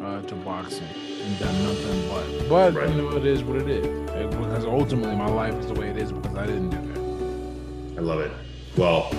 uh, 0.02 0.22
to 0.24 0.36
boxing 0.36 0.88
and 1.22 1.40
done 1.40 1.64
nothing 1.64 2.10
but. 2.10 2.50
But 2.50 2.74
right. 2.74 2.90
you 2.90 3.02
know, 3.02 3.16
it 3.16 3.26
is 3.26 3.44
what 3.44 3.58
it 3.58 3.70
is 3.70 4.10
because 4.36 4.66
ultimately 4.66 5.16
my 5.16 5.28
life 5.28 5.54
is 5.56 5.68
the 5.68 5.74
way 5.74 5.90
it 5.90 5.98
is 5.98 6.12
because 6.12 6.36
I 6.36 6.46
didn't 6.46 6.70
do 6.70 7.94
that. 7.94 8.00
I 8.00 8.02
love 8.02 8.20
it. 8.20 8.32
Well, 8.78 9.10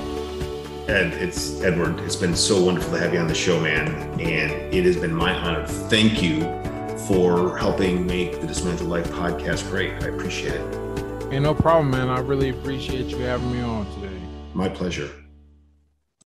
Ed, 0.89 1.13
it's 1.15 1.61
Edward. 1.63 2.01
It's 2.01 2.17
been 2.17 2.35
so 2.35 2.63
wonderful 2.65 2.93
to 2.93 2.99
have 2.99 3.13
you 3.13 3.21
on 3.21 3.29
the 3.29 3.35
show, 3.35 3.61
man, 3.61 3.89
and 4.21 4.75
it 4.75 4.85
has 4.85 4.97
been 4.97 5.15
my 5.15 5.35
honor. 5.35 5.67
Thank 5.67 6.23
you 6.23 6.41
for 7.07 7.57
helping 7.59 8.07
make 8.07 8.41
the 8.41 8.47
Dismantled 8.47 8.89
Life 8.89 9.09
podcast 9.11 9.69
great. 9.71 9.93
I 10.03 10.09
appreciate 10.09 10.55
it. 10.55 11.33
Hey, 11.33 11.39
no 11.39 11.55
problem, 11.55 11.91
man. 11.91 12.09
I 12.09 12.21
really 12.21 12.49
appreciate 12.49 13.07
you 13.07 13.19
having 13.19 13.53
me 13.53 13.61
on 13.61 13.87
today. 13.95 14.21
My 14.55 14.69
pleasure. 14.69 15.11